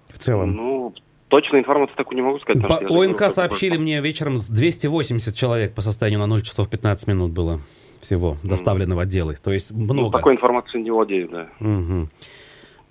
В 0.08 0.18
целом? 0.18 0.52
Ну, 0.52 0.94
точно 1.28 1.58
информацию 1.58 1.98
такую 1.98 2.18
не 2.18 2.22
могу 2.22 2.40
сказать. 2.40 2.62
По 2.62 2.76
ОНК 2.76 2.88
говорю, 2.88 3.30
сообщили 3.30 3.78
мне 3.78 4.02
вечером 4.02 4.38
280 4.38 5.36
человек 5.36 5.74
по 5.74 5.82
состоянию 5.82 6.20
на 6.20 6.28
0 6.28 6.42
часов 6.42 6.70
15 6.70 7.08
минут 7.08 7.32
было 7.32 7.60
всего 8.02 8.38
доставлено 8.44 8.94
mm. 8.94 8.98
в 8.98 9.00
отделы. 9.00 9.36
То 9.44 9.52
есть 9.52 9.72
ну, 9.72 9.84
много. 9.84 10.02
Ну, 10.02 10.12
такой 10.12 10.34
информацией 10.36 10.84
не 10.84 10.92
владею, 10.92 11.30
да. 11.30 11.50
Угу. 11.60 12.10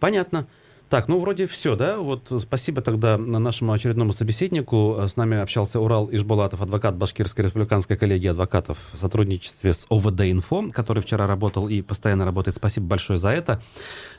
Понятно. 0.01 0.47
Так, 0.89 1.07
ну 1.07 1.19
вроде 1.19 1.47
все, 1.47 1.77
да? 1.77 1.99
Вот 1.99 2.33
спасибо 2.41 2.81
тогда 2.81 3.19
нашему 3.19 3.73
очередному 3.73 4.15
собеседнику. 4.15 4.97
С 5.07 5.17
нами 5.17 5.37
общался 5.37 5.81
Урал 5.81 6.09
Ишбулатов, 6.11 6.63
адвокат 6.63 6.97
Башкирской 6.97 7.45
республиканской 7.45 7.99
коллегии 7.99 8.29
адвокатов 8.29 8.79
в 8.95 8.99
сотрудничестве 8.99 9.75
с 9.75 9.87
ОВД 9.91 10.23
Инфо, 10.23 10.71
который 10.73 11.03
вчера 11.03 11.27
работал 11.27 11.69
и 11.69 11.83
постоянно 11.83 12.25
работает. 12.25 12.57
Спасибо 12.57 12.87
большое 12.87 13.19
за 13.19 13.29
это. 13.31 13.61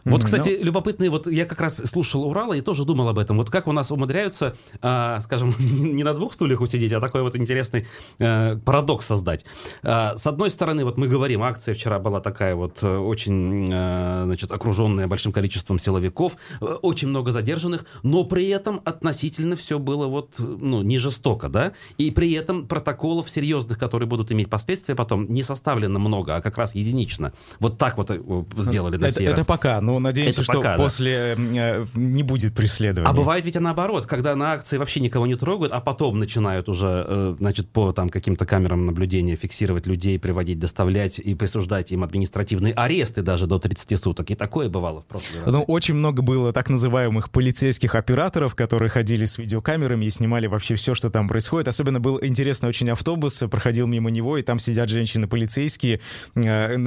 Вот, 0.06 0.24
кстати, 0.24 0.50
mm-hmm. 0.50 0.64
любопытный, 0.64 1.10
вот 1.10 1.26
я 1.26 1.46
как 1.46 1.60
раз 1.60 1.78
слушал 1.78 2.24
Урала 2.28 2.54
и 2.54 2.62
тоже 2.62 2.86
думал 2.86 3.10
об 3.10 3.18
этом. 3.18 3.38
Вот 3.38 3.50
как 3.50 3.68
у 3.68 3.72
нас 3.72 3.92
умудряются, 3.92 4.56
а, 4.82 5.22
скажем, 5.22 5.56
не 5.60 6.04
на 6.04 6.14
двух 6.14 6.34
стульях 6.34 6.62
усидеть, 6.62 6.94
а 6.94 7.00
такой 7.00 7.24
вот 7.24 7.36
интересный 7.36 7.88
а, 8.20 8.58
парадокс 8.58 9.08
создать. 9.08 9.44
А, 9.82 10.16
с 10.16 10.28
одной 10.28 10.52
стороны, 10.52 10.86
вот 10.86 10.98
мы 10.98 11.08
говорим, 11.08 11.42
акция 11.42 11.74
вчера 11.74 11.98
была 11.98 12.22
такая 12.22 12.54
вот 12.54 12.84
э, 12.84 12.98
очень, 12.98 13.70
а, 13.72 14.26
значит, 14.26 14.52
окруженная 14.52 15.08
большим 15.08 15.32
количеством 15.32 15.80
силовиков, 15.80 16.38
Э, 16.59 16.59
очень 16.60 17.08
много 17.08 17.32
задержанных, 17.32 17.86
но 18.04 18.24
при 18.24 18.48
этом 18.50 18.82
относительно 18.86 19.56
все 19.56 19.80
было 19.80 20.08
вот, 20.08 20.36
ну, 20.40 20.82
не 20.82 20.98
жестоко, 20.98 21.50
да, 21.50 21.74
и 21.98 22.12
при 22.12 22.34
этом 22.34 22.68
протоколов 22.68 23.30
серьезных, 23.30 23.78
которые 23.78 24.08
будут 24.08 24.32
иметь 24.32 24.50
последствия 24.50 24.96
потом, 24.96 25.26
не 25.26 25.44
составлено 25.44 26.00
много, 26.00 26.36
а 26.36 26.42
как 26.42 26.58
раз 26.58 26.76
единично. 26.76 27.34
Вот 27.60 27.78
так 27.78 27.98
вот 27.98 28.12
э, 28.12 28.20
сделали 28.58 28.98
на 28.98 29.08
это, 29.08 29.24
это 29.24 29.46
пока, 29.46 29.82
но 29.82 30.00
надеемся, 30.00 30.42
это 30.42 30.44
что 30.44 30.54
пока, 30.54 30.78
после 30.78 31.36
да. 31.38 31.60
Э, 31.60 31.86
не 31.96 32.24
будет 32.24 32.54
преследования. 32.56 33.10
А 33.10 33.14
бывает 33.14 33.46
ведь 33.46 33.56
и 33.56 33.60
наоборот, 33.60 34.06
когда 34.06 34.36
на 34.36 34.54
акции 34.54 34.78
вообще 34.78 35.00
никого 35.00 35.28
не 35.28 35.36
трогают, 35.36 35.74
а 35.74 35.82
потом 35.82 36.20
начинают 36.20 36.70
уже, 36.70 37.36
значит, 37.40 37.70
по 37.70 37.92
там 37.92 38.10
каким-то 38.10 38.46
камерам 38.46 38.86
наблюдения 38.86 39.36
фиксировать 39.36 39.88
людей, 39.88 40.20
приводить, 40.20 40.60
доставлять 40.60 41.20
и 41.20 41.36
присуждать 41.36 41.92
им 41.92 42.04
административные 42.04 42.74
аресты 42.74 43.22
даже 43.22 43.48
до 43.48 43.60
30 43.60 44.00
суток. 44.00 44.32
И 44.32 44.36
такое 44.36 44.70
бывало 44.70 45.02
в 45.02 45.06
прошлом. 45.06 45.42
Ну, 45.46 45.64
очень 45.64 45.96
много 45.96 46.22
было 46.22 46.49
было 46.50 46.54
так 46.54 46.70
называемых 46.70 47.30
полицейских 47.30 47.96
операторов, 47.96 48.56
которые 48.56 48.90
ходили 48.90 49.26
с 49.26 49.38
видеокамерами 49.38 50.06
и 50.06 50.10
снимали 50.10 50.48
вообще 50.48 50.76
все, 50.76 50.96
что 50.96 51.10
там 51.10 51.28
происходит. 51.28 51.68
Особенно 51.68 52.00
был 52.00 52.20
интересный 52.24 52.70
очень 52.70 52.90
автобус, 52.90 53.44
проходил 53.52 53.88
мимо 53.88 54.10
него, 54.10 54.38
и 54.38 54.42
там 54.42 54.58
сидят 54.60 54.90
женщины-полицейские 54.90 56.00
э, 56.36 56.78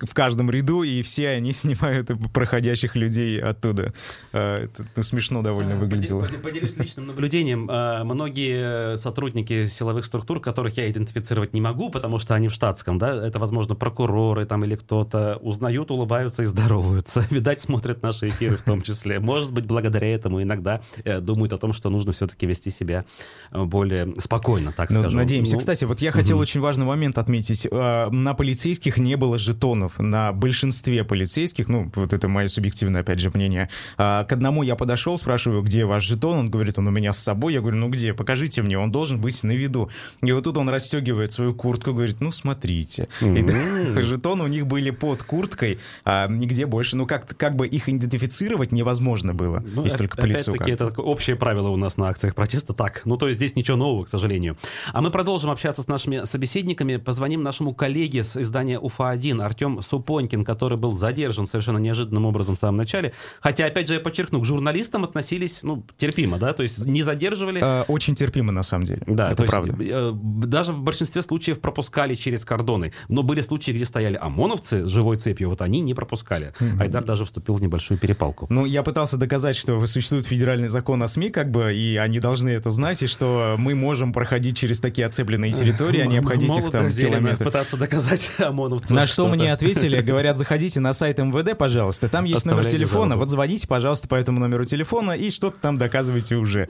в 0.00 0.14
каждом 0.14 0.50
ряду, 0.50 0.82
и 0.82 1.02
все 1.02 1.30
они 1.30 1.52
снимают 1.60 2.10
проходящих 2.32 2.96
людей 2.96 3.40
оттуда. 3.40 3.94
Э, 4.32 4.64
это 4.64 4.84
ну, 4.96 5.02
смешно 5.02 5.42
довольно 5.42 5.76
выглядело. 5.76 6.26
Поделюсь 6.42 6.76
личным 6.76 7.06
наблюдением. 7.06 7.70
Э, 7.70 8.04
многие 8.04 8.96
сотрудники 8.96 9.66
силовых 9.68 10.04
структур, 10.04 10.40
которых 10.40 10.76
я 10.76 10.90
идентифицировать 10.90 11.54
не 11.54 11.60
могу, 11.60 11.90
потому 11.90 12.18
что 12.18 12.34
они 12.34 12.48
в 12.48 12.52
штатском, 12.52 12.98
да, 12.98 13.26
это, 13.26 13.38
возможно, 13.38 13.74
прокуроры 13.74 14.44
там 14.44 14.64
или 14.64 14.76
кто-то, 14.76 15.38
узнают, 15.40 15.90
улыбаются 15.90 16.42
и 16.42 16.46
здороваются. 16.46 17.24
Видать, 17.30 17.60
смотрят 17.62 18.02
наши 18.02 18.28
эфиры 18.28 18.56
в 18.56 18.62
том 18.62 18.82
числе 18.82 18.89
числе. 18.90 19.20
Может 19.20 19.52
быть, 19.52 19.66
благодаря 19.66 20.12
этому 20.14 20.42
иногда 20.42 20.80
э, 21.04 21.20
думают 21.20 21.52
о 21.52 21.58
том, 21.58 21.72
что 21.72 21.90
нужно 21.90 22.12
все-таки 22.12 22.46
вести 22.46 22.70
себя 22.70 23.04
э, 23.52 23.64
более 23.64 24.14
спокойно, 24.18 24.72
так 24.72 24.90
ну, 24.90 25.00
скажем. 25.00 25.18
Надеемся. 25.18 25.52
Ну, 25.52 25.58
Кстати, 25.58 25.84
вот 25.84 26.00
я 26.00 26.12
хотел 26.12 26.36
угу. 26.36 26.42
очень 26.42 26.60
важный 26.60 26.86
момент 26.86 27.18
отметить. 27.18 27.66
Э, 27.70 28.08
на 28.10 28.34
полицейских 28.34 28.98
не 28.98 29.16
было 29.16 29.38
жетонов. 29.38 29.98
На 29.98 30.32
большинстве 30.32 31.04
полицейских, 31.04 31.68
ну, 31.68 31.90
вот 31.94 32.12
это 32.12 32.28
мое 32.28 32.48
субъективное, 32.48 33.02
опять 33.02 33.20
же, 33.20 33.30
мнение. 33.30 33.68
К 33.96 34.26
одному 34.28 34.62
я 34.62 34.76
подошел, 34.76 35.18
спрашиваю, 35.18 35.62
где 35.62 35.84
ваш 35.84 36.04
жетон? 36.04 36.38
Он 36.38 36.50
говорит, 36.50 36.78
он 36.78 36.88
у 36.88 36.90
меня 36.90 37.12
с 37.12 37.18
собой. 37.18 37.54
Я 37.54 37.60
говорю, 37.60 37.76
ну 37.76 37.88
где? 37.88 38.14
Покажите 38.14 38.62
мне, 38.62 38.78
он 38.78 38.90
должен 38.90 39.20
быть 39.20 39.42
на 39.42 39.52
виду. 39.52 39.90
И 40.22 40.32
вот 40.32 40.44
тут 40.44 40.58
он 40.58 40.68
расстегивает 40.68 41.32
свою 41.32 41.54
куртку, 41.54 41.92
говорит, 41.92 42.20
ну 42.20 42.32
смотрите. 42.32 43.08
И 43.20 43.44
жетоны 44.00 44.44
у 44.44 44.46
них 44.46 44.66
были 44.66 44.90
под 44.90 45.22
курткой, 45.22 45.78
а 46.04 46.28
нигде 46.28 46.66
больше. 46.66 46.96
Ну 46.96 47.06
как, 47.06 47.36
как 47.36 47.56
бы 47.56 47.66
их 47.66 47.88
идентифицировать 47.88 48.72
невозможно 48.80 49.34
было, 49.34 49.62
ну, 49.66 49.84
если 49.84 49.98
только 49.98 50.16
по 50.16 50.24
лицу. 50.24 50.52
Опять-таки, 50.52 50.72
это 50.72 51.00
общее 51.00 51.36
правило 51.36 51.68
у 51.68 51.76
нас 51.76 51.96
на 51.96 52.08
акциях 52.08 52.34
протеста. 52.34 52.72
Так, 52.72 53.02
ну 53.04 53.16
то 53.16 53.28
есть 53.28 53.38
здесь 53.38 53.56
ничего 53.56 53.76
нового, 53.76 54.04
к 54.04 54.08
сожалению. 54.08 54.56
А 54.92 55.00
мы 55.02 55.10
продолжим 55.10 55.50
общаться 55.50 55.82
с 55.82 55.88
нашими 55.88 56.24
собеседниками. 56.24 56.96
Позвоним 56.96 57.42
нашему 57.42 57.74
коллеге 57.74 58.24
с 58.24 58.36
издания 58.36 58.78
УФА-1 58.78 59.42
Артем 59.42 59.82
Супонькин, 59.82 60.44
который 60.44 60.78
был 60.78 60.92
задержан 60.92 61.46
совершенно 61.46 61.78
неожиданным 61.78 62.26
образом 62.26 62.56
в 62.56 62.58
самом 62.58 62.78
начале. 62.78 63.12
Хотя, 63.40 63.66
опять 63.66 63.88
же, 63.88 63.94
я 63.94 64.00
подчеркну, 64.00 64.40
к 64.40 64.44
журналистам 64.44 65.04
относились, 65.04 65.62
ну, 65.62 65.84
терпимо, 65.96 66.38
да, 66.38 66.52
то 66.52 66.62
есть 66.62 66.86
не 66.86 67.02
задерживали. 67.02 67.60
А, 67.62 67.84
очень 67.88 68.14
терпимо, 68.14 68.52
на 68.52 68.62
самом 68.62 68.84
деле. 68.84 69.02
Да, 69.06 69.32
это 69.32 69.44
правда. 69.44 69.76
Есть, 69.82 69.92
э, 69.94 70.12
даже 70.14 70.72
в 70.72 70.82
большинстве 70.82 71.22
случаев 71.22 71.60
пропускали 71.60 72.14
через 72.14 72.44
кордоны. 72.44 72.92
Но 73.08 73.22
были 73.22 73.42
случаи, 73.42 73.72
где 73.72 73.84
стояли 73.84 74.16
ОМОНовцы 74.20 74.86
с 74.86 74.88
живой 74.88 75.16
цепью, 75.16 75.50
вот 75.50 75.62
они 75.62 75.80
не 75.80 75.94
пропускали. 75.94 76.52
Mm-hmm. 76.58 76.80
Айдар 76.80 77.04
даже 77.04 77.24
вступил 77.24 77.54
в 77.54 77.62
небольшую 77.62 77.98
перепалку. 77.98 78.46
Ну, 78.48 78.66
я 78.70 78.82
пытался 78.82 79.16
доказать, 79.16 79.56
что 79.56 79.84
существует 79.86 80.26
федеральный 80.26 80.68
закон 80.68 81.02
о 81.02 81.08
СМИ, 81.08 81.30
как 81.30 81.50
бы, 81.50 81.74
и 81.74 81.96
они 81.96 82.20
должны 82.20 82.50
это 82.50 82.70
знать, 82.70 83.02
и 83.02 83.06
что 83.06 83.56
мы 83.58 83.74
можем 83.74 84.12
проходить 84.12 84.56
через 84.56 84.80
такие 84.80 85.06
оцепленные 85.06 85.52
территории, 85.52 86.00
а 86.00 86.06
не 86.06 86.18
обходить 86.18 86.56
их 86.56 86.70
там 86.70 86.90
километры. 86.90 87.44
пытаться 87.44 87.76
доказать 87.76 88.30
ОМОНовцам. 88.38 88.96
На 88.96 89.06
что 89.06 89.28
мне 89.28 89.52
ответили, 89.52 90.00
говорят, 90.00 90.36
заходите 90.36 90.80
на 90.80 90.92
сайт 90.92 91.18
МВД, 91.18 91.58
пожалуйста, 91.58 92.08
там 92.08 92.24
есть 92.24 92.46
номер 92.46 92.66
телефона, 92.66 93.16
вот 93.16 93.28
звоните, 93.28 93.66
пожалуйста, 93.66 94.08
по 94.08 94.14
этому 94.14 94.38
номеру 94.38 94.64
телефона 94.64 95.12
и 95.12 95.30
что-то 95.30 95.58
там 95.58 95.76
доказывайте 95.76 96.36
уже. 96.36 96.68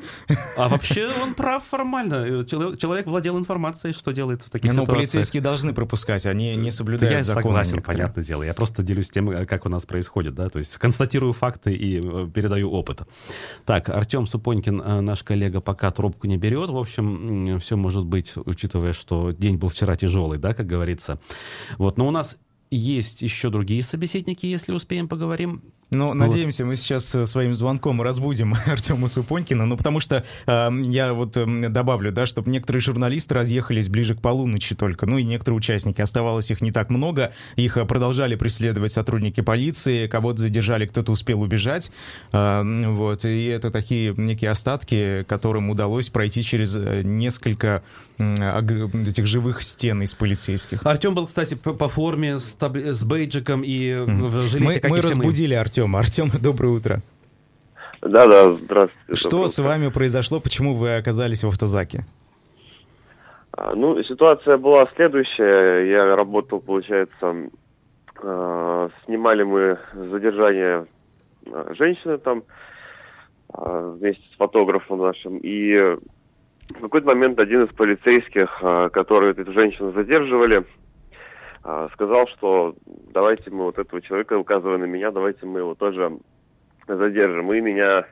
А 0.57 0.69
вообще 0.69 1.11
он 1.23 1.35
прав 1.35 1.63
формально. 1.69 2.45
Человек 2.45 3.07
владел 3.07 3.39
информацией, 3.39 3.93
что 3.93 4.13
делается 4.13 4.49
в 4.49 4.51
таких 4.51 4.71
ну, 4.71 4.83
ситуациях. 4.83 4.89
Ну, 4.89 4.95
полицейские 4.95 5.43
должны 5.43 5.75
пропускать, 5.75 6.27
они 6.27 6.57
не 6.57 6.71
соблюдают 6.71 7.13
Я 7.13 7.23
закон. 7.23 7.43
согласен, 7.43 7.83
понятное 7.83 8.25
дело. 8.25 8.43
Я 8.43 8.55
просто 8.55 8.83
делюсь 8.83 9.11
тем, 9.11 9.47
как 9.47 9.67
у 9.67 9.69
нас 9.69 9.85
происходит, 9.85 10.35
да, 10.35 10.49
то 10.49 10.59
есть 10.59 10.77
констатирую 10.79 11.33
факты 11.33 11.75
и 11.75 11.90
э, 11.99 12.29
передаю 12.33 12.71
опыт. 12.71 13.03
Так, 13.65 13.89
Артем 13.89 14.27
Супонькин, 14.27 14.81
э, 14.81 15.01
наш 15.01 15.23
коллега, 15.23 15.61
пока 15.61 15.91
трубку 15.91 16.27
не 16.27 16.37
берет. 16.37 16.71
В 16.71 16.79
общем, 16.79 17.59
все 17.59 17.77
может 17.77 18.07
быть, 18.07 18.35
учитывая, 18.37 18.93
что 18.93 19.33
день 19.33 19.57
был 19.57 19.69
вчера 19.69 19.97
тяжелый, 19.97 20.39
да, 20.39 20.55
как 20.55 20.67
говорится. 20.67 21.19
Вот, 21.79 21.99
но 21.99 22.07
у 22.07 22.11
нас 22.11 22.37
есть 22.71 23.23
еще 23.23 23.51
другие 23.51 23.83
собеседники, 23.83 24.47
если 24.47 24.73
успеем, 24.73 25.09
поговорим. 25.09 25.63
Ну, 25.91 26.09
вот. 26.09 26.15
надеемся, 26.15 26.65
мы 26.65 26.77
сейчас 26.77 27.05
своим 27.05 27.53
звонком 27.53 28.01
разбудим 28.01 28.55
Артема 28.67 29.09
Супонькина, 29.09 29.67
ну, 29.67 29.77
потому 29.77 29.99
что 29.99 30.25
э, 30.47 30.71
я 30.85 31.13
вот 31.13 31.37
э, 31.37 31.69
добавлю, 31.69 32.13
да, 32.13 32.27
чтобы 32.27 32.49
некоторые 32.51 32.81
журналисты 32.81 33.35
разъехались 33.35 33.89
ближе 33.89 34.15
к 34.15 34.21
полуночи 34.21 34.77
только, 34.77 35.07
ну, 35.07 35.19
и 35.19 35.25
некоторые 35.25 35.59
участники, 35.59 36.01
оставалось 36.01 36.51
их 36.53 36.61
не 36.61 36.71
так 36.71 36.91
много, 36.91 37.33
их 37.57 37.77
э, 37.77 37.85
продолжали 37.87 38.37
преследовать 38.37 38.93
сотрудники 38.93 39.41
полиции, 39.41 40.07
кого-то 40.07 40.39
задержали, 40.39 40.87
кто-то 40.87 41.11
успел 41.11 41.43
убежать, 41.43 41.91
э, 42.33 42.63
вот, 42.87 43.25
и 43.25 43.47
это 43.47 43.73
такие 43.73 44.15
некие 44.17 44.51
остатки, 44.51 45.25
которым 45.29 45.71
удалось 45.71 46.09
пройти 46.09 46.45
через 46.45 46.77
э, 46.77 47.03
несколько 47.03 47.83
э, 48.19 48.79
этих 49.09 49.27
живых 49.27 49.63
стен 49.63 50.03
из 50.03 50.15
полицейских. 50.15 50.87
Артем 50.87 51.17
был, 51.17 51.27
кстати, 51.27 51.55
по, 51.55 51.89
форме 51.89 52.39
с, 52.39 52.53
таб... 52.53 52.77
с 52.77 53.03
бейджиком 53.03 53.63
и 53.63 53.89
mm. 53.89 54.29
в 54.29 54.49
жилете, 54.49 54.81
мы, 54.85 54.91
мы 54.91 55.01
разбудили 55.01 55.55
Артема 55.55 55.80
Артема. 55.81 55.99
Артем, 55.99 56.29
доброе 56.43 56.69
утро. 56.69 57.01
Да, 58.03 58.27
да, 58.27 58.53
здравствуйте. 58.53 59.15
Что 59.15 59.49
с 59.49 59.59
вами 59.59 59.89
произошло? 59.89 60.39
Почему 60.39 60.75
вы 60.75 60.97
оказались 60.97 61.43
в 61.43 61.49
автозаке? 61.49 62.05
А, 63.53 63.75
ну, 63.75 64.03
ситуация 64.03 64.59
была 64.59 64.87
следующая. 64.95 65.91
Я 65.91 66.17
работал, 66.17 66.61
получается, 66.61 67.49
э, 68.23 68.89
снимали 69.07 69.43
мы 69.43 69.79
задержание 69.95 70.87
э, 71.47 71.75
женщины 71.79 72.19
там 72.19 72.43
э, 73.55 73.95
вместе 73.99 74.23
с 74.35 74.37
фотографом 74.37 74.99
нашим. 74.99 75.39
И 75.39 75.77
в 75.77 76.81
какой-то 76.81 77.07
момент 77.07 77.39
один 77.41 77.65
из 77.65 77.75
полицейских, 77.75 78.51
э, 78.61 78.91
которые 78.93 79.33
эту 79.33 79.51
женщину 79.53 79.93
задерживали, 79.93 80.67
сказал, 81.63 82.27
что 82.29 82.75
давайте 83.13 83.51
мы 83.51 83.65
вот 83.65 83.79
этого 83.79 84.01
человека, 84.01 84.39
указывая 84.39 84.79
на 84.79 84.85
меня, 84.85 85.11
давайте 85.11 85.47
мы 85.47 85.61
его 85.61 85.75
тоже 85.75 86.19
задержим. 86.87 87.53
И 87.53 87.61
меня 87.61 88.07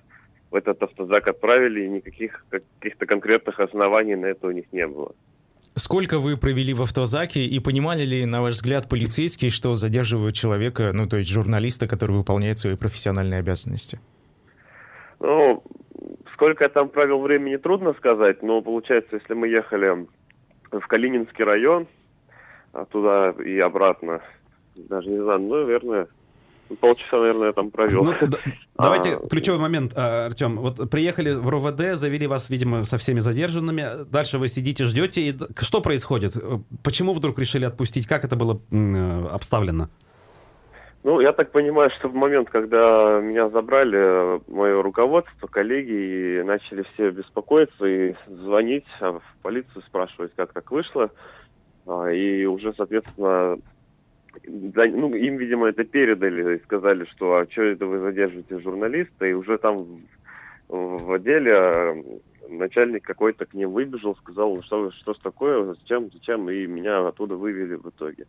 в 0.50 0.54
этот 0.54 0.82
автозак 0.82 1.28
отправили, 1.28 1.84
и 1.84 1.88
никаких 1.88 2.44
каких-то 2.50 3.06
конкретных 3.06 3.60
оснований 3.60 4.16
на 4.16 4.26
это 4.26 4.46
у 4.46 4.50
них 4.50 4.66
не 4.72 4.86
было. 4.86 5.14
Сколько 5.74 6.18
вы 6.18 6.36
провели 6.36 6.74
в 6.74 6.82
автозаке, 6.82 7.40
и 7.44 7.60
понимали 7.60 8.04
ли, 8.04 8.26
на 8.26 8.42
ваш 8.42 8.54
взгляд, 8.54 8.88
полицейские, 8.88 9.50
что 9.50 9.74
задерживают 9.74 10.34
человека, 10.34 10.90
ну, 10.92 11.06
то 11.06 11.18
есть 11.18 11.30
журналиста, 11.30 11.86
который 11.86 12.16
выполняет 12.16 12.58
свои 12.58 12.76
профессиональные 12.76 13.40
обязанности? 13.40 14.00
Ну, 15.20 15.62
сколько 16.32 16.64
я 16.64 16.68
там 16.68 16.88
провел 16.88 17.20
времени, 17.20 17.56
трудно 17.56 17.94
сказать, 17.94 18.42
но 18.42 18.60
получается, 18.60 19.16
если 19.16 19.34
мы 19.34 19.48
ехали 19.48 20.06
в 20.70 20.86
Калининский 20.86 21.44
район, 21.44 21.82
а 21.82 21.86
туда 22.90 23.30
и 23.30 23.58
обратно, 23.58 24.20
даже 24.76 25.08
не 25.08 25.22
знаю, 25.22 25.40
ну, 25.40 25.56
наверное, 25.56 26.08
полчаса, 26.76 27.18
наверное, 27.18 27.46
я 27.48 27.52
там 27.52 27.70
провел. 27.70 28.02
Ну, 28.02 28.14
да, 28.20 28.38
давайте 28.76 29.16
а, 29.16 29.28
ключевой 29.28 29.58
момент, 29.58 29.92
а, 29.96 30.26
Артем. 30.26 30.56
Вот 30.58 30.90
приехали 30.90 31.32
в 31.32 31.48
РОВД, 31.48 31.96
завели 31.96 32.26
вас, 32.26 32.50
видимо, 32.50 32.84
со 32.84 32.98
всеми 32.98 33.20
задержанными. 33.20 34.04
Дальше 34.10 34.38
вы 34.38 34.48
сидите, 34.48 34.84
ждете. 34.84 35.22
И 35.22 35.36
что 35.60 35.80
происходит? 35.80 36.32
Почему 36.84 37.12
вдруг 37.12 37.38
решили 37.38 37.64
отпустить? 37.64 38.06
Как 38.06 38.24
это 38.24 38.36
было 38.36 38.60
обставлено? 39.32 39.88
Ну, 41.04 41.20
я 41.20 41.32
так 41.32 41.52
понимаю, 41.52 41.90
что 41.98 42.08
в 42.08 42.14
момент, 42.14 42.50
когда 42.50 43.20
меня 43.20 43.48
забрали, 43.48 44.40
мое 44.50 44.82
руководство, 44.82 45.46
коллеги, 45.46 46.40
и 46.40 46.42
начали 46.42 46.84
все 46.92 47.10
беспокоиться 47.10 47.86
и 47.86 48.14
звонить 48.26 48.84
в 49.00 49.22
полицию, 49.40 49.82
спрашивать, 49.86 50.32
как 50.36 50.52
так 50.52 50.70
вышло. 50.70 51.10
А, 51.88 52.10
и 52.10 52.44
уже, 52.44 52.74
соответственно, 52.74 53.58
ну, 54.46 55.14
им, 55.14 55.36
видимо, 55.38 55.68
это 55.68 55.84
передали 55.84 56.56
и 56.56 56.62
сказали, 56.64 57.06
что 57.06 57.36
а 57.36 57.50
что 57.50 57.62
это 57.62 57.86
вы 57.86 57.98
задерживаете 57.98 58.60
журналиста, 58.60 59.26
и 59.26 59.32
уже 59.32 59.56
там 59.56 59.86
в, 60.68 61.12
отделе 61.12 61.54
а, 61.54 61.96
начальник 62.50 63.04
какой-то 63.04 63.46
к 63.46 63.54
ним 63.54 63.70
выбежал, 63.70 64.16
сказал, 64.16 64.54
ну 64.54 64.62
что, 64.62 64.90
что 64.92 65.14
ж 65.14 65.18
такое, 65.18 65.74
зачем, 65.74 66.10
зачем, 66.12 66.48
и 66.50 66.66
меня 66.66 67.06
оттуда 67.06 67.36
вывели 67.36 67.76
в 67.76 67.88
итоге. 67.88 68.26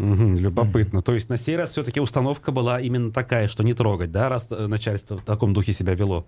Угу, 0.00 0.38
любопытно. 0.38 1.02
То 1.02 1.12
есть 1.12 1.28
на 1.28 1.36
сей 1.36 1.56
раз 1.56 1.72
все-таки 1.72 2.00
установка 2.00 2.52
была 2.52 2.80
именно 2.80 3.12
такая, 3.12 3.48
что 3.48 3.62
не 3.62 3.74
трогать, 3.74 4.10
да, 4.10 4.30
раз 4.30 4.48
э, 4.50 4.66
начальство 4.66 5.18
в 5.18 5.22
таком 5.22 5.52
духе 5.52 5.72
себя 5.72 5.94
вело. 5.94 6.24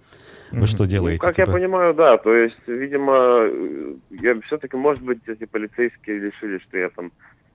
Вы 0.50 0.66
что 0.66 0.84
делаете? 0.84 1.20
Ну, 1.22 1.28
как 1.28 1.36
типа? 1.36 1.48
я 1.48 1.52
понимаю, 1.54 1.94
да. 1.94 2.18
То 2.18 2.34
есть, 2.34 2.58
видимо, 2.66 3.14
э, 3.14 3.94
я 4.10 4.38
все-таки, 4.42 4.76
может 4.76 5.02
быть, 5.02 5.20
эти 5.26 5.46
полицейские 5.46 6.20
решили, 6.20 6.58
что 6.58 6.76
я 6.76 6.90
там 6.90 7.12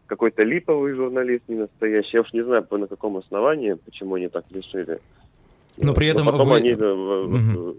какой-то 0.07 0.43
липовый 0.43 0.93
журналист, 0.93 1.43
не 1.47 1.55
настоящий. 1.55 2.11
Я 2.13 2.21
уж 2.21 2.33
не 2.33 2.43
знаю, 2.43 2.65
на 2.71 2.87
каком 2.87 3.17
основании, 3.17 3.73
почему 3.73 4.15
они 4.15 4.27
так 4.27 4.45
решили. 4.49 4.99
Но 5.77 5.93
при 5.93 6.07
этом 6.07 6.25
Но 6.25 6.43
вы... 6.43 6.55
Они... 6.55 6.73
Угу. 6.73 7.77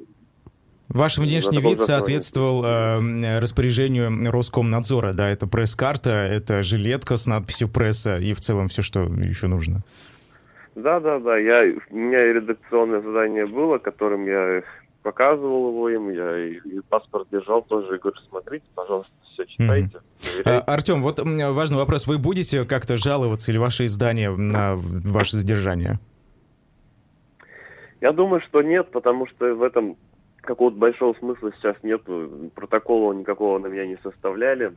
Ваш 0.89 1.19
внешний 1.19 1.61
вид 1.61 1.81
соответствовал 1.81 2.65
э, 2.65 3.39
распоряжению 3.41 4.31
Роскомнадзора, 4.31 5.13
да, 5.13 5.29
это 5.29 5.47
пресс-карта, 5.47 6.11
это 6.11 6.63
жилетка 6.63 7.17
с 7.17 7.27
надписью 7.27 7.69
пресса 7.69 8.17
и 8.17 8.33
в 8.33 8.41
целом 8.41 8.69
все, 8.69 8.81
что 8.81 9.01
еще 9.01 9.49
нужно. 9.49 9.83
Да, 10.75 10.99
да, 11.01 11.19
да, 11.19 11.37
я, 11.37 11.75
у 11.91 11.97
меня 11.97 12.31
и 12.31 12.33
редакционное 12.33 13.03
задание 13.03 13.47
было, 13.47 13.79
которым 13.79 14.27
я 14.27 14.63
показывал 15.03 15.71
его 15.71 15.89
им, 15.91 16.11
я 16.11 16.39
и, 16.39 16.55
и 16.55 16.81
паспорт 16.89 17.29
держал 17.31 17.63
тоже, 17.63 17.97
и 17.97 17.99
говорю, 17.99 18.19
смотрите, 18.29 18.65
пожалуйста, 18.75 19.13
все 19.33 19.45
читайте. 19.45 20.01
Mm-hmm. 20.19 20.59
Артем, 20.67 21.03
вот 21.03 21.21
важный 21.21 21.77
вопрос. 21.77 22.07
Вы 22.07 22.19
будете 22.19 22.65
как-то 22.65 22.97
жаловаться 22.97 23.51
или 23.51 23.59
ваше 23.59 23.85
издание 23.85 24.31
на 24.31 24.77
ваше 24.77 25.37
задержание? 25.37 25.99
Я 28.01 28.13
думаю, 28.13 28.41
что 28.43 28.63
нет, 28.63 28.91
потому 28.91 29.27
что 29.27 29.55
в 29.55 29.63
этом 29.63 29.97
какого-то 30.49 30.79
большого 30.79 31.13
смысла 31.19 31.53
сейчас 31.59 31.77
нет. 31.83 32.01
Протокола 32.55 33.13
никакого 33.13 33.59
на 33.59 33.67
меня 33.67 33.87
не 33.87 33.99
составляли. 34.03 34.73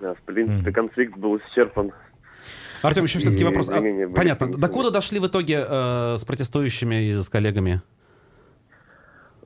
В 0.00 0.16
принципе, 0.26 0.70
mm-hmm. 0.70 0.74
конфликт 0.74 1.16
был 1.16 1.38
исчерпан 1.38 1.92
Артем, 2.82 3.04
еще 3.04 3.20
все-таки 3.20 3.44
вопрос. 3.44 3.70
А, 3.70 3.80
понятно. 4.14 4.52
Докуда 4.52 4.90
дошли 4.90 5.18
в 5.18 5.26
итоге 5.26 5.64
э, 5.66 6.16
с 6.18 6.24
протестующими 6.24 7.10
и 7.10 7.14
с 7.14 7.28
коллегами? 7.30 7.80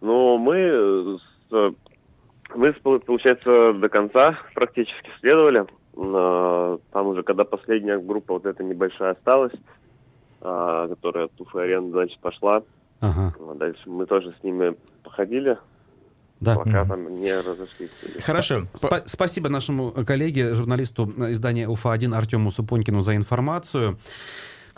Ну, 0.01 0.39
мы 0.39 1.19
с 1.51 1.75
мы, 2.55 2.73
получается, 2.73 3.73
до 3.75 3.89
конца 3.89 4.39
практически 4.55 5.11
следовали. 5.21 5.67
Там 5.95 7.07
уже, 7.07 7.23
когда 7.23 7.45
последняя 7.45 7.99
группа 7.99 8.35
вот 8.35 8.47
эта 8.47 8.65
небольшая 8.65 9.13
осталась, 9.13 9.53
а, 10.41 10.89
которая 10.89 11.27
от 11.27 11.41
Уфы 11.41 11.61
арены 11.61 11.93
дальше 11.93 12.17
пошла, 12.21 12.63
ага. 13.01 13.35
дальше 13.57 13.89
мы 13.89 14.07
тоже 14.07 14.35
с 14.41 14.45
ними 14.45 14.77
походили, 15.03 15.59
да. 16.41 16.57
пока 16.57 16.85
там 16.85 17.13
не 17.15 17.35
разошлись. 17.39 17.91
Хорошо. 18.23 18.67
Сп- 18.75 19.03
спасибо 19.07 19.49
нашему 19.49 19.93
коллеге, 19.93 20.55
журналисту 20.55 21.13
издания 21.31 21.69
УФА-1 21.69 22.15
Артему 22.17 22.51
Супонькину 22.51 23.01
за 23.01 23.17
информацию. 23.17 23.99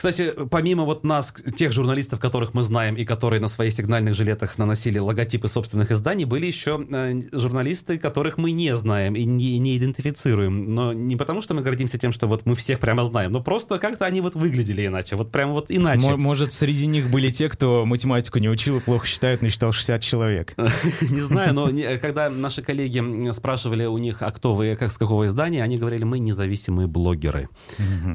Кстати, 0.02 0.34
помимо 0.50 0.82
вот 0.82 1.04
нас, 1.04 1.32
тех 1.54 1.70
журналистов, 1.70 2.18
которых 2.18 2.54
мы 2.54 2.64
знаем 2.64 2.96
и 2.96 3.04
которые 3.04 3.38
на 3.38 3.46
своих 3.46 3.72
сигнальных 3.72 4.14
жилетах 4.14 4.58
наносили 4.58 4.98
логотипы 4.98 5.46
собственных 5.46 5.92
изданий, 5.92 6.24
были 6.24 6.44
еще 6.44 6.84
э, 6.90 7.20
журналисты, 7.30 7.98
которых 7.98 8.36
мы 8.36 8.50
не 8.50 8.74
знаем 8.74 9.14
и 9.14 9.24
не, 9.24 9.58
не 9.58 9.78
идентифицируем. 9.78 10.74
Но 10.74 10.92
не 10.92 11.14
потому, 11.14 11.40
что 11.40 11.54
мы 11.54 11.62
гордимся 11.62 11.98
тем, 11.98 12.10
что 12.10 12.26
вот 12.26 12.46
мы 12.46 12.56
всех 12.56 12.80
прямо 12.80 13.04
знаем, 13.04 13.30
но 13.30 13.40
просто 13.40 13.78
как-то 13.78 14.04
они 14.04 14.20
вот 14.20 14.34
выглядели 14.34 14.88
иначе, 14.88 15.14
вот 15.14 15.30
прямо 15.30 15.52
вот 15.52 15.66
иначе. 15.68 16.08
М- 16.08 16.20
может, 16.20 16.50
среди 16.50 16.88
них 16.88 17.08
были 17.08 17.30
те, 17.30 17.48
кто 17.48 17.86
математику 17.86 18.40
не 18.40 18.48
учил 18.48 18.78
и 18.78 18.80
плохо 18.80 19.06
считает, 19.06 19.40
но 19.40 19.50
считал 19.50 19.70
60 19.70 20.02
человек? 20.02 20.56
Не 21.00 21.20
знаю, 21.20 21.54
но 21.54 21.70
когда 22.00 22.28
наши 22.28 22.60
коллеги 22.60 23.30
спрашивали 23.30 23.84
у 23.84 23.98
них, 23.98 24.20
а 24.22 24.32
кто 24.32 24.54
вы, 24.54 24.74
как 24.74 24.90
с 24.90 24.98
какого 24.98 25.26
издания, 25.26 25.62
они 25.62 25.76
говорили, 25.76 26.02
мы 26.02 26.18
независимые 26.18 26.88
блогеры. 26.88 27.48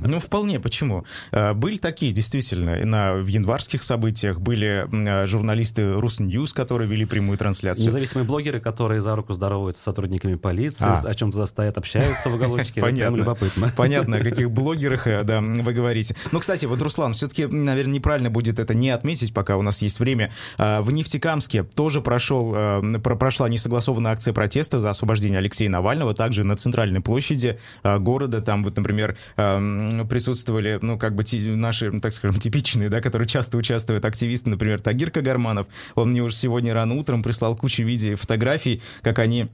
Ну, 0.01 0.19
вполне, 0.19 0.59
почему? 0.59 1.05
Э, 1.31 1.53
были 1.77 1.81
такие, 1.81 2.11
действительно. 2.11 2.85
На, 2.85 3.13
в 3.13 3.27
январских 3.27 3.83
событиях 3.83 4.39
были 4.39 4.87
э, 4.91 5.27
журналисты 5.27 5.93
Русньюз, 5.93 6.53
которые 6.53 6.89
вели 6.89 7.05
прямую 7.05 7.37
трансляцию. 7.37 7.87
Независимые 7.87 8.25
блогеры, 8.25 8.59
которые 8.59 9.01
за 9.01 9.15
руку 9.15 9.33
здороваются 9.33 9.81
с 9.81 9.85
сотрудниками 9.85 10.35
полиции, 10.35 10.85
а. 10.85 11.01
о 11.03 11.13
чем-то 11.13 11.45
стоят, 11.45 11.77
общаются 11.77 12.29
в 12.29 12.35
уголочке. 12.35 12.81
Понятно. 12.87 13.17
любопытно. 13.17 13.71
Понятно, 13.75 14.17
о 14.17 14.21
каких 14.21 14.51
блогерах 14.57 15.07
э, 15.07 15.23
да, 15.23 15.41
вы 15.41 15.73
говорите. 15.73 16.15
Ну, 16.31 16.39
кстати, 16.39 16.65
вот, 16.65 16.81
Руслан, 16.81 17.13
все-таки, 17.13 17.45
наверное, 17.45 17.95
неправильно 17.95 18.29
будет 18.29 18.59
это 18.59 18.73
не 18.73 18.89
отметить, 18.89 19.33
пока 19.33 19.57
у 19.57 19.61
нас 19.61 19.81
есть 19.81 19.99
время. 19.99 20.33
А, 20.57 20.81
в 20.81 20.91
Нефтекамске 20.91 21.63
тоже 21.63 22.01
прошел, 22.01 22.53
э, 22.55 22.99
прошла 22.99 23.49
несогласованная 23.49 24.11
акция 24.11 24.33
протеста 24.33 24.79
за 24.79 24.89
освобождение 24.89 25.39
Алексея 25.39 25.69
Навального, 25.69 26.13
также 26.13 26.43
на 26.43 26.55
центральной 26.55 27.01
площади 27.01 27.59
города. 27.83 28.41
Там 28.41 28.63
вот, 28.63 28.75
например, 28.77 29.17
присутствовали, 29.35 30.79
ну, 30.81 30.97
как 30.97 31.15
бы 31.15 31.23
наши, 31.67 31.91
так 31.99 32.13
скажем, 32.13 32.39
типичные, 32.39 32.89
да, 32.89 33.01
которые 33.01 33.27
часто 33.27 33.57
участвуют 33.57 34.05
активисты, 34.05 34.49
например, 34.49 34.81
Тагир 34.81 35.11
Кагарманов, 35.11 35.67
он 35.95 36.09
мне 36.09 36.21
уже 36.21 36.35
сегодня 36.35 36.73
рано 36.73 36.95
утром 36.95 37.23
прислал 37.23 37.55
кучу 37.55 37.83
видео 37.83 38.13
и 38.13 38.15
фотографий, 38.15 38.81
как 39.01 39.19
они 39.19 39.47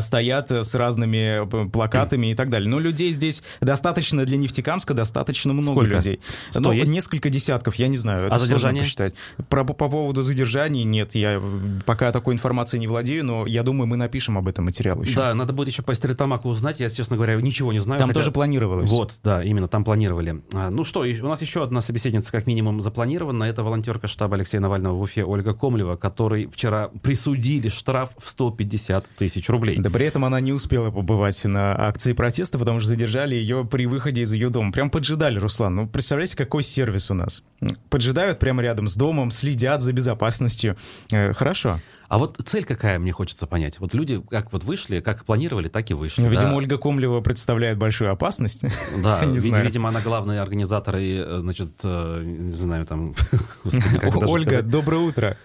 стоят 0.00 0.50
с 0.50 0.74
разными 0.74 1.44
э, 1.44 1.68
плакатами 1.68 2.28
и 2.28 2.34
так 2.34 2.50
далее. 2.50 2.68
Но 2.68 2.78
людей 2.78 3.12
здесь 3.12 3.42
достаточно 3.60 4.24
для 4.24 4.36
Нефтекамска, 4.36 4.94
достаточно 4.94 5.52
много 5.52 5.72
Сколько? 5.72 5.96
людей. 5.96 6.20
Сто 6.50 6.60
Но 6.60 6.72
есть? 6.72 6.90
несколько 6.90 7.30
десятков, 7.30 7.76
я 7.76 7.88
не 7.88 7.96
знаю. 7.96 8.26
Это 8.26 8.34
а 8.34 8.38
задержание? 8.38 8.82
посчитать. 8.82 9.14
Про, 9.48 9.64
по 9.64 9.74
поводу 9.88 10.22
задержаний 10.22 10.84
нет, 10.84 11.14
я 11.14 11.42
пока 11.86 12.12
такой 12.12 12.34
информацией 12.34 12.80
не 12.80 12.86
владею, 12.86 13.24
но 13.24 13.46
я 13.46 13.62
думаю, 13.62 13.86
мы 13.86 13.96
напишем 13.96 14.36
об 14.38 14.48
этом 14.48 14.66
материал 14.66 15.02
еще. 15.02 15.16
Да, 15.16 15.34
надо 15.34 15.52
будет 15.52 15.68
еще 15.68 15.82
по 15.82 15.94
Стерлитамаку 15.94 16.48
узнать, 16.48 16.80
я, 16.80 16.90
честно 16.90 17.16
говоря, 17.16 17.36
ничего 17.36 17.72
не 17.72 17.80
знаю. 17.80 17.98
Там 17.98 18.08
хотя... 18.08 18.20
тоже 18.20 18.30
планировалось. 18.30 18.90
Вот, 18.90 19.14
да, 19.24 19.42
именно 19.42 19.68
там 19.68 19.84
планировали. 19.84 20.42
А, 20.52 20.70
ну 20.70 20.84
что, 20.84 21.00
у 21.00 21.28
нас 21.28 21.40
еще 21.40 21.62
одна 21.62 21.80
собеседница 21.80 22.30
как 22.30 22.46
минимум 22.46 22.80
запланирована, 22.80 23.44
это 23.44 23.62
волонтерка 23.62 24.06
штаба 24.06 24.36
Алексея 24.36 24.60
Навального 24.60 24.96
в 24.96 25.00
Уфе 25.00 25.24
Ольга 25.24 25.54
Комлева, 25.54 25.96
которой 25.96 26.46
вчера 26.46 26.88
присудили 27.02 27.68
штраф 27.68 28.10
в 28.18 28.28
150 28.28 29.06
тысяч 29.16 29.48
рублей 29.48 29.61
рублей. 29.62 29.78
Да 29.78 29.90
при 29.90 30.06
этом 30.06 30.24
она 30.24 30.40
не 30.40 30.52
успела 30.52 30.90
побывать 30.90 31.42
на 31.44 31.74
акции 31.88 32.12
протеста, 32.12 32.58
потому 32.58 32.80
что 32.80 32.88
задержали 32.88 33.34
ее 33.34 33.64
при 33.64 33.86
выходе 33.86 34.22
из 34.22 34.32
ее 34.32 34.50
дома. 34.50 34.72
Прям 34.72 34.90
поджидали, 34.90 35.38
Руслан. 35.38 35.74
Ну, 35.74 35.86
представляете, 35.86 36.36
какой 36.36 36.62
сервис 36.62 37.10
у 37.10 37.14
нас. 37.14 37.42
Поджидают 37.88 38.38
прямо 38.38 38.62
рядом 38.62 38.88
с 38.88 38.96
домом, 38.96 39.30
следят 39.30 39.82
за 39.82 39.92
безопасностью. 39.92 40.76
Э, 41.10 41.32
хорошо. 41.32 41.80
А 42.08 42.18
вот 42.18 42.38
цель 42.44 42.64
какая, 42.64 42.98
мне 42.98 43.12
хочется 43.12 43.46
понять. 43.46 43.78
Вот 43.78 43.94
люди 43.94 44.20
как 44.30 44.52
вот 44.52 44.64
вышли, 44.64 45.00
как 45.00 45.24
планировали, 45.24 45.68
так 45.68 45.90
и 45.90 45.94
вышли. 45.94 46.22
Ну, 46.22 46.28
видимо, 46.28 46.50
да. 46.50 46.56
Ольга 46.56 46.76
Комлева 46.76 47.20
представляет 47.20 47.78
большую 47.78 48.10
опасность. 48.10 48.64
Да, 49.02 49.24
Не 49.24 49.38
вид- 49.38 49.54
знаю. 49.54 49.64
видимо, 49.64 49.88
она 49.88 50.00
главный 50.00 50.40
организатор 50.40 50.96
и, 50.96 51.16
э, 51.16 51.38
значит, 51.40 51.70
э, 51.84 52.22
не 52.24 52.52
знаю, 52.52 52.84
там... 52.84 53.14
господи, 53.64 54.24
Ольга, 54.28 54.62
доброе 54.62 55.00
утро. 55.02 55.36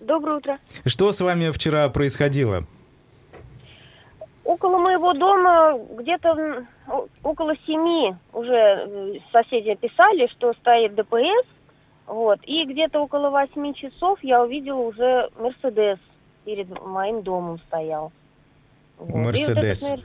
Доброе 0.00 0.38
утро. 0.38 0.58
Что 0.86 1.12
с 1.12 1.20
вами 1.20 1.50
вчера 1.50 1.88
происходило? 1.88 2.66
Около 4.48 4.78
моего 4.78 5.12
дома 5.12 5.78
где-то 5.98 6.64
около 7.22 7.54
семи 7.66 8.14
уже 8.32 8.54
э, 8.54 9.14
соседи 9.30 9.74
писали, 9.74 10.26
что 10.28 10.54
стоит 10.54 10.94
ДПС. 10.94 11.46
Вот. 12.06 12.38
И 12.44 12.64
где-то 12.64 12.98
около 13.02 13.28
восьми 13.28 13.74
часов 13.74 14.18
я 14.22 14.42
увидела 14.42 14.78
уже 14.78 15.28
Мерседес 15.38 15.98
перед 16.46 16.66
моим 16.82 17.20
домом 17.20 17.58
стоял. 17.66 18.10
Вот. 18.96 19.10
И 19.10 19.18
вот 19.18 19.34
этот 19.36 19.56
Мерседес. 19.56 19.82
Мерс- 19.92 20.04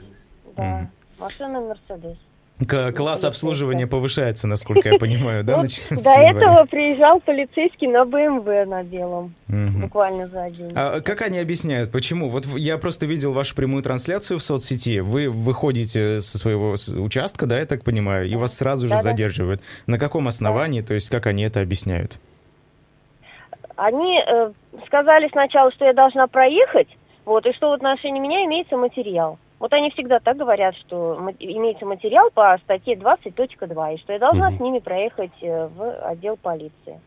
Да, 0.56 0.62
Мгм. 0.62 0.90
машина 1.18 1.60
Мерседес. 1.62 2.18
К- 2.66 2.92
Класс 2.92 3.24
обслуживания 3.24 3.86
повышается, 3.86 4.46
насколько 4.48 4.88
я 4.88 4.98
понимаю, 4.98 5.44
да? 5.44 5.62
С 5.68 6.02
до 6.02 6.10
этого 6.10 6.64
приезжал 6.64 7.20
полицейский 7.20 7.88
на 7.88 8.04
БМВ 8.04 8.46
на 8.68 8.82
белом, 8.82 9.34
буквально 9.48 10.28
за 10.28 10.50
день. 10.50 10.72
А 10.74 11.00
как 11.00 11.22
они 11.22 11.38
объясняют, 11.38 11.90
почему? 11.92 12.28
Вот 12.28 12.46
я 12.46 12.78
просто 12.78 13.06
видел 13.06 13.32
вашу 13.32 13.54
прямую 13.54 13.82
трансляцию 13.82 14.38
в 14.38 14.42
соцсети. 14.42 15.00
Вы 15.00 15.28
выходите 15.28 16.20
со 16.20 16.38
своего 16.38 16.74
участка, 16.98 17.46
да, 17.46 17.58
я 17.58 17.66
так 17.66 17.84
понимаю, 17.84 18.26
и 18.26 18.34
вас 18.36 18.56
сразу 18.56 18.88
же 18.88 18.96
задерживают. 18.98 19.60
На 19.86 19.98
каком 19.98 20.28
основании, 20.28 20.80
то 20.82 20.94
есть 20.94 21.10
как 21.10 21.26
они 21.26 21.42
это 21.44 21.60
объясняют? 21.60 22.18
Они 23.76 24.20
э, 24.24 24.52
сказали 24.86 25.28
сначала, 25.32 25.72
что 25.72 25.84
я 25.84 25.92
должна 25.92 26.26
проехать, 26.28 26.88
вот, 27.24 27.44
и 27.46 27.52
что 27.52 27.70
в 27.70 27.72
отношении 27.72 28.20
меня 28.20 28.44
имеется 28.44 28.76
материал. 28.76 29.38
Вот 29.64 29.72
они 29.72 29.88
всегда 29.92 30.20
так 30.20 30.36
говорят, 30.36 30.76
что 30.76 31.18
имеется 31.38 31.86
материал 31.86 32.28
по 32.34 32.54
статье 32.64 32.96
20.2, 32.96 33.94
и 33.94 33.98
что 33.98 34.12
я 34.12 34.18
должна 34.18 34.50
Мгм. 34.50 34.58
с 34.58 34.60
ними 34.60 34.78
проехать 34.78 35.32
э, 35.40 35.68
в 35.68 36.06
отдел 36.06 36.36
полиции. 36.36 37.00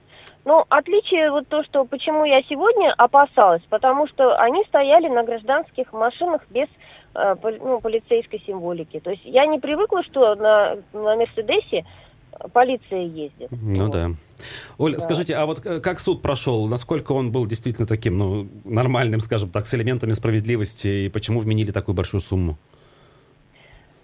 Ну, 0.43 0.65
отличие 0.67 1.29
вот 1.29 1.47
то, 1.47 1.63
что 1.65 1.85
почему 1.85 2.25
я 2.25 2.41
сегодня 2.41 2.95
опасалась, 2.97 3.61
потому 3.69 4.07
что 4.07 4.35
они 4.39 4.63
стояли 4.63 5.07
на 5.07 5.21
гражданских 5.21 5.93
машинах 5.93 6.47
без 6.49 6.67
э, 7.13 7.35
ну, 7.61 7.79
полицейской 7.79 8.41
символики. 8.43 9.01
То 9.01 9.11
есть 9.11 9.21
я 9.23 9.45
не 9.45 9.59
привыкла, 9.59 10.01
что 10.01 10.33
на, 10.33 10.77
на 10.93 11.15
Мерседесе 11.15 11.85
полиция 12.53 13.01
ездит. 13.03 13.49
Ну 13.51 13.83
Вот. 13.83 13.91
да. 13.91 14.07
Оль, 14.77 14.93
Да. 14.95 14.99
скажите, 14.99 15.35
а 15.35 15.45
вот 15.45 15.65
э, 15.65 15.79
как 15.79 15.99
суд 15.99 16.21
прошел? 16.21 16.67
Насколько 16.67 17.13
он 17.13 17.31
был 17.31 17.45
действительно 17.47 17.87
таким, 17.87 18.17
ну, 18.17 18.47
нормальным, 18.63 19.19
скажем 19.19 19.49
так, 19.49 19.65
с 19.65 19.73
элементами 19.73 20.13
справедливости, 20.13 20.87
и 21.05 21.09
почему 21.09 21.39
вменили 21.39 21.71
такую 21.71 21.95
большую 21.95 22.21
сумму? 22.21 22.57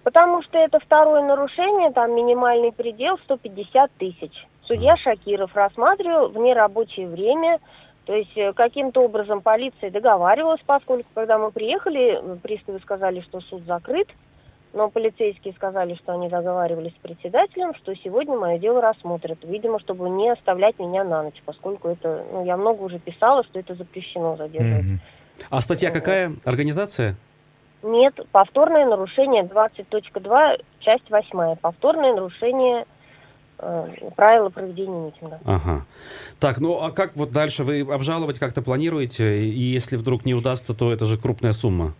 Потому 0.03 0.43
что 0.43 0.57
это 0.57 0.79
второе 0.79 1.23
нарушение, 1.23 1.91
там 1.91 2.15
минимальный 2.15 2.71
предел 2.71 3.17
150 3.23 3.91
тысяч. 3.97 4.47
Судья 4.67 4.97
Шакиров 4.97 5.55
рассматривал 5.55 6.29
в 6.29 6.37
нерабочее 6.37 7.07
время, 7.07 7.59
то 8.05 8.13
есть 8.13 8.35
э, 8.35 8.51
каким-то 8.53 9.01
образом 9.01 9.41
полиция 9.41 9.91
договаривалась, 9.91 10.61
поскольку 10.65 11.07
когда 11.13 11.37
мы 11.37 11.51
приехали, 11.51 12.19
э, 12.21 12.37
приставы 12.41 12.79
сказали, 12.79 13.21
что 13.21 13.39
суд 13.41 13.63
закрыт, 13.65 14.09
но 14.73 14.89
полицейские 14.89 15.53
сказали, 15.53 15.95
что 15.95 16.13
они 16.13 16.29
договаривались 16.29 16.93
с 16.93 17.01
председателем, 17.01 17.75
что 17.75 17.95
сегодня 17.95 18.35
мое 18.35 18.57
дело 18.57 18.81
рассмотрят. 18.81 19.37
Видимо, 19.43 19.79
чтобы 19.79 20.09
не 20.09 20.29
оставлять 20.31 20.79
меня 20.79 21.03
на 21.03 21.23
ночь, 21.23 21.41
поскольку 21.45 21.89
это, 21.89 22.25
ну, 22.31 22.43
я 22.43 22.57
много 22.57 22.81
уже 22.81 22.99
писала, 22.99 23.43
что 23.43 23.59
это 23.59 23.75
запрещено 23.75 24.35
задерживать. 24.35 24.83
Мгм. 24.83 24.99
А 25.49 25.61
статья 25.61 25.89
Вот. 25.89 25.99
какая? 25.99 26.33
Организация? 26.43 27.15
Нет, 27.83 28.19
повторное 28.31 28.85
нарушение 28.85 29.43
20.2, 29.43 30.57
часть 30.79 31.09
8. 31.09 31.55
Повторное 31.57 32.13
нарушение 32.13 32.85
э, 33.59 33.87
правила 34.15 34.49
проведения 34.49 35.07
митинга. 35.07 35.39
Ага. 35.45 35.85
Так, 36.39 36.59
ну 36.59 36.81
а 36.81 36.91
как 36.91 37.15
вот 37.15 37.31
дальше? 37.31 37.63
Вы 37.63 37.81
обжаловать 37.81 38.39
как-то 38.39 38.61
планируете? 38.61 39.43
И 39.43 39.59
если 39.59 39.97
вдруг 39.97 40.25
не 40.25 40.33
удастся, 40.33 40.73
то 40.73 40.93
это 40.93 41.05
же 41.05 41.17
крупная 41.17 41.53
сумма. 41.53 41.93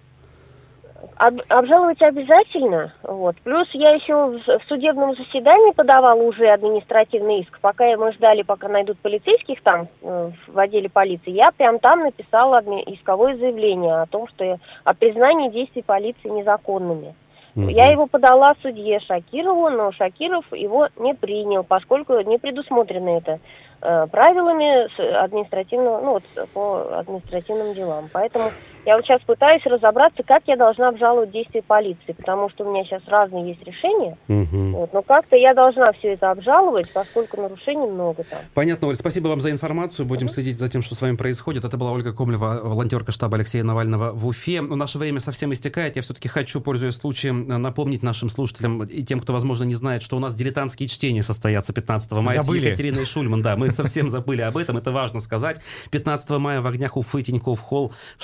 Об- 1.18 1.42
обжаловать 1.50 2.02
обязательно. 2.02 2.92
Вот. 3.04 3.36
Плюс 3.44 3.68
я 3.74 3.92
еще 3.92 4.14
в, 4.14 4.40
в 4.40 4.64
судебном 4.68 5.16
заседании 5.16 5.72
подавала 5.74 6.22
уже 6.22 6.48
административный 6.48 7.42
иск. 7.42 7.60
Пока 7.60 7.86
мы 7.98 8.12
ждали, 8.14 8.42
пока 8.42 8.68
найдут 8.68 8.98
полицейских 9.00 9.62
там 9.62 9.88
э, 10.02 10.32
в 10.48 10.60
отделе 10.60 10.90
полиции, 10.90 11.32
я 11.32 11.52
прям 11.52 11.80
там 11.80 12.02
написала 12.02 12.62
адми- 12.62 12.84
исковое 12.88 13.36
заявление 13.36 14.02
о 14.02 14.06
том, 14.06 14.28
что 14.28 14.44
я- 14.44 14.58
о 14.84 14.94
признании 14.94 15.50
действий 15.50 15.82
полиции 15.82 16.30
незаконными. 16.30 17.16
Мгм. 17.56 17.68
Я 17.68 17.92
его 17.92 18.08
подала 18.08 18.56
судье 18.62 19.00
Шакирову, 19.00 19.70
но 19.70 19.92
Шакиров 19.92 20.46
его 20.52 20.88
не 20.98 21.14
принял, 21.14 21.64
поскольку 21.64 22.20
не 22.22 22.40
предусмотрено 22.40 23.18
это 23.18 23.40
э, 23.82 24.08
правилами 24.08 25.24
административного, 25.24 26.02
ну 26.02 26.12
вот 26.14 26.24
по 26.54 26.98
административным 26.98 27.74
делам. 27.74 28.10
Поэтому 28.12 28.46
я 28.86 28.96
вот 28.96 29.06
сейчас 29.06 29.22
пытаюсь 29.22 29.66
разобраться, 29.66 30.24
как 30.24 30.44
я 30.48 30.58
должна 30.58 30.90
обжаловать 30.90 31.32
действия 31.32 31.62
полиции, 31.62 32.12
потому 32.12 32.50
что 32.50 32.66
у 32.66 32.72
меня 32.72 32.84
сейчас 32.84 33.02
разные 33.08 33.50
есть 33.50 33.64
решения. 33.64 34.18
Мгм. 34.28 34.74
Вот, 34.74 34.94
но 34.94 35.02
как-то 35.02 35.36
я 35.36 35.54
должна 35.54 35.94
все 35.94 36.14
это 36.14 36.32
обжаловать, 36.32 36.92
поскольку 36.94 37.42
нарушений 37.42 37.88
много 37.88 38.24
там. 38.24 38.40
Понятно, 38.54 38.90
Оль, 38.90 38.96
спасибо 38.96 39.30
вам 39.30 39.42
за 39.42 39.52
информацию. 39.52 40.06
Будем 40.06 40.28
следить 40.28 40.58
за 40.58 40.68
тем, 40.68 40.82
что 40.82 40.96
с 40.96 41.02
вами 41.02 41.16
происходит. 41.16 41.64
Это 41.66 41.78
была 41.78 41.92
Ольга 41.92 42.14
Комлева, 42.14 42.60
волонтерка 42.64 43.12
штаба 43.12 43.38
Алексея 43.38 43.64
Навального 43.64 44.12
в 44.12 44.28
Уфе. 44.28 44.62
Но 44.62 44.76
наше 44.76 44.98
время 44.98 45.20
совсем 45.20 45.54
истекает. 45.54 45.96
Я 45.96 46.02
все-таки 46.02 46.28
хочу, 46.28 46.60
пользуясь 46.62 46.96
случаем, 46.96 47.48
напомнить 47.48 48.04
нашим 48.04 48.30
слушателям 48.30 48.84
и 48.84 49.04
тем, 49.04 49.20
кто, 49.20 49.34
возможно, 49.34 49.64
не 49.64 49.76
знает, 49.76 50.04
что 50.04 50.18
у 50.18 50.20
нас 50.20 50.36
дилетантские 50.36 50.88
чтения 50.90 51.24
состоятся 51.24 51.74
15 51.74 52.12
мая 52.12 52.42
Забыли. 52.42 52.62
с 52.62 52.64
Екатериной 52.66 53.06
Шульман. 53.06 53.42
Да, 53.42 53.56
мы 53.56 53.70
совсем 53.70 54.10
забыли 54.10 54.42
об 54.42 54.58
этом. 54.58 54.78
Это 54.78 54.92
важно 54.92 55.20
сказать. 55.20 55.62
15 55.92 56.30
мая 56.32 56.62
в 56.62 56.68
огнях 56.68 56.98
Уфы, 56.98 57.22
Тинькофф 57.22 57.60
Холл 57.60 57.94
в 58.18 58.24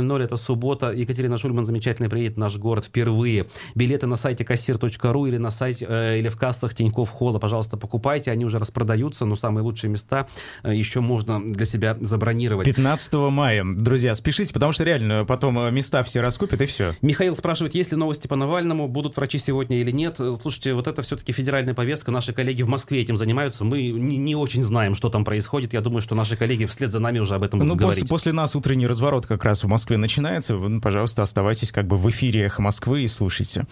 16.00. 0.00 0.22
Это 0.24 0.36
суббота. 0.36 0.92
Екатерина 0.92 1.38
Шульман 1.38 1.64
замечательно 1.64 2.08
приедет 2.08 2.34
в 2.36 2.38
наш 2.38 2.56
город 2.56 2.84
впервые. 2.86 3.46
Билеты 3.74 4.06
на 4.06 4.16
сайте 4.16 4.44
кассир.ру 4.44 5.26
или 5.26 5.36
на 5.36 5.50
сайте 5.50 5.86
э, 5.88 6.18
или 6.18 6.28
в 6.28 6.36
кассах 6.36 6.74
Тинькофф 6.74 7.08
Холла. 7.10 7.38
Пожалуйста, 7.38 7.76
покупайте. 7.76 8.30
Они 8.30 8.44
уже 8.44 8.58
распродаются, 8.58 9.24
но 9.24 9.36
самые 9.36 9.62
лучшие 9.64 9.90
места 9.90 10.26
э, 10.62 10.74
еще 10.74 11.00
можно 11.00 11.40
для 11.44 11.66
себя 11.66 11.96
забронировать. 12.00 12.66
15 12.66 13.14
мая. 13.14 13.64
Друзья, 13.64 14.14
спешите, 14.14 14.52
потому 14.52 14.72
что 14.72 14.84
реально 14.84 15.24
потом 15.26 15.58
э, 15.58 15.70
места 15.70 16.02
все 16.02 16.20
раскупят 16.20 16.60
и 16.62 16.66
все. 16.66 16.94
Михаил 17.02 17.36
спрашивает, 17.36 17.74
есть 17.74 17.92
ли 17.92 17.96
новости 17.96 18.26
по 18.26 18.36
Навальному, 18.36 18.88
будут 18.88 19.16
врачи 19.16 19.38
сегодня 19.38 19.80
или 19.80 19.90
нет. 19.90 20.16
Э, 20.18 20.34
Слушайте, 20.40 20.74
вот 20.74 20.86
это 20.86 21.02
все-таки 21.02 21.32
федеральная 21.32 21.74
повестка, 21.74 22.10
наши 22.10 22.32
коллеги 22.32 22.62
в 22.62 22.68
Москве 22.68 23.00
этим 23.00 23.16
занимаются, 23.16 23.64
мы 23.64 23.90
не, 23.90 24.16
не 24.16 24.36
очень 24.36 24.62
знаем, 24.62 24.94
что 24.94 25.08
там 25.08 25.24
происходит. 25.24 25.72
Я 25.72 25.80
думаю, 25.80 26.00
что 26.00 26.14
наши 26.14 26.36
коллеги 26.36 26.64
вслед 26.66 26.92
за 26.92 27.00
нами 27.00 27.18
уже 27.18 27.34
об 27.34 27.42
этом 27.42 27.58
Ну, 27.60 27.64
будут 27.66 27.78
после, 27.78 27.86
говорить. 28.02 28.08
после 28.08 28.32
нас 28.32 28.54
утренний 28.56 28.86
разворот 28.86 29.26
как 29.26 29.44
раз 29.44 29.64
в 29.64 29.68
Москве 29.68 29.87
начинается. 29.96 30.56
Вы, 30.56 30.68
ну, 30.68 30.80
пожалуйста, 30.80 31.22
оставайтесь 31.22 31.72
как 31.72 31.86
бы 31.86 31.96
в 31.96 32.08
эфире 32.10 32.46
«Эхо 32.46 32.62
Москвы» 32.62 33.02
и 33.02 33.08
слушайте. 33.08 33.66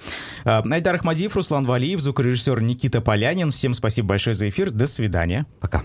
А, 0.45 0.63
Айдар 0.69 0.95
Ахмадиев, 0.95 1.37
Руслан 1.37 1.67
Валиев, 1.67 2.01
звукорежиссер 2.01 2.61
Никита 2.61 3.01
Полянин. 3.01 3.51
Всем 3.51 3.75
спасибо 3.75 4.09
большое 4.09 4.35
за 4.35 4.49
эфир. 4.49 4.71
До 4.71 4.87
свидания. 4.87 5.47
Пока. 5.61 5.85